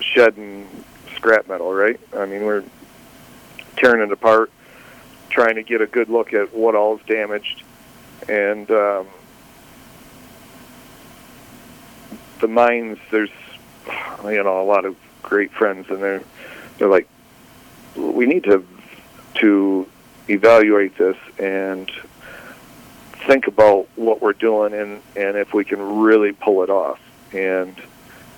shedding 0.00 0.68
scrap 1.16 1.48
metal. 1.48 1.72
Right? 1.72 2.00
I 2.16 2.26
mean, 2.26 2.44
we're 2.44 2.64
tearing 3.76 4.02
it 4.02 4.12
apart, 4.12 4.50
trying 5.30 5.56
to 5.56 5.62
get 5.62 5.80
a 5.80 5.86
good 5.86 6.08
look 6.08 6.32
at 6.32 6.54
what 6.54 6.74
all 6.74 6.96
is 6.96 7.02
damaged, 7.06 7.62
and 8.28 8.70
um, 8.70 9.06
the 12.40 12.48
mines. 12.48 12.98
There's, 13.10 13.30
you 14.24 14.42
know, 14.42 14.60
a 14.60 14.64
lot 14.64 14.84
of 14.84 14.96
great 15.22 15.52
friends, 15.52 15.88
and 15.90 16.02
they're 16.02 16.22
they're 16.78 16.88
like, 16.88 17.08
we 17.96 18.26
need 18.26 18.44
to 18.44 18.64
to 19.36 19.86
evaluate 20.28 20.96
this 20.96 21.16
and 21.38 21.90
think 23.26 23.46
about 23.46 23.86
what 23.96 24.20
we're 24.20 24.32
doing 24.32 24.72
and 24.72 25.02
and 25.16 25.36
if 25.36 25.52
we 25.52 25.64
can 25.64 26.00
really 26.00 26.32
pull 26.32 26.62
it 26.62 26.70
off. 26.70 27.00
And 27.32 27.76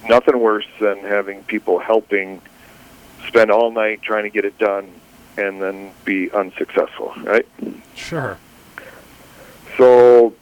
nothing 0.08 0.38
worse 0.38 0.66
than 0.80 0.98
having 0.98 1.42
people 1.44 1.78
helping 1.78 2.40
spend 3.26 3.50
all 3.50 3.70
night 3.70 4.02
trying 4.02 4.24
to 4.24 4.30
get 4.30 4.44
it 4.44 4.58
done 4.58 4.92
and 5.36 5.62
then 5.62 5.92
be 6.04 6.30
unsuccessful, 6.32 7.12
right? 7.22 7.46
Sure. 7.94 8.38
So 9.78 10.34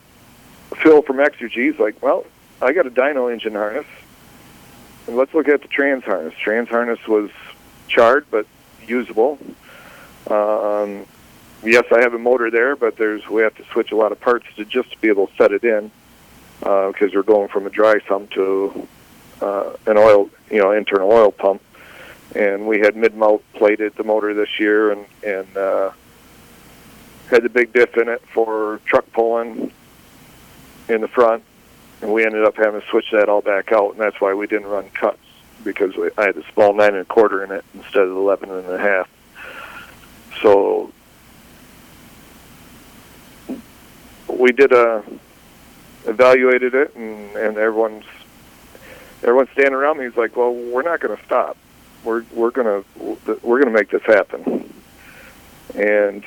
Phil 0.82 1.02
from 1.02 1.18
Exergy 1.18 1.72
is 1.72 1.78
like, 1.78 2.02
well, 2.02 2.24
I 2.60 2.72
got 2.72 2.86
a 2.86 2.90
dyno 2.90 3.32
engine 3.32 3.54
harness. 3.54 3.86
And 5.06 5.16
let's 5.16 5.32
look 5.34 5.48
at 5.48 5.62
the 5.62 5.68
trans 5.68 6.04
harness. 6.04 6.34
Trans 6.34 6.68
harness 6.68 6.98
was 7.06 7.30
charred 7.88 8.26
but 8.30 8.46
usable. 8.86 9.38
Um, 10.28 11.06
yes, 11.62 11.84
I 11.92 12.00
have 12.00 12.14
a 12.14 12.18
motor 12.18 12.50
there, 12.50 12.76
but 12.76 12.96
there's 12.96 13.26
we 13.28 13.42
have 13.42 13.54
to 13.56 13.64
switch 13.72 13.92
a 13.92 13.96
lot 13.96 14.12
of 14.12 14.20
parts 14.20 14.46
to 14.56 14.64
just 14.64 14.92
to 14.92 14.98
be 14.98 15.08
able 15.08 15.28
to 15.28 15.34
set 15.36 15.52
it 15.52 15.64
in 15.64 15.90
because 16.60 17.14
we're 17.14 17.22
going 17.22 17.48
from 17.48 17.66
a 17.66 17.70
dry 17.70 17.98
sump 18.06 18.30
to 18.30 18.86
uh, 19.40 19.72
an 19.86 19.96
oil, 19.96 20.30
you 20.50 20.58
know, 20.58 20.72
internal 20.72 21.10
oil 21.10 21.30
pump. 21.30 21.62
And 22.34 22.68
we 22.68 22.78
had 22.78 22.94
mid 22.94 23.16
mount 23.16 23.42
plated 23.54 23.96
the 23.96 24.04
motor 24.04 24.34
this 24.34 24.60
year, 24.60 24.92
and 24.92 25.04
and 25.26 25.56
uh, 25.56 25.90
had 27.28 27.42
the 27.42 27.48
big 27.48 27.72
diff 27.72 27.96
in 27.96 28.08
it 28.08 28.22
for 28.32 28.80
truck 28.84 29.10
pulling 29.12 29.72
in 30.88 31.00
the 31.00 31.08
front, 31.08 31.42
and 32.02 32.12
we 32.12 32.24
ended 32.24 32.44
up 32.44 32.56
having 32.56 32.80
to 32.80 32.86
switch 32.88 33.10
that 33.12 33.28
all 33.28 33.40
back 33.40 33.72
out, 33.72 33.92
and 33.92 34.00
that's 34.00 34.20
why 34.20 34.34
we 34.34 34.46
didn't 34.46 34.68
run 34.68 34.88
cuts 34.90 35.18
because 35.64 35.96
we, 35.96 36.10
I 36.16 36.26
had 36.26 36.36
a 36.36 36.52
small 36.52 36.72
nine 36.72 36.94
and 36.94 37.02
a 37.02 37.04
quarter 37.04 37.42
in 37.44 37.50
it 37.50 37.64
instead 37.74 38.02
of 38.02 38.16
eleven 38.16 38.50
and 38.50 38.68
a 38.68 38.78
half. 38.78 39.08
So 40.40 40.92
we 44.28 44.52
did 44.52 44.72
a 44.72 45.02
evaluated 46.06 46.74
it, 46.74 46.94
and 46.94 47.36
and 47.36 47.56
everyone's 47.56 48.04
everyone's 49.22 49.50
standing 49.50 49.74
around 49.74 49.98
me. 49.98 50.04
He's 50.04 50.16
like, 50.16 50.36
"Well, 50.36 50.52
we're 50.52 50.82
not 50.82 51.00
going 51.00 51.16
to 51.16 51.24
stop. 51.24 51.56
We're 52.04 52.24
we're 52.32 52.50
gonna 52.50 52.82
we're 53.42 53.60
gonna 53.60 53.70
make 53.70 53.90
this 53.90 54.02
happen." 54.02 54.72
And 55.74 56.24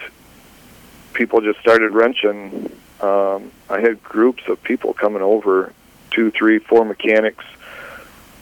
people 1.14 1.42
just 1.42 1.60
started 1.60 1.92
wrenching. 1.92 2.72
Um, 3.02 3.52
I 3.70 3.82
had 3.82 4.02
groups 4.04 4.44
of 4.48 4.62
people 4.64 4.94
coming 4.94 5.22
over, 5.22 5.74
two, 6.12 6.32
three, 6.32 6.60
four 6.60 6.86
mechanics 6.86 7.44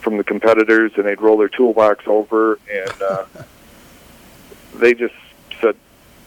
from 0.02 0.18
the 0.18 0.24
competitors, 0.24 0.92
and 0.96 1.06
they'd 1.06 1.22
roll 1.22 1.38
their 1.38 1.50
toolbox 1.50 2.04
over, 2.08 2.60
and 2.72 3.02
uh, 3.02 3.26
they 4.76 4.94
just 4.94 5.16
said, 5.62 5.76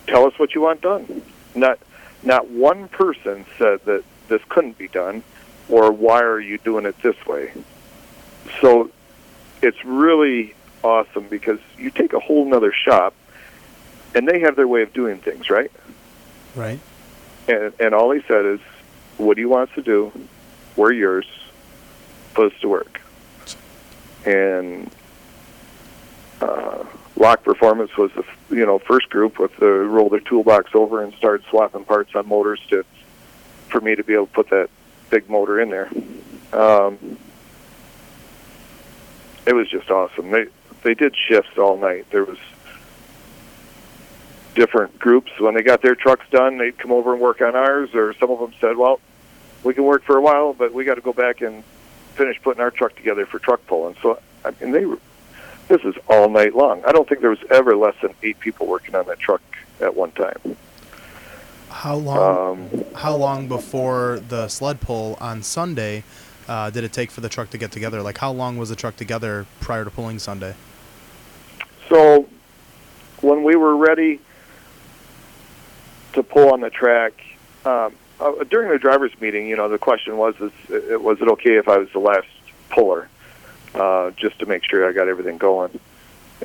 "Tell 0.07 0.27
us 0.27 0.39
what 0.39 0.55
you 0.55 0.63
want 0.63 0.81
done." 0.81 1.23
Not 1.55 1.79
not 2.23 2.49
one 2.49 2.89
person 2.89 3.45
said 3.59 3.85
that 3.85 4.03
this 4.29 4.43
couldn't 4.49 4.79
be 4.79 4.89
done, 4.89 5.23
or 5.69 5.93
why 5.93 6.23
are 6.23 6.41
you 6.41 6.59
doing 6.59 6.87
it 6.87 7.01
this 7.03 7.17
way? 7.27 7.53
So 8.61 8.91
it's 9.63 9.85
really 9.85 10.55
awesome 10.83 11.27
because 11.29 11.59
you 11.79 11.91
take 11.91 12.13
a 12.13 12.21
whole 12.21 12.45
nother 12.45 12.73
shop, 12.73 13.15
and 14.15 14.29
they 14.29 14.41
have 14.41 14.57
their 14.57 14.69
way 14.69 14.83
of 14.83 14.93
doing 14.93 15.19
things, 15.19 15.51
right? 15.51 15.71
Right. 16.55 16.81
And, 17.49 17.73
and 17.81 17.95
all 17.95 18.11
he 18.11 18.23
said 18.29 18.45
is, 18.45 18.61
"What 19.17 19.35
do 19.35 19.41
you 19.41 19.49
want 19.49 19.71
us 19.71 19.75
to 19.77 19.83
do? 19.83 20.13
We're 20.77 20.93
yours. 20.93 21.27
Put 22.35 22.53
us 22.53 22.61
to 22.61 22.69
work." 22.69 23.01
And 24.25 24.91
uh, 26.41 26.85
Lock 27.17 27.43
Performance 27.43 27.97
was 27.97 28.11
the 28.13 28.25
you 28.55 28.67
know 28.67 28.79
first 28.79 29.11
group 29.11 29.39
with 29.39 29.57
the 29.57 29.67
roll 29.67 30.09
their 30.09 30.21
toolbox 30.21 30.75
over 30.75 31.03
and 31.03 31.13
started 31.15 31.45
swapping 31.49 31.85
parts 31.85 32.15
on 32.15 32.29
motors 32.29 32.61
to 32.71 32.85
for 33.75 33.81
me 33.81 33.97
to 33.97 34.05
be 34.05 34.15
able 34.15 34.27
to 34.27 34.33
put 34.33 34.51
that 34.51 34.71
big 35.11 35.29
motor 35.29 35.61
in 35.61 35.69
there. 35.69 35.91
Um, 36.53 37.19
it 39.47 39.53
was 39.53 39.69
just 39.69 39.91
awesome. 39.91 40.31
They 40.31 40.47
they 40.85 40.95
did 40.95 41.17
shifts 41.17 41.59
all 41.59 41.77
night. 41.77 42.09
There 42.11 42.25
was 42.25 42.39
different 44.55 44.97
groups. 45.01 45.33
When 45.41 45.55
they 45.55 45.63
got 45.63 45.83
their 45.83 45.97
trucks 45.97 46.25
done, 46.31 46.59
they'd 46.59 46.79
come 46.79 46.93
over 46.93 47.13
and 47.13 47.21
work 47.21 47.41
on 47.41 47.57
ours, 47.57 47.93
or 47.95 48.15
some 48.15 48.31
of 48.31 48.39
them 48.39 48.53
said, 48.61 48.77
well, 48.77 49.01
we 49.65 49.75
can 49.75 49.83
work 49.83 50.05
for 50.05 50.17
a 50.17 50.21
while, 50.21 50.53
but 50.53 50.73
we 50.73 50.85
got 50.85 50.95
to 50.95 51.01
go 51.01 51.13
back 51.13 51.41
and 51.41 51.65
finish 52.15 52.41
putting 52.41 52.63
our 52.63 52.71
truck 52.71 52.95
together 52.95 53.27
for 53.27 53.41
truck 53.41 53.67
pulling. 53.67 53.97
So, 54.01 54.21
I 54.45 54.53
mean, 54.61 54.71
they 54.71 54.85
were, 54.85 55.01
this 55.67 55.83
is 55.83 55.97
all 56.09 56.29
night 56.29 56.55
long. 56.55 56.85
I 56.85 56.93
don't 56.93 57.09
think 57.09 57.23
there 57.23 57.31
was 57.31 57.43
ever 57.51 57.75
less 57.75 57.97
than 58.01 58.15
eight 58.23 58.39
people 58.39 58.69
working 58.69 58.95
on 58.95 59.07
that 59.07 59.19
truck 59.19 59.43
at 59.81 59.97
one 59.97 60.13
time. 60.13 60.57
How 61.75 61.97
long? 61.97 62.71
Um, 62.73 62.85
how 62.95 63.17
long 63.17 63.49
before 63.49 64.21
the 64.29 64.47
sled 64.49 64.81
pull 64.81 65.19
on 65.21 65.43
Sunday 65.43 66.05
uh, 66.49 66.71
did 66.71 66.85
it 66.85 66.93
take 66.93 67.11
for 67.11 67.21
the 67.21 67.29
truck 67.29 67.51
to 67.51 67.59
get 67.59 67.73
together? 67.73 68.01
Like, 68.01 68.17
how 68.17 68.31
long 68.31 68.57
was 68.57 68.69
the 68.69 68.77
truck 68.77 68.97
together 68.97 69.45
prior 69.61 69.85
to 69.85 69.91
pulling 69.91 70.19
Sunday? 70.21 70.55
So 71.89 72.29
when 73.21 73.43
we 73.43 73.57
were 73.57 73.77
ready 73.77 74.21
to 76.13 76.23
pull 76.23 76.53
on 76.53 76.61
the 76.61 76.71
track, 76.71 77.13
um, 77.67 77.95
uh, 78.21 78.45
during 78.45 78.71
the 78.71 78.79
drivers' 78.79 79.13
meeting, 79.21 79.49
you 79.49 79.57
know, 79.57 79.69
the 79.69 79.77
question 79.77 80.17
was, 80.17 80.37
is, 80.37 80.53
uh, 80.71 80.99
was 81.01 81.21
it 81.21 81.29
okay 81.29 81.57
if 81.57 81.69
I 81.69 81.79
was 81.79 81.91
the 81.91 81.99
last 81.99 82.29
puller, 82.71 83.09
uh, 83.75 84.13
just 84.13 84.39
to 84.39 84.47
make 84.47 84.63
sure 84.65 84.89
I 84.89 84.93
got 84.93 85.09
everything 85.09 85.39
going? 85.39 85.79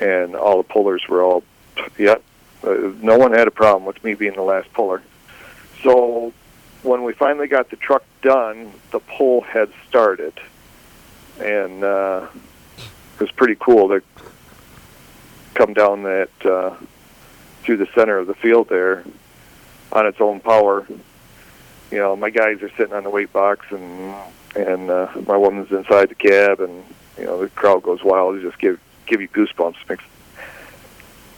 And 0.01 0.35
all 0.35 0.57
the 0.57 0.67
pullers 0.67 1.07
were 1.07 1.21
all, 1.21 1.43
yep. 1.97 2.23
Uh, 2.63 2.91
no 3.01 3.17
one 3.17 3.31
had 3.31 3.47
a 3.47 3.51
problem 3.51 3.85
with 3.85 4.03
me 4.03 4.15
being 4.15 4.33
the 4.33 4.41
last 4.41 4.73
puller. 4.73 5.01
So 5.83 6.33
when 6.83 7.03
we 7.03 7.13
finally 7.13 7.47
got 7.47 7.69
the 7.69 7.75
truck 7.75 8.03
done, 8.21 8.71
the 8.91 8.99
pull 8.99 9.41
had 9.41 9.69
started, 9.87 10.33
and 11.39 11.83
uh, 11.83 12.27
it 12.77 13.19
was 13.19 13.31
pretty 13.31 13.55
cool 13.59 13.89
to 13.89 14.01
come 15.53 15.73
down 15.73 16.03
that 16.03 16.29
uh, 16.45 16.75
through 17.63 17.77
the 17.77 17.87
center 17.95 18.17
of 18.17 18.27
the 18.27 18.35
field 18.35 18.69
there 18.69 19.03
on 19.91 20.05
its 20.05 20.21
own 20.21 20.39
power. 20.39 20.85
You 21.91 21.97
know, 21.97 22.15
my 22.15 22.29
guys 22.29 22.61
are 22.61 22.69
sitting 22.77 22.93
on 22.93 23.03
the 23.03 23.09
weight 23.09 23.33
box, 23.33 23.65
and 23.71 24.15
and 24.55 24.89
uh, 24.89 25.09
my 25.27 25.37
woman's 25.37 25.71
inside 25.71 26.09
the 26.09 26.15
cab, 26.15 26.59
and 26.59 26.83
you 27.17 27.25
know 27.25 27.39
the 27.39 27.49
crowd 27.49 27.83
goes 27.83 28.03
wild. 28.03 28.35
It 28.35 28.41
just 28.41 28.59
give 28.59 28.79
give 29.05 29.21
you 29.21 29.27
goosebumps, 29.29 29.89
makes 29.89 30.03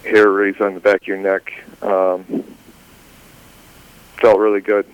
hair 0.03 0.29
raise 0.29 0.59
on 0.59 0.73
the 0.73 0.79
back 0.79 1.01
of 1.01 1.07
your 1.07 1.17
neck. 1.17 1.53
Um, 1.81 2.55
felt 4.21 4.39
really 4.39 4.61
good. 4.61 4.85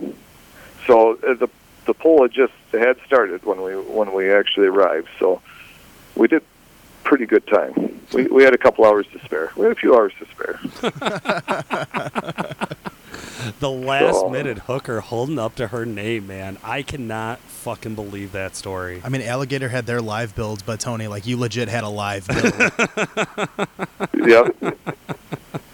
So 0.87 1.13
uh, 1.27 1.33
the 1.35 1.49
the 1.85 1.93
poll 1.93 2.21
had 2.23 2.31
just 2.31 2.53
had 2.71 2.97
started 3.05 3.43
when 3.45 3.61
we 3.61 3.75
when 3.75 4.13
we 4.13 4.31
actually 4.31 4.67
arrived. 4.67 5.09
So 5.19 5.41
we 6.15 6.27
did 6.27 6.41
pretty 7.03 7.25
good 7.25 7.45
time. 7.47 8.01
We 8.13 8.25
we 8.27 8.43
had 8.43 8.53
a 8.53 8.57
couple 8.57 8.85
hours 8.85 9.05
to 9.13 9.19
spare. 9.25 9.51
We 9.55 9.63
had 9.63 9.71
a 9.73 9.75
few 9.79 9.95
hours 9.95 10.13
to 10.19 10.25
spare. 10.27 10.59
The 13.59 13.69
last 13.69 14.15
So- 14.19 14.29
minute 14.29 14.57
hooker 14.59 14.99
holding 14.99 15.39
up 15.39 15.55
to 15.55 15.67
her 15.67 15.85
name, 15.85 16.27
man. 16.27 16.57
I 16.63 16.81
cannot 16.81 17.39
fucking 17.39 17.95
believe 17.95 18.31
that 18.33 18.55
story. 18.55 19.01
I 19.03 19.09
mean, 19.09 19.21
Alligator 19.21 19.69
had 19.69 19.85
their 19.85 20.01
live 20.01 20.35
builds, 20.35 20.63
but 20.63 20.79
Tony, 20.79 21.07
like 21.07 21.25
you 21.25 21.37
legit 21.37 21.69
had 21.69 21.83
a 21.83 21.89
live 21.89 22.27
build. 22.27 22.53
yeah. 24.27 24.49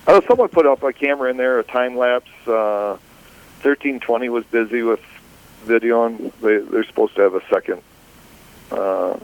Oh, 0.08 0.22
someone 0.28 0.50
put 0.50 0.66
up 0.66 0.84
a 0.84 0.94
camera 0.94 1.30
in 1.32 1.38
there, 1.38 1.60
a 1.60 1.64
time 1.64 1.98
lapse. 1.98 2.30
Uh, 2.46 2.98
Thirteen 3.64 4.02
twenty 4.02 4.28
was 4.28 4.44
busy 4.44 4.84
with 4.84 5.00
video, 5.64 6.04
and 6.04 6.34
they 6.42 6.58
they're 6.58 6.84
supposed 6.84 7.16
to 7.16 7.22
have 7.22 7.34
a 7.34 7.42
second, 7.50 7.82
uh, 8.72 9.18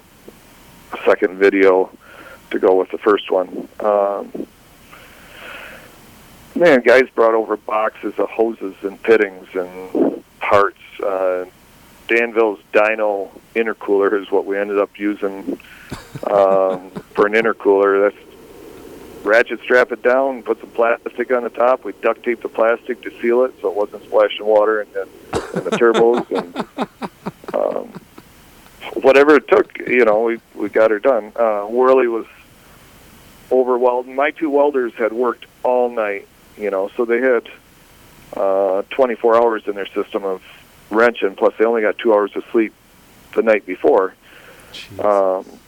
second 1.03 1.37
video 1.37 1.91
to 2.51 2.57
go 2.57 2.75
with 2.75 2.89
the 2.89 2.97
first 2.99 3.29
one. 3.29 3.67
Um, 3.81 4.47
man, 6.55 6.79
guys 6.79 7.03
brought 7.13 7.33
over 7.33 7.57
boxes 7.57 8.13
of 8.17 8.29
hoses 8.29 8.75
and 8.81 8.97
fittings 9.01 9.47
and 9.53 10.23
parts. 10.39 10.79
Uh, 11.03 11.43
Danville's 12.07 12.59
dyno 12.71 13.29
intercooler 13.55 14.19
is 14.21 14.31
what 14.31 14.45
we 14.45 14.57
ended 14.57 14.79
up 14.79 14.97
using 14.97 15.59
um, 16.31 16.89
for 17.13 17.27
an 17.27 17.33
intercooler. 17.33 18.09
That's 18.09 18.28
ratchet 19.23 19.59
strap 19.61 19.91
it 19.91 20.01
down, 20.01 20.43
put 20.43 20.59
some 20.59 20.69
plastic 20.71 21.31
on 21.31 21.43
the 21.43 21.49
top. 21.49 21.83
We 21.83 21.93
duct 22.01 22.23
tape 22.23 22.41
the 22.41 22.49
plastic 22.49 23.01
to 23.01 23.11
seal 23.21 23.43
it 23.43 23.53
so 23.61 23.69
it 23.69 23.75
wasn't 23.75 24.03
splashing 24.03 24.45
water 24.45 24.81
in 24.81 24.91
the, 24.93 25.01
in 25.55 25.63
the 25.63 25.71
turbos. 25.71 26.29
And 26.31 27.53
um, 27.53 29.01
whatever 29.01 29.35
it 29.35 29.47
took, 29.47 29.77
you 29.79 30.05
know, 30.05 30.23
we 30.23 30.39
we 30.55 30.69
got 30.69 30.91
her 30.91 30.99
done. 30.99 31.31
Uh, 31.35 31.67
Wehrli 31.67 32.11
was 32.11 32.25
over 33.51 33.77
welding. 33.77 34.15
My 34.15 34.31
two 34.31 34.49
welders 34.49 34.93
had 34.93 35.13
worked 35.13 35.45
all 35.63 35.89
night, 35.89 36.27
you 36.57 36.69
know, 36.69 36.89
so 36.95 37.05
they 37.05 37.19
had 37.19 37.49
uh, 38.35 38.83
24 38.91 39.35
hours 39.35 39.63
in 39.67 39.75
their 39.75 39.87
system 39.87 40.23
of 40.23 40.41
wrenching. 40.89 41.35
Plus, 41.35 41.53
they 41.57 41.65
only 41.65 41.81
got 41.81 41.97
two 41.97 42.13
hours 42.13 42.35
of 42.35 42.43
sleep 42.51 42.73
the 43.35 43.41
night 43.41 43.65
before. 43.65 44.13
Jeez. 44.71 45.03
Um, 45.03 45.59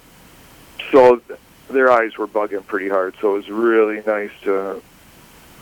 so 0.92 1.22
their 1.72 1.92
eyes 1.92 2.18
were 2.18 2.28
bugging 2.28 2.66
pretty 2.66 2.90
hard. 2.90 3.16
So 3.22 3.36
it 3.36 3.38
was 3.38 3.50
really 3.50 4.02
nice 4.06 4.32
to 4.44 4.82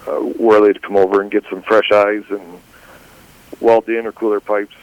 uh, 0.08 0.20
Wehrli 0.38 0.74
to 0.74 0.80
come 0.80 0.98
over 0.98 1.22
and 1.22 1.32
get 1.32 1.44
some 1.50 1.62
fresh 1.62 1.92
eyes 1.92 2.24
and 2.30 2.60
weld 3.60 3.86
the 3.86 3.94
intercooler 3.94 4.44
pipes. 4.44 4.76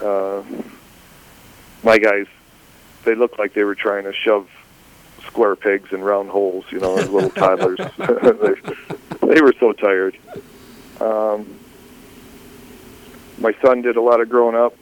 Uh, 0.00 0.42
my 1.82 1.98
guys, 1.98 2.26
they 3.04 3.14
looked 3.14 3.38
like 3.38 3.54
they 3.54 3.64
were 3.64 3.74
trying 3.74 4.04
to 4.04 4.12
shove 4.12 4.48
square 5.26 5.56
pegs 5.56 5.92
in 5.92 6.02
round 6.02 6.30
holes, 6.30 6.64
you 6.70 6.78
know, 6.78 6.96
as 6.96 7.08
little 7.08 7.30
toddlers. 7.30 7.78
they, 7.98 9.34
they 9.34 9.40
were 9.40 9.54
so 9.58 9.72
tired. 9.72 10.16
Um, 11.00 11.58
my 13.38 13.54
son 13.62 13.82
did 13.82 13.96
a 13.96 14.00
lot 14.00 14.20
of 14.20 14.28
growing 14.28 14.56
up. 14.56 14.74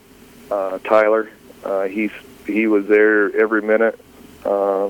Uh, 0.49 0.77
Tyler, 0.79 1.29
uh, 1.63 1.83
he's 1.83 2.11
he 2.45 2.67
was 2.67 2.85
there 2.87 3.33
every 3.39 3.61
minute 3.61 3.97
uh, 4.45 4.89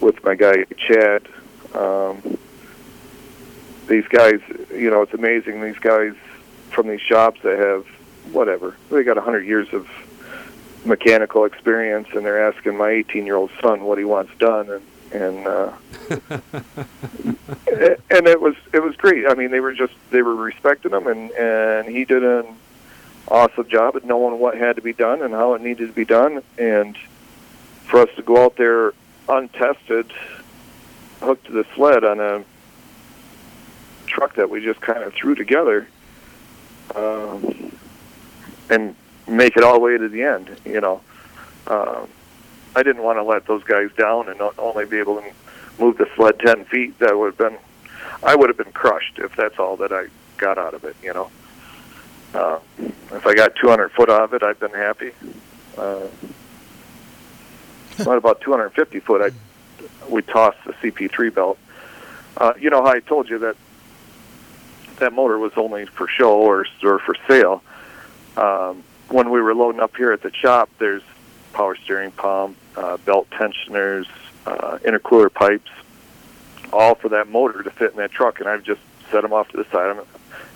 with 0.00 0.22
my 0.24 0.34
guy 0.34 0.64
Chad. 0.76 1.26
Um, 1.74 2.38
these 3.86 4.06
guys, 4.08 4.40
you 4.70 4.90
know, 4.90 5.02
it's 5.02 5.14
amazing. 5.14 5.60
These 5.60 5.78
guys 5.78 6.14
from 6.70 6.88
these 6.88 7.00
shops 7.00 7.40
that 7.42 7.58
have 7.58 7.86
whatever 8.32 8.76
they 8.90 9.02
got 9.02 9.18
a 9.18 9.20
hundred 9.20 9.46
years 9.46 9.72
of 9.72 9.88
mechanical 10.84 11.44
experience, 11.44 12.08
and 12.14 12.24
they're 12.24 12.48
asking 12.48 12.76
my 12.76 12.90
18-year-old 12.90 13.50
son 13.60 13.82
what 13.84 13.98
he 13.98 14.04
wants 14.04 14.32
done, 14.38 14.70
and 14.70 14.82
and 15.12 15.46
uh, 15.46 15.72
and 18.10 18.26
it 18.26 18.40
was 18.40 18.54
it 18.72 18.82
was 18.82 18.96
great. 18.96 19.26
I 19.26 19.34
mean, 19.34 19.50
they 19.50 19.60
were 19.60 19.74
just 19.74 19.94
they 20.10 20.22
were 20.22 20.34
respecting 20.34 20.92
him, 20.92 21.06
and 21.06 21.30
and 21.32 21.88
he 21.88 22.04
did 22.04 22.22
an 22.22 22.46
awesome 23.28 23.68
job 23.68 23.96
at 23.96 24.04
knowing 24.04 24.38
what 24.38 24.56
had 24.56 24.76
to 24.76 24.82
be 24.82 24.92
done 24.92 25.22
and 25.22 25.34
how 25.34 25.54
it 25.54 25.62
needed 25.62 25.88
to 25.88 25.92
be 25.92 26.04
done, 26.04 26.42
and 26.58 26.96
for 27.84 28.00
us 28.00 28.08
to 28.16 28.22
go 28.22 28.44
out 28.44 28.56
there 28.56 28.92
untested, 29.28 30.12
hooked 31.20 31.46
to 31.46 31.52
the 31.52 31.64
sled 31.74 32.04
on 32.04 32.20
a 32.20 32.44
truck 34.06 34.34
that 34.34 34.50
we 34.50 34.62
just 34.64 34.80
kind 34.80 35.02
of 35.02 35.14
threw 35.14 35.34
together, 35.34 35.86
um, 36.94 37.76
and 38.68 38.94
make 39.28 39.56
it 39.56 39.62
all 39.62 39.74
the 39.74 39.80
way 39.80 39.96
to 39.96 40.08
the 40.08 40.22
end. 40.22 40.56
You 40.64 40.80
know, 40.80 41.00
um, 41.66 42.08
I 42.74 42.82
didn't 42.82 43.02
want 43.02 43.18
to 43.18 43.22
let 43.22 43.46
those 43.46 43.62
guys 43.64 43.90
down 43.96 44.28
and 44.28 44.40
only 44.58 44.84
be 44.84 44.98
able 44.98 45.20
to 45.20 45.32
move 45.78 45.98
the 45.98 46.08
sled 46.16 46.38
ten 46.40 46.64
feet. 46.64 46.98
That 46.98 47.16
would 47.18 47.26
have 47.26 47.38
been, 47.38 47.58
I 48.22 48.34
would 48.34 48.48
have 48.48 48.58
been 48.58 48.72
crushed 48.72 49.18
if 49.18 49.34
that's 49.36 49.58
all 49.58 49.76
that 49.76 49.92
I 49.92 50.06
got 50.38 50.58
out 50.58 50.74
of 50.74 50.84
it. 50.84 50.96
You 51.02 51.14
know, 51.14 51.30
uh, 52.34 52.58
if 52.78 53.26
I 53.26 53.34
got 53.34 53.56
200 53.56 53.90
foot 53.92 54.08
out 54.08 54.22
of 54.22 54.34
it, 54.34 54.42
I've 54.42 54.60
been 54.60 54.70
happy. 54.70 55.12
Uh, 55.76 56.06
what 57.98 58.16
about 58.16 58.40
250 58.40 59.00
foot? 59.00 59.22
I 59.22 59.30
we 60.08 60.22
tossed 60.22 60.58
the 60.64 60.72
CP3 60.74 61.34
belt. 61.34 61.58
Uh, 62.36 62.52
you 62.58 62.70
know 62.70 62.82
how 62.82 62.90
I 62.90 63.00
told 63.00 63.28
you 63.28 63.38
that 63.38 63.56
that 64.98 65.12
motor 65.12 65.38
was 65.38 65.52
only 65.56 65.86
for 65.86 66.06
show 66.08 66.38
or, 66.38 66.66
or 66.82 66.98
for 66.98 67.14
sale. 67.28 67.62
Um, 68.36 68.82
when 69.08 69.30
we 69.30 69.40
were 69.40 69.54
loading 69.54 69.80
up 69.80 69.96
here 69.96 70.12
at 70.12 70.22
the 70.22 70.32
shop, 70.32 70.68
there's 70.78 71.02
power 71.52 71.76
steering 71.76 72.12
pump, 72.12 72.56
uh, 72.76 72.96
belt 72.98 73.28
tensioners, 73.30 74.06
uh, 74.46 74.78
intercooler 74.82 75.32
pipes, 75.32 75.70
all 76.72 76.94
for 76.94 77.08
that 77.08 77.28
motor 77.28 77.62
to 77.62 77.70
fit 77.70 77.92
in 77.92 77.96
that 77.96 78.12
truck. 78.12 78.40
And 78.40 78.48
I've 78.48 78.62
just 78.62 78.80
set 79.10 79.22
them 79.22 79.32
off 79.32 79.48
to 79.48 79.56
the 79.56 79.64
side. 79.64 79.90
I'm 79.90 80.04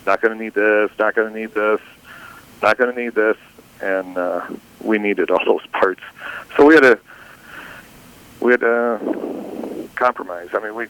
not 0.07 0.21
going 0.21 0.37
to 0.37 0.43
need 0.43 0.55
this, 0.55 0.91
not 0.99 1.15
going 1.15 1.33
to 1.33 1.39
need 1.39 1.53
this, 1.55 1.81
not 2.63 2.79
going 2.79 2.95
to 2.95 3.03
need 3.03 3.15
this. 3.15 3.37
And 3.81 4.17
uh, 4.17 4.47
we 4.81 4.99
needed 4.99 5.31
all 5.31 5.45
those 5.45 5.67
parts. 5.73 6.01
So 6.57 6.65
we 6.65 6.75
had 6.75 6.83
to 6.83 7.01
we 8.45 8.53
had 8.53 8.61
to 8.61 9.89
compromise. 9.95 10.51
I 10.53 10.61
mean, 10.61 10.75
we 10.75 10.87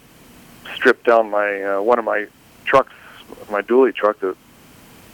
stripped 0.74 1.06
down 1.06 1.30
my 1.30 1.62
uh, 1.62 1.80
one 1.80 2.00
of 2.00 2.04
my 2.04 2.26
trucks, 2.64 2.92
my 3.48 3.62
dually 3.62 3.94
truck 3.94 4.18
that 4.20 4.36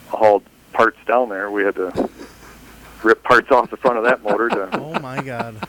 hauled 0.08 0.42
parts 0.72 0.96
down 1.06 1.28
there. 1.28 1.50
We 1.50 1.64
had 1.64 1.74
to 1.76 2.08
rip 3.02 3.22
parts 3.22 3.50
off 3.50 3.70
the 3.70 3.76
front 3.76 3.98
of 3.98 4.04
that 4.04 4.22
motor 4.22 4.48
to 4.48 4.68
oh 4.80 4.98
my 5.00 5.22
god. 5.22 5.68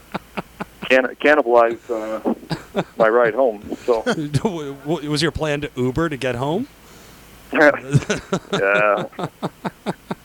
can- 0.86 1.16
cannibalize 1.16 1.80
uh, 1.90 2.84
my 2.98 3.10
ride 3.10 3.34
home. 3.34 3.78
So 3.86 4.04
was 4.86 5.22
your 5.22 5.32
plan 5.32 5.62
to 5.62 5.72
Uber 5.76 6.08
to 6.08 6.18
get 6.18 6.36
home? 6.36 6.68
yeah. 7.54 9.08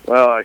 Well, 0.06 0.28
I 0.30 0.44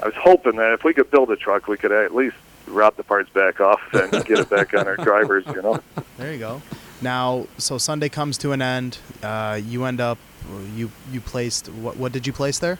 I 0.00 0.04
was 0.04 0.14
hoping 0.14 0.56
that 0.56 0.74
if 0.74 0.84
we 0.84 0.92
could 0.92 1.10
build 1.10 1.30
a 1.30 1.36
truck, 1.36 1.68
we 1.68 1.78
could 1.78 1.90
at 1.90 2.14
least 2.14 2.36
route 2.66 2.96
the 2.96 3.02
parts 3.02 3.30
back 3.30 3.60
off 3.60 3.80
and 3.92 4.10
get 4.24 4.38
it 4.38 4.50
back 4.50 4.74
on 4.74 4.86
our 4.86 4.96
drivers. 4.96 5.44
You 5.46 5.62
know. 5.62 5.80
There 6.18 6.32
you 6.32 6.38
go. 6.38 6.62
Now, 7.02 7.46
so 7.58 7.78
Sunday 7.78 8.08
comes 8.08 8.38
to 8.38 8.52
an 8.52 8.62
end. 8.62 8.98
Uh, 9.22 9.60
you 9.62 9.84
end 9.84 10.00
up, 10.00 10.18
you 10.74 10.90
you 11.12 11.20
placed. 11.20 11.68
What 11.68 11.96
what 11.96 12.12
did 12.12 12.26
you 12.26 12.32
place 12.32 12.58
there? 12.58 12.78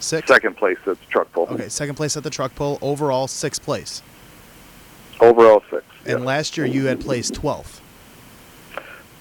Six. 0.00 0.26
Second 0.26 0.56
place 0.56 0.78
at 0.86 0.98
the 0.98 1.06
truck 1.08 1.32
pull. 1.32 1.46
Okay, 1.48 1.68
second 1.68 1.94
place 1.94 2.16
at 2.16 2.24
the 2.24 2.30
truck 2.30 2.54
pull. 2.54 2.78
Overall, 2.82 3.28
sixth 3.28 3.62
place. 3.62 4.02
Overall 5.20 5.62
six. 5.70 5.84
And 6.06 6.20
yeah. 6.20 6.26
last 6.26 6.56
year 6.56 6.66
you 6.66 6.86
had 6.86 7.00
placed 7.00 7.34
twelfth. 7.34 7.80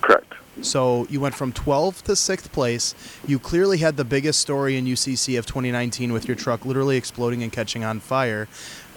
Correct. 0.01 0.33
So 0.61 1.07
you 1.09 1.19
went 1.19 1.33
from 1.33 1.53
12th 1.53 2.01
to 2.03 2.11
6th 2.11 2.51
place. 2.51 2.93
You 3.25 3.39
clearly 3.39 3.77
had 3.77 3.97
the 3.97 4.03
biggest 4.03 4.39
story 4.39 4.77
in 4.77 4.85
UCC 4.85 5.39
of 5.39 5.45
2019 5.45 6.11
with 6.11 6.27
your 6.27 6.35
truck 6.35 6.65
literally 6.65 6.97
exploding 6.97 7.41
and 7.41 7.51
catching 7.51 7.83
on 7.83 7.99
fire. 7.99 8.47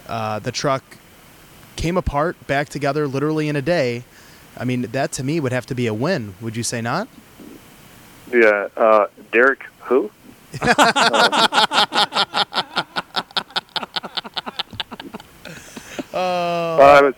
Uh, 0.07 0.39
the 0.39 0.51
truck 0.51 0.83
came 1.75 1.97
apart, 1.97 2.35
back 2.47 2.69
together 2.69 3.07
literally 3.07 3.49
in 3.49 3.55
a 3.55 3.61
day. 3.61 4.03
I 4.57 4.63
mean, 4.63 4.83
that 4.83 5.11
to 5.13 5.23
me 5.23 5.39
would 5.39 5.51
have 5.51 5.65
to 5.67 5.75
be 5.75 5.87
a 5.87 5.93
win. 5.93 6.35
Would 6.41 6.55
you 6.55 6.63
say 6.63 6.81
not? 6.81 7.07
Yeah. 8.31 8.69
Uh, 8.77 9.07
Derek, 9.31 9.63
who? 9.81 10.11
Uh, 10.61 11.47
Uh, 16.15 16.77
I 16.77 17.01
was 17.01 17.15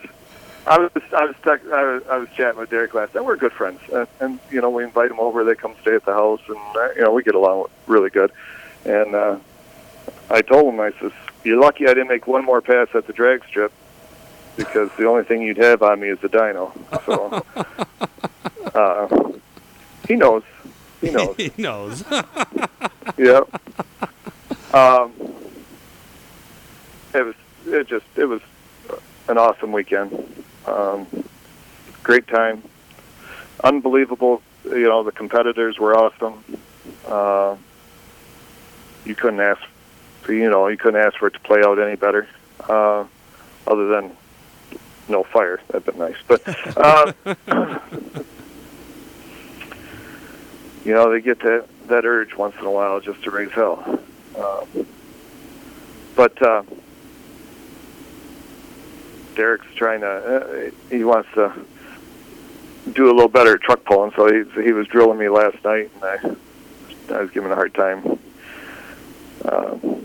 I 0.65 0.79
was 0.79 0.91
I 1.15 1.25
was 1.25 1.35
stuck. 1.39 1.61
I 1.71 1.83
was, 1.83 2.03
I 2.09 2.17
was 2.17 2.29
chatting 2.35 2.59
with 2.59 2.71
Derek 2.71 2.95
last 2.95 3.13
night. 3.13 3.23
We're 3.23 3.35
good 3.35 3.53
friends, 3.53 3.79
and, 3.93 4.07
and 4.19 4.39
you 4.49 4.59
know 4.59 4.71
we 4.71 4.83
invite 4.83 5.09
them 5.09 5.19
over. 5.19 5.43
They 5.43 5.53
come 5.53 5.75
stay 5.81 5.93
at 5.93 6.03
the 6.03 6.13
house, 6.13 6.41
and 6.47 6.57
uh, 6.75 6.93
you 6.95 7.01
know 7.01 7.13
we 7.13 7.21
get 7.21 7.35
along 7.35 7.67
really 7.85 8.09
good. 8.09 8.31
And 8.85 9.13
uh, 9.13 9.37
I 10.31 10.41
told 10.41 10.73
him, 10.73 10.79
I 10.79 10.91
says, 10.99 11.11
"You're 11.47 11.61
lucky 11.61 11.85
I 11.85 11.93
didn't 11.93 12.09
make 12.09 12.27
one 12.27 12.43
more 12.43 12.61
pass 12.61 12.89
at 12.93 13.07
the 13.07 13.13
drag 13.13 13.45
strip, 13.45 13.71
because 14.57 14.89
the 14.97 15.05
only 15.05 15.23
thing 15.23 15.41
you'd 15.41 15.57
have 15.57 15.81
on 15.81 16.01
me 16.01 16.09
is 16.09 16.19
the 16.19 16.27
dyno." 16.27 16.73
So 17.05 17.41
uh, 18.77 19.31
he 20.07 20.15
knows. 20.15 20.43
He 20.99 21.09
knows. 21.11 21.35
he 21.37 21.51
knows. 21.57 22.03
yeah. 23.17 23.41
Um, 24.73 25.13
it 27.13 27.25
was 27.25 27.35
it 27.65 27.87
just 27.87 28.05
it 28.17 28.25
was 28.25 28.41
an 29.29 29.37
awesome 29.37 29.71
weekend. 29.71 30.43
Um, 30.65 31.07
great 32.03 32.27
time. 32.27 32.61
Unbelievable. 33.63 34.41
You 34.65 34.89
know 34.89 35.03
the 35.03 35.13
competitors 35.13 35.79
were 35.79 35.95
awesome. 35.95 36.43
Uh, 37.05 37.55
you 39.05 39.15
couldn't 39.15 39.39
ask. 39.39 39.61
You 40.27 40.49
know 40.49 40.67
you 40.67 40.77
couldn't 40.77 41.01
ask 41.01 41.17
for 41.17 41.27
it 41.27 41.33
to 41.33 41.39
play 41.39 41.61
out 41.63 41.79
any 41.79 41.95
better. 41.95 42.27
Uh, 42.67 43.05
other 43.65 43.87
than 43.87 44.11
no 45.07 45.23
fire, 45.23 45.59
that'd 45.67 45.85
been 45.85 45.97
nice. 45.97 46.17
But 46.27 46.41
uh, 46.77 47.13
you 50.85 50.93
know 50.93 51.11
they 51.11 51.21
get 51.21 51.39
that 51.39 51.65
that 51.87 52.05
urge 52.05 52.35
once 52.35 52.55
in 52.59 52.65
a 52.65 52.71
while 52.71 52.99
just 52.99 53.23
to 53.23 53.31
raise 53.31 53.51
hell. 53.51 54.01
Um, 54.37 54.87
but 56.15 56.41
uh, 56.41 56.63
Derek's 59.35 59.67
trying 59.75 60.01
to. 60.01 60.07
Uh, 60.07 60.71
he 60.89 61.03
wants 61.03 61.29
to 61.35 61.53
do 62.93 63.05
a 63.05 63.13
little 63.13 63.27
better 63.27 63.55
at 63.55 63.61
truck 63.61 63.83
pulling, 63.85 64.11
so 64.15 64.27
he 64.27 64.63
he 64.63 64.71
was 64.73 64.87
drilling 64.87 65.17
me 65.17 65.29
last 65.29 65.63
night, 65.63 65.91
and 65.95 66.03
I 66.03 67.15
I 67.15 67.21
was 67.21 67.31
giving 67.31 67.47
him 67.47 67.51
a 67.51 67.55
hard 67.55 67.73
time. 67.73 68.19
Um, 69.45 69.96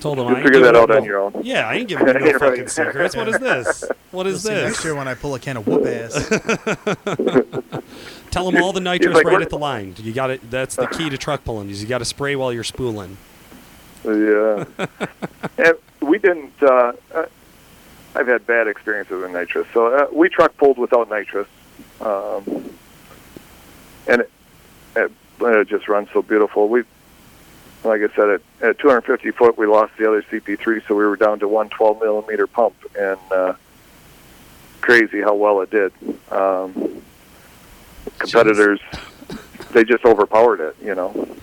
Told 0.00 0.18
him 0.18 0.26
You'll 0.26 0.36
I 0.36 0.38
ain't 0.38 0.46
figure 0.46 0.60
that 0.60 0.66
giving 0.74 0.80
out 0.82 0.88
no- 0.90 0.96
on 0.96 1.04
your 1.04 1.18
own. 1.18 1.40
Yeah, 1.42 1.68
I 1.68 1.74
ain't 1.74 1.88
giving 1.88 2.06
you 2.06 2.12
no 2.14 2.20
Right. 2.20 2.34
fucking 2.40 2.68
secrets. 2.68 3.16
What 3.16 3.28
is 3.28 3.38
this? 3.38 3.84
What 4.10 4.26
You'll 4.26 4.36
is 4.36 4.42
see 4.44 4.52
next 4.54 4.84
year 4.84 4.94
when 4.94 5.08
I 5.08 5.14
pull 5.14 5.34
a 5.34 5.38
can 5.40 5.56
of 5.56 5.66
whoop 5.66 5.84
ass. 5.86 6.14
Tell 8.30 8.50
them 8.50 8.62
all 8.62 8.72
the 8.72 8.80
nitrous 8.80 9.14
like, 9.14 9.24
right 9.24 9.42
at 9.42 9.50
the 9.50 9.58
line. 9.58 9.94
You 9.98 10.12
got 10.12 10.30
it. 10.30 10.48
That's 10.50 10.76
the 10.76 10.86
key 10.86 11.10
to 11.10 11.18
truck 11.18 11.44
pulling. 11.44 11.70
Is 11.70 11.82
you 11.82 11.88
got 11.88 11.98
to 11.98 12.04
spray 12.04 12.36
while 12.36 12.52
you're 12.52 12.64
spooling. 12.64 13.16
Yeah, 14.04 14.64
and 15.58 15.74
we 16.00 16.18
didn't. 16.18 16.52
Uh, 16.62 16.92
uh, 17.14 17.26
I've 18.14 18.28
had 18.28 18.46
bad 18.46 18.68
experiences 18.68 19.20
with 19.20 19.30
nitrous, 19.32 19.66
so 19.74 19.86
uh, 19.94 20.06
we 20.12 20.28
truck 20.28 20.56
pulled 20.56 20.78
without 20.78 21.10
nitrous, 21.10 21.48
um, 22.00 22.72
and 24.06 24.22
it, 24.22 24.30
it, 24.96 25.12
it 25.40 25.68
just 25.68 25.88
runs 25.88 26.08
so 26.12 26.22
beautiful. 26.22 26.68
We, 26.68 26.84
like 27.84 28.00
I 28.02 28.08
said, 28.14 28.28
at, 28.30 28.40
at 28.60 28.78
250 28.78 29.30
foot, 29.32 29.56
we 29.58 29.66
lost 29.66 29.92
the 29.98 30.08
other 30.08 30.22
CP3, 30.22 30.86
so 30.86 30.94
we 30.94 31.04
were 31.04 31.16
down 31.16 31.38
to 31.40 31.48
one 31.48 31.68
12 31.70 32.00
millimeter 32.00 32.46
pump, 32.46 32.74
and 32.98 33.18
uh, 33.30 33.54
crazy 34.80 35.20
how 35.20 35.34
well 35.34 35.60
it 35.60 35.70
did. 35.70 35.92
Um, 36.30 37.02
competitors, 38.18 38.80
they 39.72 39.84
just 39.84 40.04
overpowered 40.04 40.60
it, 40.60 40.76
you 40.82 40.94
know. 40.94 41.12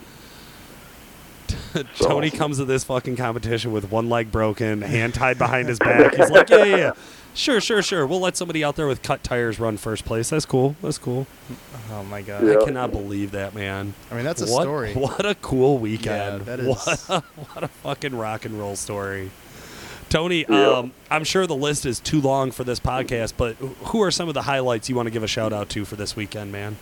So- 1.95 2.07
Tony 2.07 2.29
comes 2.31 2.55
to 2.57 2.63
this 2.65 2.85
fucking 2.85 3.17
competition 3.17 3.73
with 3.73 3.91
one 3.91 4.07
leg 4.07 4.31
broken, 4.31 4.81
hand 4.81 5.13
tied 5.13 5.37
behind 5.37 5.67
his 5.67 5.77
back. 5.77 6.15
He's 6.15 6.29
like, 6.29 6.49
yeah, 6.49 6.63
yeah, 6.63 6.75
yeah. 6.77 6.91
Sure, 7.35 7.59
sure, 7.59 7.81
sure. 7.81 8.07
We'll 8.07 8.21
let 8.21 8.37
somebody 8.37 8.63
out 8.63 8.77
there 8.77 8.87
with 8.87 9.01
cut 9.01 9.21
tires 9.21 9.59
run 9.59 9.75
first 9.77 10.05
place. 10.05 10.29
That's 10.29 10.45
cool. 10.45 10.75
That's 10.81 10.97
cool. 10.97 11.27
oh 11.91 12.03
my 12.05 12.21
god. 12.21 12.45
Yeah. 12.45 12.59
I 12.61 12.65
cannot 12.65 12.91
believe 12.91 13.31
that, 13.31 13.53
man. 13.53 13.93
I 14.09 14.15
mean 14.15 14.23
that's 14.23 14.41
a 14.41 14.45
what, 14.51 14.61
story. 14.63 14.93
What 14.93 15.25
a 15.25 15.35
cool 15.35 15.77
weekend. 15.77 16.43
that 16.45 16.61
is- 16.61 16.67
What 16.67 17.05
a, 17.09 17.19
what 17.21 17.63
a 17.63 17.67
fucking 17.67 18.15
rock 18.17 18.45
and 18.45 18.57
roll 18.57 18.75
story. 18.77 19.31
Tony, 20.07 20.45
Yeah. 20.47 20.69
um, 20.69 20.93
I'm 21.11 21.23
sure 21.25 21.45
the 21.45 21.55
list 21.55 21.85
is 21.85 21.99
too 21.99 22.21
long 22.21 22.51
for 22.51 22.63
this 22.63 22.79
podcast, 22.79 23.33
but 23.35 23.55
who 23.55 24.01
are 24.01 24.11
some 24.11 24.27
of 24.29 24.33
the 24.33 24.43
highlights 24.43 24.87
you 24.87 24.95
want 24.95 25.07
to 25.07 25.11
give 25.11 25.23
a 25.23 25.27
shout 25.27 25.51
out 25.51 25.67
to 25.69 25.83
for 25.83 25.95
this 25.97 26.15
weekend, 26.15 26.51
man? 26.51 26.77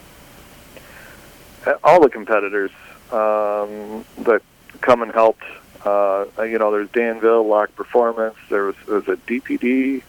all 1.84 2.02
the 2.02 2.10
competitors 2.10 2.72
um, 3.12 4.04
that 4.26 4.42
come 4.82 5.02
and 5.02 5.12
helped. 5.14 5.44
Uh, 5.86 6.26
you 6.40 6.58
know, 6.60 6.72
there's 6.72 6.90
Danville, 6.90 7.48
Lock 7.48 7.74
Performance. 7.76 8.36
There 8.50 8.66
was, 8.66 8.76
there 8.86 8.96
was 8.96 9.08
a 9.08 9.16
DPD. 9.16 10.04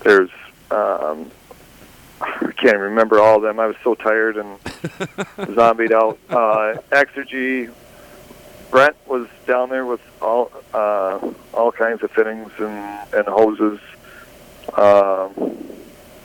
There's 0.00 0.30
um, 0.70 1.30
I 2.20 2.28
can't 2.56 2.64
even 2.74 2.80
remember 2.80 3.18
all 3.20 3.36
of 3.36 3.42
them. 3.42 3.58
I 3.58 3.66
was 3.66 3.76
so 3.82 3.94
tired 3.94 4.36
and 4.36 4.58
zombied 5.54 5.92
out. 5.92 6.18
Uh, 6.28 6.74
Exergy. 6.90 7.72
Brent 8.70 8.94
was 9.08 9.26
down 9.48 9.68
there 9.68 9.84
with 9.84 10.00
all 10.22 10.52
uh, 10.72 11.18
all 11.54 11.72
kinds 11.72 12.02
of 12.04 12.10
fittings 12.12 12.52
and, 12.58 13.12
and 13.12 13.26
hoses. 13.26 13.80
Um, 14.74 15.32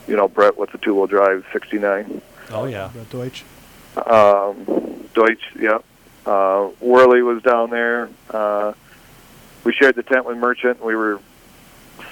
you 0.07 0.15
know, 0.15 0.27
Brett 0.27 0.55
with 0.55 0.71
the 0.71 0.77
two 0.77 0.93
wheel 0.93 1.07
drive 1.07 1.43
69 1.51 2.21
Oh, 2.51 2.65
yeah. 2.65 2.91
Brett 2.93 3.09
Deutsch. 3.09 3.43
um, 4.05 5.07
Deutsch, 5.15 5.41
yeah. 5.59 5.79
Uh, 6.27 6.69
Wehrli 6.83 7.23
was 7.25 7.41
down 7.41 7.71
there. 7.71 8.09
Uh, 8.29 8.73
we 9.63 9.73
shared 9.73 9.95
the 9.95 10.03
tent 10.03 10.25
with 10.27 10.37
Merchant. 10.37 10.83
We 10.85 10.95
were 10.95 11.19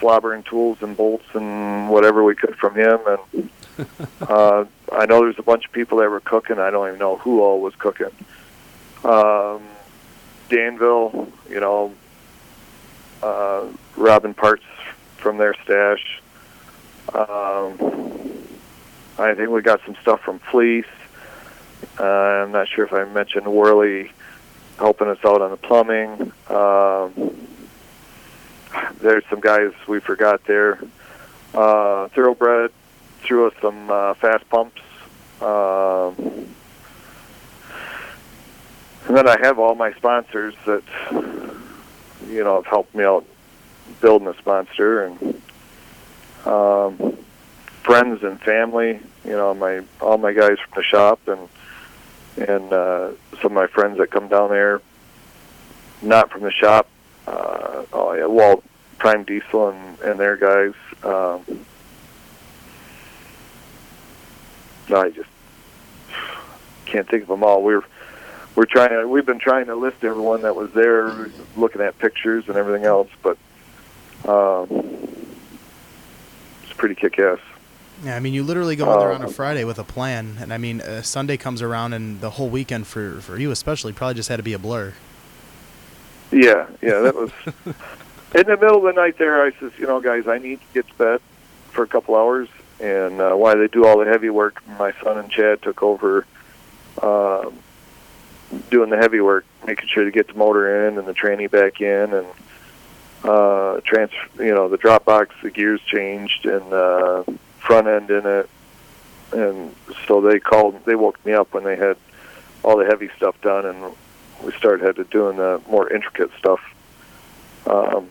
slobbering 0.04 0.44
tools 0.44 0.78
and 0.82 0.98
bolts 0.98 1.24
and 1.34 1.90
whatever 1.90 2.26
we 2.26 2.36
could 2.36 2.56
from 2.58 2.76
him. 2.76 3.00
And 3.08 3.50
uh, 4.22 4.66
I 4.92 5.06
know 5.06 5.22
there's 5.22 5.40
a 5.40 5.44
bunch 5.44 5.66
of 5.66 5.72
people 5.72 6.00
that 6.00 6.10
were 6.10 6.20
cooking. 6.20 6.60
I 6.60 6.70
don't 6.72 6.88
even 6.90 7.00
know 7.00 7.16
who 7.16 7.42
all 7.42 7.62
was 7.62 7.74
cooking. 7.76 8.12
Um, 9.06 9.62
Danville, 10.50 11.32
you 11.50 11.62
know, 11.62 11.94
uh, 13.22 13.66
robbing 13.96 14.34
parts 14.34 14.66
from 15.18 15.38
their 15.38 15.54
stash. 15.64 16.22
Um, 17.14 17.78
I 19.18 19.34
think 19.36 19.52
we 19.52 19.62
got 19.62 19.80
some 19.86 19.96
stuff 20.02 20.20
from 20.20 20.40
Fleece. 20.40 20.86
Uh, 21.98 22.04
I'm 22.04 22.52
not 22.52 22.68
sure 22.68 22.84
if 22.84 22.92
I 22.92 23.06
mentioned 23.06 23.46
Wehrli 23.46 24.12
helping 24.78 25.08
us 25.08 25.20
out 25.24 25.42
on 25.42 25.52
the 25.52 25.58
plumbing. 25.58 26.34
Um, 26.50 27.58
there's 29.02 29.24
some 29.30 29.40
guys 29.40 29.72
we 29.88 30.00
forgot 30.00 30.44
there. 30.46 30.80
Uh, 31.54 32.08
Thoroughbred 32.10 32.72
threw 33.22 33.48
us 33.48 33.54
some 33.62 33.90
uh, 33.90 34.14
FASS 34.16 34.44
pumps. 34.50 34.82
Um, 35.42 36.16
and 39.08 39.18
then 39.18 39.28
I 39.28 39.38
have 39.42 39.60
all 39.60 39.76
my 39.76 39.94
sponsors 39.94 40.56
that 40.66 40.84
you 42.28 42.44
know 42.44 42.56
have 42.56 42.66
helped 42.66 42.96
me 42.96 43.04
out 43.04 43.26
building 44.02 44.28
this 44.28 44.46
monster 44.46 45.06
and 45.06 45.42
um, 46.46 47.18
friends 47.84 48.24
and 48.24 48.40
family. 48.42 49.00
You 49.26 49.32
know, 49.32 49.54
my 49.54 49.82
all 50.02 50.18
my 50.18 50.34
guys 50.34 50.58
from 50.60 50.74
the 50.76 50.84
shop 50.84 51.20
and 51.28 51.50
and 52.38 52.74
uh, 52.74 53.12
some 53.42 53.52
of 53.52 53.52
my 53.52 53.68
friends 53.68 53.98
that 53.98 54.10
come 54.10 54.28
down 54.28 54.50
there, 54.50 54.82
not 56.02 56.32
from 56.32 56.42
the 56.42 56.52
shop. 56.52 56.88
Uh, 57.28 57.86
oh 57.94 58.14
yeah, 58.14 58.26
Walt, 58.26 58.64
Prime 58.98 59.24
Diesel, 59.24 59.70
and 59.70 60.00
and 60.02 60.20
their 60.20 60.38
guys. 60.38 60.74
Um, 61.04 61.66
I 64.94 65.10
just 65.10 65.30
can't 66.86 67.08
think 67.10 67.24
of 67.24 67.30
them 67.30 67.44
all. 67.44 67.64
We're 67.64 67.84
we're 68.56 68.66
trying 68.66 68.90
to 68.90 69.08
we've 69.08 69.26
been 69.26 69.40
trying 69.40 69.66
to 69.68 69.76
list 69.76 70.04
everyone 70.04 70.42
that 70.42 70.56
was 70.56 70.72
there, 70.74 71.30
looking 71.58 71.82
at 71.82 71.98
pictures 71.98 72.46
and 72.48 72.58
everything 72.58 72.86
else, 72.86 73.10
but 73.22 73.38
um, 74.30 74.68
it's 76.64 76.74
pretty 76.74 76.96
kick-ass. 76.96 77.40
Yeah, 78.04 78.16
I 78.16 78.20
mean, 78.20 78.34
you 78.34 78.44
literally 78.44 78.76
go 78.76 78.92
in 78.94 79.00
there 79.00 79.14
on 79.14 79.22
a 79.22 79.28
Um, 79.28 79.34
Friday 79.34 79.64
with 79.64 79.80
a 79.80 79.84
plan, 79.84 80.38
and 80.42 80.54
I 80.54 80.58
mean, 80.58 80.82
uh, 80.82 81.02
Sunday 81.02 81.38
comes 81.38 81.62
around, 81.62 81.94
and 81.94 82.20
the 82.20 82.32
whole 82.32 82.50
weekend 82.50 82.86
for 82.86 83.22
for 83.22 83.38
you 83.38 83.50
especially 83.52 83.94
probably 83.94 84.16
just 84.16 84.30
had 84.30 84.38
to 84.38 84.44
be 84.44 84.54
a 84.54 84.60
blur. 84.60 84.94
Yeah, 86.34 86.68
yeah, 86.82 87.00
that 87.02 87.16
was 87.16 87.32
in 88.34 88.48
the 88.48 88.58
middle 88.58 88.78
of 88.78 88.84
the 88.84 88.94
night. 88.94 89.20
There, 89.20 89.46
I 89.46 89.52
says, 89.60 89.72
you 89.78 89.86
know, 89.86 90.02
guys, 90.02 90.28
I 90.28 90.40
need 90.40 90.60
to 90.60 90.66
get 90.74 90.88
to 90.88 90.94
bed 90.96 91.22
for 91.70 91.84
a 91.84 91.88
couple 91.88 92.16
hours, 92.16 92.50
and 92.80 93.22
uh, 93.22 93.36
while 93.36 93.56
they 93.56 93.68
do 93.68 93.86
all 93.86 94.00
the 94.00 94.06
heavy 94.06 94.32
work, 94.32 94.62
my 94.80 94.94
son 95.04 95.20
and 95.20 95.30
Chad 95.30 95.62
took 95.62 95.84
over 95.84 96.26
um, 97.04 97.54
doing 98.72 98.90
the 98.90 98.98
heavy 98.98 99.22
work, 99.22 99.46
making 99.68 99.88
sure 99.88 100.06
to 100.06 100.12
get 100.12 100.28
the 100.28 100.34
motor 100.34 100.88
in 100.88 100.98
and 100.98 101.08
the 101.08 101.14
tranny 101.14 101.50
back 101.50 101.82
in, 101.82 102.14
and 102.14 102.28
uh, 103.24 103.80
transfer, 103.82 104.44
you 104.44 104.56
know, 104.56 104.70
the 104.70 104.78
drop 104.78 105.06
box, 105.06 105.36
the 105.44 105.52
gears 105.52 105.82
changed, 105.82 106.48
and 106.48 106.74
uh, 106.74 107.24
front 107.60 107.88
end 107.88 108.10
in 108.10 108.26
it, 108.26 108.50
and 109.34 109.76
so 110.08 110.20
they 110.20 110.40
called, 110.40 110.84
they 110.86 110.96
woke 110.96 111.24
me 111.28 111.34
up 111.34 111.54
when 111.54 111.64
they 111.64 111.76
had 111.76 111.98
all 112.64 112.78
the 112.78 112.86
heavy 112.86 113.10
stuff 113.18 113.40
done, 113.42 113.68
and 113.68 113.94
we 114.44 114.52
started 114.54 114.86
had 114.86 114.96
to 114.98 115.04
doing 115.06 115.38
the 115.38 115.62
more 115.70 115.92
intricate 115.92 116.32
stuff. 116.38 116.60
Um, 117.66 118.08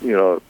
you 0.00 0.16
know, 0.16 0.40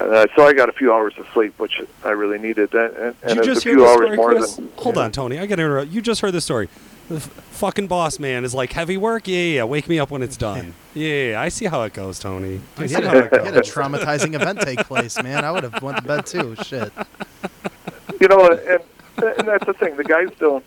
uh, 0.00 0.26
so 0.36 0.46
I 0.46 0.52
got 0.52 0.68
a 0.68 0.72
few 0.72 0.92
hours 0.92 1.14
of 1.18 1.26
sleep, 1.32 1.58
which 1.58 1.80
I 2.04 2.10
really 2.10 2.38
needed. 2.38 2.72
And, 2.74 2.96
and 2.96 3.16
Did 3.26 3.28
you 3.28 3.34
it 3.34 3.38
was 3.38 3.46
just 3.46 3.66
a 3.66 3.68
hear 3.68 3.78
few 3.78 3.84
the 3.84 3.90
hours 3.90 3.96
story, 3.96 4.16
more 4.16 4.30
Chris? 4.30 4.56
than. 4.56 4.72
Hold 4.76 4.98
on, 4.98 5.12
Tony. 5.12 5.38
I 5.38 5.46
got 5.46 5.56
to 5.56 5.62
interrupt. 5.62 5.90
You 5.90 6.00
just 6.00 6.20
heard 6.20 6.32
the 6.32 6.40
story. 6.40 6.68
The 7.08 7.16
f- 7.16 7.22
fucking 7.22 7.86
boss 7.86 8.18
man 8.18 8.44
is 8.44 8.54
like, 8.54 8.72
heavy 8.72 8.96
work? 8.96 9.26
Yeah, 9.26 9.38
yeah, 9.38 9.54
yeah. 9.56 9.64
Wake 9.64 9.88
me 9.88 9.98
up 9.98 10.10
when 10.10 10.22
it's 10.22 10.36
done. 10.36 10.74
Yeah, 10.94 11.06
yeah, 11.06 11.30
yeah. 11.30 11.40
I 11.40 11.48
see 11.48 11.64
how 11.64 11.82
it 11.82 11.94
goes, 11.94 12.18
Tony. 12.18 12.60
I 12.76 12.86
see 12.86 12.94
how 12.94 13.02
had, 13.02 13.16
it 13.16 13.32
a, 13.32 13.38
he 13.40 13.46
had 13.46 13.56
a 13.56 13.60
traumatizing 13.60 14.34
event 14.34 14.60
take 14.60 14.80
place, 14.80 15.20
man. 15.22 15.44
I 15.44 15.50
would 15.50 15.64
have 15.64 15.82
went 15.82 15.98
to 15.98 16.02
bed 16.04 16.26
too. 16.26 16.54
Shit. 16.64 16.92
you 18.20 18.28
know, 18.28 18.48
and, 18.50 18.82
and 19.38 19.48
that's 19.48 19.64
the 19.66 19.74
thing. 19.74 19.96
The 19.96 20.04
guys 20.04 20.28
don't. 20.38 20.64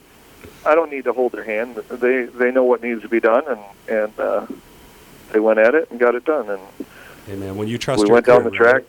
I 0.65 0.75
don't 0.75 0.91
need 0.91 1.05
to 1.05 1.13
hold 1.13 1.31
their 1.31 1.43
hand. 1.43 1.75
They 1.75 2.23
they 2.23 2.51
know 2.51 2.63
what 2.63 2.83
needs 2.83 3.01
to 3.01 3.09
be 3.09 3.19
done, 3.19 3.43
and 3.47 3.59
and 3.87 4.19
uh, 4.19 4.45
they 5.31 5.39
went 5.39 5.59
at 5.59 5.73
it 5.75 5.89
and 5.89 5.99
got 5.99 6.15
it 6.15 6.25
done. 6.25 6.49
And 6.49 6.61
Hey, 7.27 7.35
man, 7.35 7.55
when 7.55 7.67
you 7.67 7.77
trust 7.77 8.03
we 8.03 8.09
went 8.09 8.25
down 8.25 8.43
the 8.43 8.51
track. 8.51 8.73
right? 8.75 8.85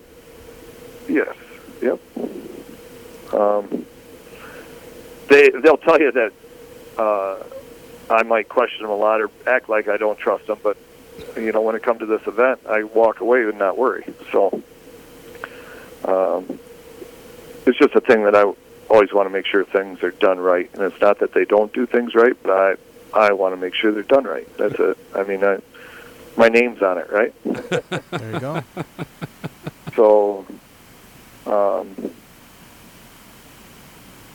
Yes. 1.08 1.36
Yep. 1.82 2.00
Um, 3.34 3.86
they 5.28 5.50
they'll 5.50 5.76
tell 5.78 6.00
you 6.00 6.12
that 6.12 6.32
uh, 6.98 7.42
I 8.10 8.22
might 8.22 8.48
question 8.48 8.82
them 8.82 8.90
a 8.90 8.96
lot 8.96 9.20
or 9.20 9.30
act 9.46 9.68
like 9.68 9.88
I 9.88 9.96
don't 9.96 10.18
trust 10.18 10.46
them, 10.46 10.58
but 10.62 10.76
you 11.36 11.52
know 11.52 11.60
when 11.60 11.74
it 11.74 11.82
comes 11.82 12.00
to 12.00 12.06
this 12.06 12.26
event, 12.26 12.60
I 12.66 12.84
walk 12.84 13.20
away 13.20 13.42
and 13.42 13.58
not 13.58 13.78
worry. 13.78 14.04
So 14.30 14.62
um, 16.04 16.58
it's 17.66 17.78
just 17.78 17.94
a 17.94 18.00
thing 18.00 18.24
that 18.24 18.34
I 18.34 18.52
always 18.92 19.12
want 19.12 19.26
to 19.26 19.32
make 19.32 19.46
sure 19.46 19.64
things 19.64 20.02
are 20.02 20.10
done 20.10 20.38
right, 20.38 20.70
and 20.74 20.82
it's 20.82 21.00
not 21.00 21.18
that 21.20 21.32
they 21.32 21.46
don't 21.46 21.72
do 21.72 21.86
things 21.86 22.14
right, 22.14 22.36
but 22.42 22.52
I 22.52 22.74
I 23.28 23.32
want 23.32 23.54
to 23.54 23.56
make 23.60 23.74
sure 23.74 23.90
they're 23.92 24.02
done 24.02 24.24
right. 24.24 24.46
That's 24.56 24.78
it. 24.78 24.98
I 25.14 25.22
mean, 25.24 25.42
I, 25.44 25.58
my 26.36 26.48
name's 26.48 26.82
on 26.82 26.98
it, 26.98 27.10
right? 27.10 27.34
There 28.10 28.32
you 28.32 28.40
go. 28.40 28.62
So, 29.94 30.46
um, 31.44 31.94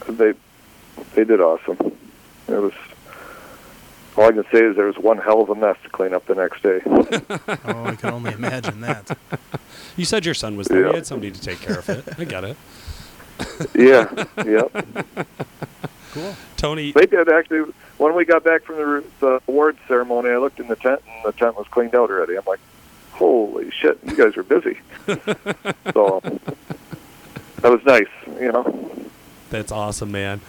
they 0.08 0.34
they 1.16 1.24
did 1.24 1.42
awesome. 1.42 1.78
It 2.48 2.52
was 2.52 2.74
all 4.16 4.26
I 4.26 4.32
can 4.34 4.44
say 4.52 4.60
is 4.60 4.76
there 4.76 4.86
was 4.86 5.00
one 5.00 5.18
hell 5.18 5.42
of 5.42 5.50
a 5.50 5.56
mess 5.56 5.78
to 5.82 5.90
clean 5.90 6.14
up 6.14 6.28
the 6.28 6.36
next 6.36 6.62
day. 6.62 6.82
Oh, 7.66 7.86
I 7.86 7.96
can 7.96 8.12
only 8.14 8.34
imagine 8.34 8.82
that. 8.82 9.18
You 9.96 10.06
said 10.06 10.26
your 10.26 10.36
son 10.36 10.58
was 10.58 10.68
there. 10.68 10.82
Yeah. 10.82 10.88
You 10.90 10.94
had 10.96 11.08
somebody 11.08 11.32
to 11.32 11.42
take 11.42 11.60
care 11.60 11.80
of 11.80 11.90
it. 11.90 12.06
I 12.20 12.24
get 12.24 12.44
it. 12.44 12.56
Yeah, 13.76 14.26
yeah. 14.46 14.68
Cool. 16.14 16.36
Tony, 16.56 16.92
They 16.94 17.06
did 17.06 17.30
actually. 17.30 17.72
When 17.98 18.16
we 18.16 18.26
got 18.26 18.44
back 18.44 18.64
from 18.64 18.78
the, 18.78 19.04
the 19.20 19.42
awards 19.48 19.78
ceremony, 19.88 20.30
I 20.30 20.38
looked 20.38 20.60
in 20.60 20.68
the 20.68 20.76
tent 20.76 21.02
and 21.08 21.26
the 21.26 21.38
tent 21.38 21.58
was 21.58 21.68
cleaned 21.68 21.94
out 21.94 22.10
already. 22.10 22.36
I'm 22.36 22.46
like, 22.48 22.60
holy 23.12 23.70
shit, 23.72 24.00
you 24.04 24.16
guys 24.16 24.36
are 24.38 24.44
busy. 24.44 24.80
so 25.94 26.22
that 26.24 27.72
was 27.72 27.84
nice, 27.86 28.08
you 28.40 28.52
know. 28.52 29.08
That's 29.50 29.72
awesome, 29.72 30.12
man. 30.12 30.42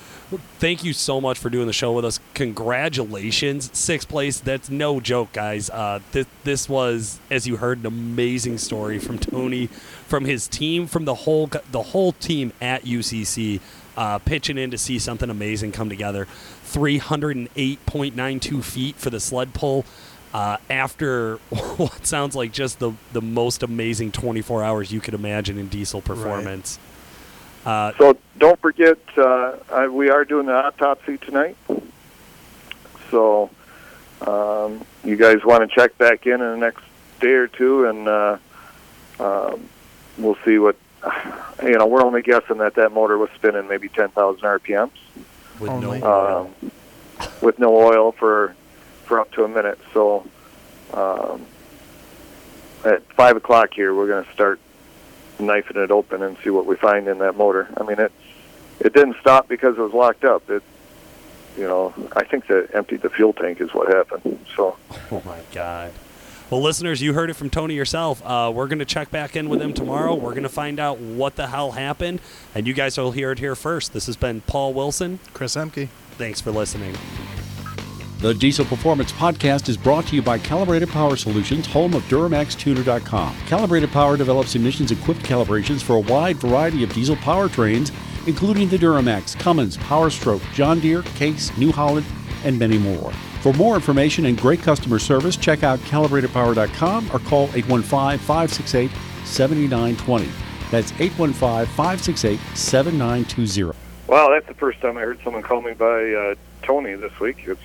Thank 0.59 0.85
you 0.85 0.93
so 0.93 1.23
much 1.23 1.39
for 1.39 1.49
doing 1.49 1.67
the 1.67 1.73
show 1.73 1.93
with 1.93 2.05
us. 2.05 2.21
Congratulations, 2.35 3.71
sixth 3.73 4.09
place. 4.09 4.41
That's 4.41 4.69
no 4.69 5.01
joke, 5.01 5.33
guys. 5.33 5.71
Uh, 5.71 6.01
th- 6.13 6.27
this 6.45 6.69
was, 6.69 7.19
as 7.31 7.47
you 7.47 7.57
heard, 7.57 7.79
an 7.79 7.87
amazing 7.87 8.59
story 8.59 8.99
from 8.99 9.19
Tony, 9.19 9.69
from 10.07 10.27
his 10.27 10.47
team, 10.47 10.87
from 10.87 11.07
the 11.07 11.15
whole 11.15 11.47
the 11.73 11.83
whole 11.83 12.13
team 12.13 12.53
at 12.61 12.85
UCC, 12.85 13.61
uh, 13.97 14.19
pitching 14.19 14.59
in 14.59 14.71
to 14.71 14.77
see 14.77 14.99
something 14.99 15.31
amazing 15.31 15.73
come 15.73 15.89
together. 15.89 16.27
Three 16.63 16.99
hundred 16.99 17.37
and 17.37 17.49
eight 17.57 17.85
point 17.87 18.15
nine 18.15 18.39
two 18.39 18.61
feet 18.63 18.97
for 18.97 19.09
the 19.09 19.21
sled 19.21 19.55
pull. 19.55 19.87
Uh, 20.35 20.59
after 20.69 21.37
what 21.79 22.05
sounds 22.07 22.37
like 22.37 22.53
just 22.53 22.81
the 22.81 22.93
the 23.15 23.23
most 23.23 23.63
amazing 23.63 24.13
24 24.13 24.63
hours 24.63 24.93
you 24.93 25.01
could 25.01 25.15
imagine 25.15 25.57
in 25.57 25.69
diesel 25.69 26.03
performance. 26.03 26.79
Uh, 27.65 27.93
So 27.99 28.17
don't 28.39 28.59
forget, 28.61 28.99
uh, 29.17 29.57
I, 29.71 29.89
we 29.89 30.11
are 30.11 30.25
doing 30.25 30.47
the 30.47 30.55
autopsy 30.55 31.19
tonight. 31.19 31.57
So 33.11 33.51
um, 34.27 34.85
you 35.05 35.17
guys 35.17 35.45
want 35.45 35.69
to 35.69 35.75
check 35.75 35.97
back 35.99 36.27
in 36.27 36.35
in 36.35 36.41
the 36.41 36.57
next 36.57 36.85
day 37.21 37.33
or 37.33 37.49
two, 37.49 37.87
and 37.87 38.09
uh, 38.09 38.39
um, 39.21 39.69
we'll 40.19 40.39
see 40.45 40.59
what. 40.59 40.77
You 41.61 41.77
know, 41.77 41.87
we're 41.87 42.05
only 42.05 42.23
guessing 42.23 42.59
that 42.59 42.77
that 42.77 42.93
motor 42.93 43.19
was 43.19 43.31
spinning 43.35 43.67
maybe 43.67 43.89
10,000 43.89 44.41
RPMs 44.43 44.91
with 45.59 45.71
Only. 45.73 45.99
no 45.99 46.07
oil. 46.07 46.53
um, 46.63 46.71
with 47.43 47.59
no 47.59 47.75
oil 47.77 48.13
for 48.13 48.55
for 49.07 49.19
up 49.19 49.33
to 49.33 49.43
a 49.43 49.49
minute. 49.49 49.81
So 49.93 50.25
um, 50.95 51.45
at 52.85 53.03
five 53.15 53.37
o'clock 53.37 53.75
here, 53.75 53.93
we're 53.93 54.07
going 54.07 54.25
to 54.25 54.33
start 54.33 54.61
knifing 55.39 55.77
it 55.77 55.91
open 55.91 56.23
and 56.23 56.37
see 56.43 56.51
what 56.51 56.67
we 56.67 56.77
find 56.77 57.09
in 57.09 57.19
that 57.19 57.37
motor. 57.37 57.69
I 57.77 57.83
mean, 57.85 57.99
it 57.99 58.13
it 58.81 58.93
didn't 58.93 59.17
stop 59.21 59.49
because 59.49 59.77
it 59.77 59.81
was 59.81 59.93
locked 59.93 60.25
up. 60.25 60.49
It 60.51 60.63
you 61.57 61.65
know, 61.65 61.93
I 62.15 62.25
think 62.25 62.47
that 62.47 62.71
emptied 62.75 63.03
the 63.03 63.11
fuel 63.11 63.33
tank 63.33 63.61
is 63.61 63.75
what 63.75 63.89
happened. 63.93 64.39
So 64.57 64.77
Oh 65.11 65.23
my 65.25 65.41
God. 65.53 65.93
Well, 66.51 66.63
listeners, 66.63 67.03
you 67.03 67.13
heard 67.13 67.29
it 67.29 67.35
from 67.35 67.51
Tony 67.51 67.75
yourself. 67.75 68.23
Uh, 68.25 68.51
we're 68.55 68.69
going 68.69 68.79
to 68.79 68.87
check 68.87 69.11
back 69.11 69.37
in 69.37 69.51
with 69.51 69.61
him 69.61 69.75
tomorrow. 69.75 70.15
We're 70.15 70.31
going 70.31 70.45
to 70.45 70.49
find 70.49 70.81
out 70.81 70.99
what 70.99 71.37
the 71.37 71.49
hell 71.49 71.73
happened, 71.73 72.23
and 72.55 72.67
you 72.67 72.73
guys 72.73 72.97
will 72.97 73.13
hear 73.13 73.33
it 73.33 73.39
here 73.39 73.55
first. 73.55 73.93
This 73.93 74.07
has 74.07 74.17
been 74.17 74.41
Paul 74.41 74.73
Wilson. 74.73 75.19
Chris 75.35 75.57
Emke. 75.57 75.89
Thanks 76.13 76.41
for 76.41 76.51
listening. 76.51 76.97
The 78.21 78.35
Diesel 78.35 78.65
Performance 78.65 79.13
Podcast 79.13 79.69
is 79.69 79.77
brought 79.77 80.09
to 80.09 80.17
you 80.17 80.23
by 80.23 80.41
Calibrated 80.41 80.89
Power 80.89 81.15
Solutions, 81.15 81.69
home 81.69 81.95
of 81.95 82.03
DuramaxTuner.com. 82.09 83.37
Calibrated 83.47 83.93
Power 83.93 84.17
develops 84.17 84.57
emissions 84.57 84.91
equipped 84.91 85.21
calibrations 85.21 85.83
for 85.83 85.95
a 85.95 86.01
wide 86.01 86.37
variety 86.39 86.83
of 86.83 86.93
diesel 86.93 87.15
powertrains, 87.15 87.93
including 88.27 88.69
the 88.71 88.77
Duramax, 88.77 89.39
Cummins, 89.39 89.77
Power 89.77 90.11
Stroke, 90.11 90.43
John 90.53 90.81
Deere, 90.81 91.03
Case, 91.03 91.57
New 91.57 91.71
Holland, 91.71 92.07
and 92.43 92.59
many 92.59 92.77
more. 92.77 93.13
For 93.41 93.53
more 93.53 93.77
information 93.77 94.27
and 94.27 94.37
great 94.37 94.63
customer 94.63 94.99
service, 94.99 95.37
check 95.37 95.63
out 95.63 95.79
calibratedpower.com 95.81 97.11
or 97.13 97.21
call 97.21 97.45
815 97.55 98.19
568 98.19 98.91
7920. 99.27 100.29
That's 100.73 100.91
815 101.01 101.67
568 101.67 102.41
7920. 102.57 103.79
Wow, 104.09 104.31
that's 104.31 104.49
the 104.49 104.55
first 104.55 104.81
time 104.81 104.97
I 104.97 105.03
heard 105.03 105.21
someone 105.23 105.45
call 105.45 105.63
me 105.63 105.75
by 105.75 106.13
uh, 106.13 106.35
Tony 106.65 106.97
this 106.97 107.21
week. 107.21 107.37
It's 107.47 107.61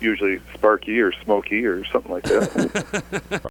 usually 0.00 0.40
Sparky 0.54 1.00
or 1.00 1.12
Smoky 1.24 1.64
or 1.64 1.84
something 1.86 2.12
like 2.12 2.24
that. 2.24 3.40